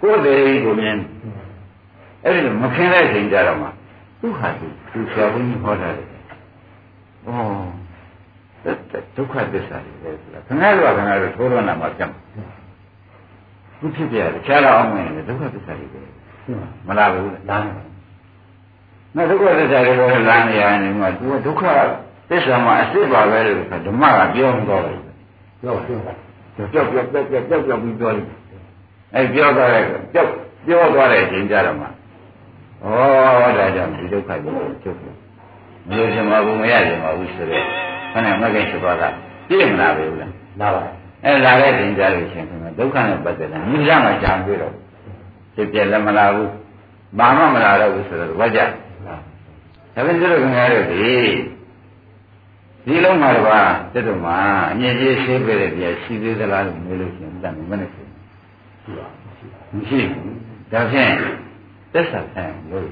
[0.00, 0.96] ကိုယ်သေးကိုမြင်
[2.24, 3.68] အဲ့ဒီလိုမခင်တဲ့အချိန်ကြတော့မှ
[4.20, 6.14] သူ့ဟာသူသူဆရာဘုန်းကြီးဟောတာလေဩ
[9.16, 12.10] ဒုက္ခသစ္စာတွေလေဆိုတာခင်ဗျားတို့ကခင်ဗျားတို့ထိုးရနာမှာပြတ်
[13.78, 16.10] ခုဖြစ်ပြတယ်ခြားတော့အောင်မယ်ဒုက္ခသစ္စာတွေပဲဒီ
[16.58, 17.86] မှာမလားဘူးလားလာတယ်
[19.16, 21.62] နောက်ဒုက္ခသစ္စာတွေကိုလမ်းနေရနေမှာသူကဒုက္ခ
[22.30, 24.98] သစ္စာမှာအစစ်ပါပဲလို့ဓမ္မကပြောမှတော့တယ်
[25.62, 26.12] ပြောရှင်းပါ
[26.72, 28.38] ပြောပြောပြောပြောပြောပြောပြီးပြောလိုက်
[29.14, 30.24] အဲပြောသွားတယ်ပြော
[30.66, 31.86] ပြောသွားတဲ့အချိန်ကြတော့မှ
[32.82, 32.88] ဩ
[33.58, 35.14] ဒါကြောင့်ဒီဒုက္ခကိုချုပ်တယ်
[35.88, 37.64] မလို့ရှင်မဘူးမရရှင်မဘူးဆိုတော့
[38.12, 39.08] ခဏမကိစ္စသွားတာ
[39.48, 40.82] ပြည့်မလားပဲဘူးလားလာပါ
[41.24, 44.74] အဲလာတဲ့အချိန်ကြလို့ရှင်ခင်ဗျဒုက္ခနဲ့ပတ်သက်တာမြည်ရမှာကြံတွေ့တော့
[45.54, 46.50] ဖြစ်ပြလည်းမလာဘူး
[47.18, 48.60] ဘာမှမလာတော့ဘူးဆိုတော့ဝါကြ
[49.06, 49.14] လာ
[49.94, 51.14] ဒါပေမဲ့တို့ခင်ဗျားတို့ဒီ
[52.86, 53.46] ဒီလုံးမှာတော့
[53.92, 54.36] တက်တော့မှာ
[54.72, 58.02] အငြင်းကြီးရှင်းပြတဲ့ပြရှိသေးသလားလို့မေးလို့ရှိရင်တတ်မနဲ့ရှိ
[58.82, 59.06] ရှိပါ
[59.38, 60.36] ရှိပါမရှိဘူး
[60.72, 61.12] ဒါဖြင့်
[61.92, 62.90] သက်သာဆိုင်လို့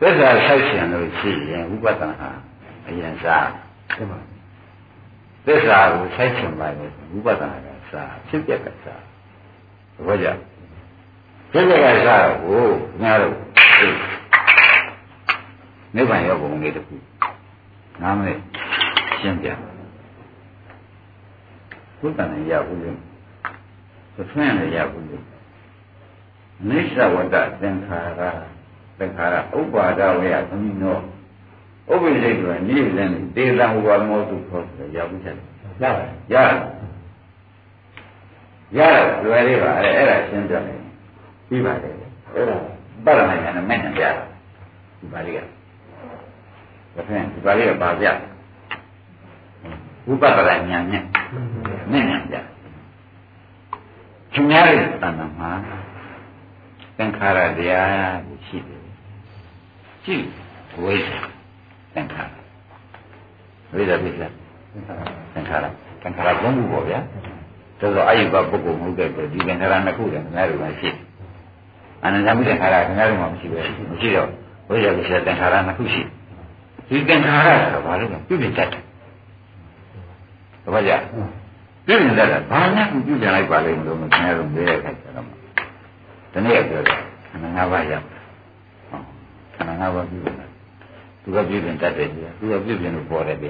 [0.00, 2.30] သက်သာဆိုင်ရှင်လို့ရှိရင်ဥပဒနာ
[2.86, 3.48] အရင်စား
[3.96, 4.20] ဒီမှာ
[5.46, 6.86] သက်သာကိုဆိုင်ရှင်ပါလေ
[7.16, 9.02] ဥပဒနာကစားဖြစ်ပြက်ကစား
[10.06, 10.26] ဘောကြ
[11.52, 13.36] ဖြစ်ပြက်ကစားကိုခင်ဗျားတို့
[15.94, 16.96] နိဗ္ဗာန်ရောက်ပုံလေးတစ်ခု
[18.02, 18.34] နားမလဲ
[19.20, 19.48] ရှင်းပြ
[22.00, 22.90] ဘုဒ္ဓနဲ့ရဘူးလေ
[24.14, 25.16] သထွန်းနဲ့ရဘူးလေ
[26.68, 28.20] နိစ္စဝတ္တသင်္ခါရ
[28.98, 30.98] သင်္ခါရဥပါဒဝေယသမီးနော
[31.92, 35.36] ဥပ္ပိစိတ်ကနိဗ္ဗာန်တေသံဝါမောတုခေါ်တယ်ရဘူးချက်
[35.82, 36.36] ရပါရ
[38.76, 38.80] ရ
[39.24, 40.78] လွယ်လေးပါအဲ့အဲ့ဒါရှင်းပြတယ်
[41.48, 41.94] ပြီးပါတယ်
[42.34, 42.56] အဲ့ဒါ
[43.04, 44.10] ပရမညာနဲ့မဲ့ညာပြတာ
[45.00, 45.38] ဒီပါလေးက
[46.94, 48.06] ဒါဖြင့်ဒီပါလေးကပါပြ
[50.10, 51.02] ဥပဒနာညာနဲ့
[51.90, 52.36] မဲ့ညာပြ
[54.32, 55.50] ခင်ဗျားရဲ့တဏ္ဍာမှာ
[56.98, 58.80] သင်္ခါရတရားရှိတယ်
[60.04, 60.16] ရှိ
[60.82, 61.18] ဝိဇ္ဇာ
[61.94, 62.28] သင်္ခါရ
[63.74, 64.26] ဝိဇ္ဇာပိစ္ဆာ
[65.34, 65.66] သင်္ခါရ
[66.02, 66.98] သင်္ခါရဘုံမှုပေါ့ဗျာ
[67.80, 70.90] ဆိုတော့အာယုဘပုဂ္ဂိုလ်မဟုတ်တဲ့အတွက်ဒီသင်္ခါရနှစ်ခုတည်းငါတို့ကရှိ
[72.04, 74.28] အနန္တမိသင်္ခါရခင်ဗျားတို့မှမရှိပဲမရှိတော့
[74.68, 76.02] ဘုရားပြည့်သင်္ခါရနှစ်ခုရှိ
[76.88, 78.82] ဒီသင်္ခါရဆိုတော့ဘာလို့လဲပြုပြင်တတ်တယ်
[80.64, 80.92] တပည့်ကြ
[81.86, 85.33] ပြုပြင်တတ်တာဘာနဲ့ပြုပြင်လိုက်ပါလိမ့်မလို့ခင်ဗျားတို့ပြောရခိုင်ကြတော့
[86.34, 86.98] ဒီနေ့ပြောတယ်
[87.30, 88.06] ခန္ဓာ၅ပါးရောက်
[89.54, 90.48] ခန္ဓာ၅ပါးပြုပြင်တယ်
[91.22, 93.48] သူကပြုပြင်တတ်တယ်ကြီးသူကပြုပြင်လို့ပေါ်တယ်ပြ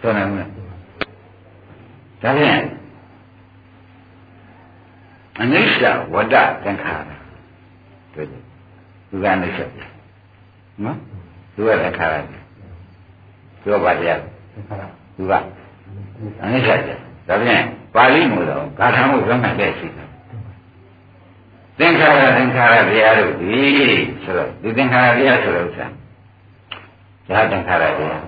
[0.00, 0.50] ဆိုနိုင်မလား
[2.22, 2.62] ဒါဖြင့်
[5.40, 5.82] အနိစ္စ
[6.14, 6.34] ဝတ္တ
[6.64, 7.10] သင်္ခါရ
[8.14, 8.42] တွေ့တယ်
[9.08, 9.80] သူကအနိစ္စပြ
[10.84, 10.96] နော်
[11.54, 12.16] သူကသင်္ခါရ
[13.62, 14.20] သူကဘာတရား
[15.16, 15.32] သူက
[16.42, 16.90] အနိစ္စပြ
[17.28, 17.62] ဒါဖြင့်
[17.94, 20.08] ပါဠိမို့တော့ဂါထာမို့ပြောမှတ်တဲ့ရှိတယ်
[21.78, 23.60] သင်္ခါရသင်္ခါရတရားတို့ဒီ
[24.24, 25.86] ဆိုတော့ဒီသင်္ခါရတရားဆိုတော့ဥစ္စာ
[27.28, 28.24] ဒါသင်္ခါရတရား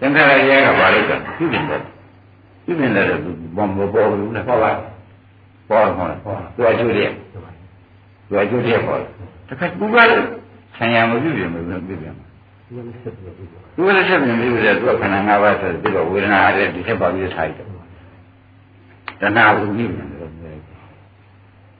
[0.00, 1.82] သင်္ခါရတရားကဘာလို့လဲပြုပြင်တယ်
[2.64, 3.20] ပြုပြင်တယ်လို့
[3.56, 4.70] ဘောမပေါ်ဘူးလားဟုတ်ပါ
[5.68, 7.14] ပေါ်ဟုတ်လားသူအကျိုးတရား
[8.28, 9.00] သူအကျိုးတရားပေါ်
[9.48, 10.26] တခါကူကလည်း
[10.76, 12.14] ဆံရမပြုပြင်ဘူးပြုပြင်
[12.68, 17.66] သူကလည်းဆက်ပြင်ပြီးတယ်သူကခန္ဓာ၅ပါးဆိုပြီးတော့ဝေဒနာအားလည်းဒီဆက်ပါပြီးထားတယ်
[19.20, 20.15] တဏှာဘူးပြီးတယ်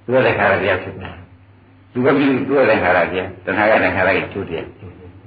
[0.06, 1.12] သူကလည်းခါရတရားဖြစ်တယ်
[1.92, 4.66] သူကပြီးသူကလည်းခါရတရားတဏှာကလည်းခါရရဲ့ကျိုးတရား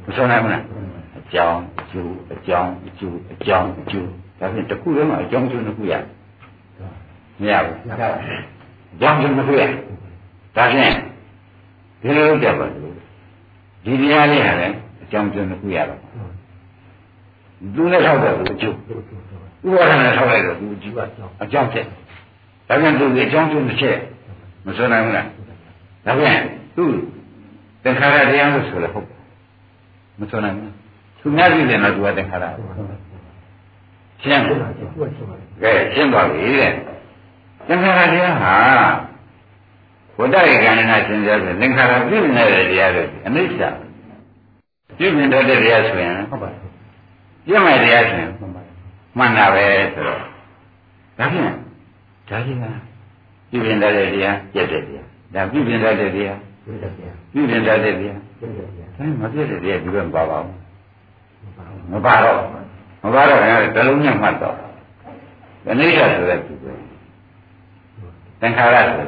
[0.06, 0.64] မဆုံးနိုင်ဘူးလား
[1.20, 4.10] အကြောင်းအကျိုးအကြောင်းအကျိုးအကြောင်းအကျိုး
[4.40, 5.94] ဒါဖြင့်တစ်ခုလုံးကအကြောင်းကျိုးတစ်ခုရ
[7.42, 7.78] မရဘူး
[8.94, 9.62] အကြောင်းကျိုးတစ်ခုရ
[10.56, 10.94] ဒါဖြင့်
[12.02, 12.96] ဒီလိုလုပ်ကြပါလို့
[13.86, 16.00] ဒီတရားလေးဟာလည်းအကြောင်းကျိုးတစ်ခုရတော့
[17.76, 18.76] သူနဲ့ထောက်တယ်သူအကျိုး
[19.66, 20.96] ဥပါဒနဲ့ထောက်လိုက်တော့သူအကျိုး
[21.44, 21.86] အကြောင်းဖြစ်
[22.68, 23.98] ဒါပြန်သူအကြောင်းကျိုးတစ်ချက်
[24.70, 25.28] မစွမ်းနိုင်ဘူးလား
[26.06, 26.40] ဒါပြန်
[26.76, 26.84] သူ
[27.84, 29.08] သင်္ခါရတရားလို့ဆိုလည်းဟုတ်
[30.20, 30.74] မစွမ်းနိုင်ဘူး
[31.20, 32.46] သူများကြည့်တယ်နော်သူကသင်္ခါရ
[34.22, 36.72] ရှင်းကဲရှင်းပါပြီတဲ့
[37.68, 38.56] သင်္ခါရတရားဟာ
[40.18, 43.62] ဝတ္တရေကံနဲ့ရှင်းကြတယ်သင်္ခါရပြုနေတဲ့တရားတွေအနိစ္စ
[44.98, 48.30] ပြုမြင်တဲ့တရားဆိုရင်ဟုတ်ပါပြည့်မဲ့တရားဆိုရင်
[49.18, 51.44] မှန်တာပဲဆိုတော့ဒါဖြင့်
[52.30, 52.89] ဒါကြီးက
[53.50, 56.40] ပြုမြင်တဲ့တရားပြည့်တဲ့တရားဒါပြုမြင်တဲ့တရား
[57.34, 58.20] ပြုမြင်တဲ့တရား
[58.96, 60.56] ဒါမပြည့်တဲ့တရားဒီဘက်မပါပါဘူး
[61.92, 62.38] မပါတော့
[63.04, 64.56] မပါတော့လည်းတလုံးနဲ့မှတ်တော့
[65.70, 66.72] အနိစ္စဆိုတဲ့သူပဲ
[68.40, 69.08] သင်္ခါရဆိုတဲ့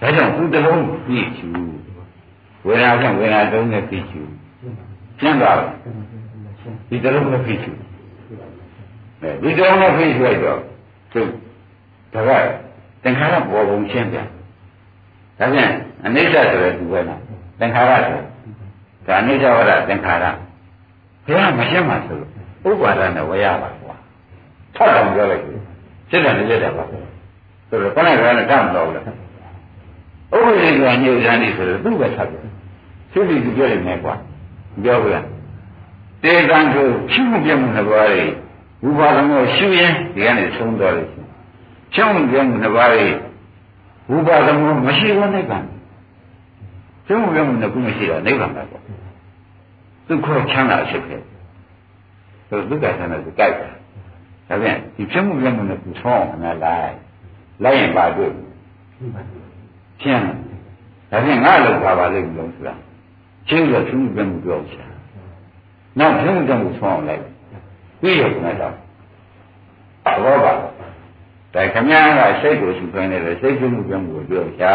[0.00, 1.48] ဒါကြောင့်သူတလုံးပြည့်ချူ
[2.66, 4.20] ဝေဒနာကဝေဒနာတုံးနဲ့ပြည့်ချူ
[5.20, 5.58] ကျန်သွား
[6.88, 7.72] ဒီတလုံးနဲ့ပြည့်ချူ
[9.42, 10.60] ဒီတလုံးနဲ့ပြည့်ချူလိုက်တော့
[11.12, 11.20] သူ
[12.14, 12.30] ဒါက
[13.06, 14.26] သင်္ခါရပေါ်ပုံရှင်းပြန်
[15.38, 15.70] ဒါပြန်
[16.06, 17.20] အနိစ္စဆိုတဲ့သူပဲလား
[17.60, 18.18] သင်္ခါရဆို
[19.06, 20.24] ဒါအနိစ္စဝရသင်္ခါရ
[21.26, 23.94] ဘုရားမရှင်းပါဆိုလို့ဥပါဒနဲ့ဝရပါကွာ
[24.76, 25.54] ထပ်တော်ပြောလိုက်ပြီ
[26.10, 26.98] စိတ်ဓာတ်နဲ့လက်တယ်ပါဆို
[27.82, 32.42] တော့ခဏခဏနဲ့တတ်မတော်ဘူးလားဥပ္ပဒေကညှို့စမ်းနေဆိုတော့သူ့ပဲထပ်တယ်
[33.12, 34.14] စိတ်ကြီးပြောနေမယ်ကွာ
[34.82, 35.26] ပြောဘူးလား
[36.22, 38.24] တေကံကိုရှုမှုပြမှုနှစ်ပါးတွေ
[38.82, 41.08] ဝိပါဒကိုရှုရင်ဒီကနေဆုံးသွားတယ်
[41.96, 43.06] ရှုမှုပြမှုနှစ်ပါးတွေ
[44.10, 45.64] ဝိပါဒကိုမရှိဘဲနိဗ္ဗာန်
[47.06, 48.82] ရှုမှုပြမှုနှစ်ခုမရှိတော့နိဗ္ဗာန်ပဲပေါ့
[50.08, 51.20] ဒုက္ခချမ်းသာဖြစ်ခဲ့
[52.48, 53.72] ဆိုဒုက္ခချမ်းသာကိုကြိုက်တယ်
[54.48, 56.60] ဒါပြန်ဒီဖြစ်မှုပြမှုနဲ့ပူဆောင်းအောင်လိုက်
[57.64, 58.30] လိုက်ရင်ပါတွေ့
[60.02, 60.22] ရှင်း
[61.10, 62.74] ဒါပြန်ငါလောက်ပါပါလိမ့်မလို့ဆိုတာ
[63.48, 64.88] ချင်းဆိုဖြစ်မှုပြမှုပြောချင်
[65.98, 67.22] နောက်ဖြစ်မှုပြမှုဆောင်းအောင်လိုက်
[68.00, 68.74] ပြီးရုံနဲ့တော့
[70.24, 70.52] ဘောပါ
[71.56, 74.72] ဒါခမည်းကစိတ်ကိုရှုခိုင်းနေတယ်စိတ်ဖြစ်မှုပြမှုကိုပြောချာ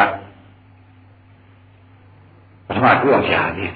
[2.65, 3.71] ပထမတွေ့အောင်ရှာတယ်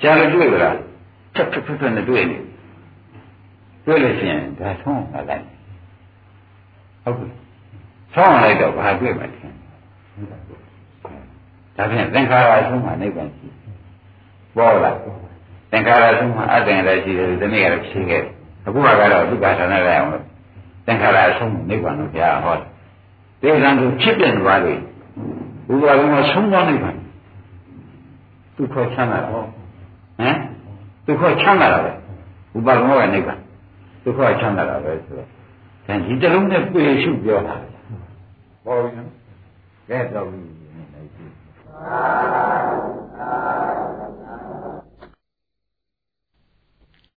[0.00, 0.76] ရှာလို့တွေ့ကြလား
[1.34, 2.38] ထပ်ထပ်ထပ်နဲ့တွေ့နေ
[3.86, 5.44] တွေ့လို့ရှိရင်ဒါဆုံးလာလိုက်
[7.02, 7.26] ဟုတ်ပြီ
[8.14, 9.52] ဆုံးလိုက်တော့ဘာတွေ့မှထင်
[11.76, 13.46] ဒါဖြင့်သင်္ခါရအဆုံးမှာနိဗ္ဗာန်ရှိ
[14.56, 14.90] ပေါ်လာ
[15.70, 18.22] သင်္ခါရအဆုံးမှာအတ္တရရှိတယ်ဒီနေ့ကတော့ရှိခဲ့
[18.66, 20.24] အခုကတော့ဒုက္ခဌာနရအောင်လို့
[20.88, 22.64] သင်္ခါရအဆုံးမှာနိဗ္ဗာန်ကိုကြားဟောတယ်
[23.40, 24.74] ဒီကံကိုဖြစ်ပြနေပါလေ
[25.66, 26.96] ဘုရားကဆုံးသွားနိဗ္ဗာန်
[28.56, 30.36] သူခေါ်ချမ်းသာတော့ဟမ်
[31.06, 31.92] ဒုက္ခချမ်းသာတာပဲ
[32.56, 33.38] ဥပါဒမောကနိဗ္ဗာန်
[34.02, 35.28] ဒုက္ခချမ်းသာတာပဲဆိုတော့
[35.86, 37.54] ဒါဒီတလုံးနဲ့ပြေရှုပြောတာ
[38.64, 39.08] ပေါ်ပြီနော်
[39.88, 40.38] ကဲတော့ပြီ
[40.74, 41.24] နေလိုက်ပြီ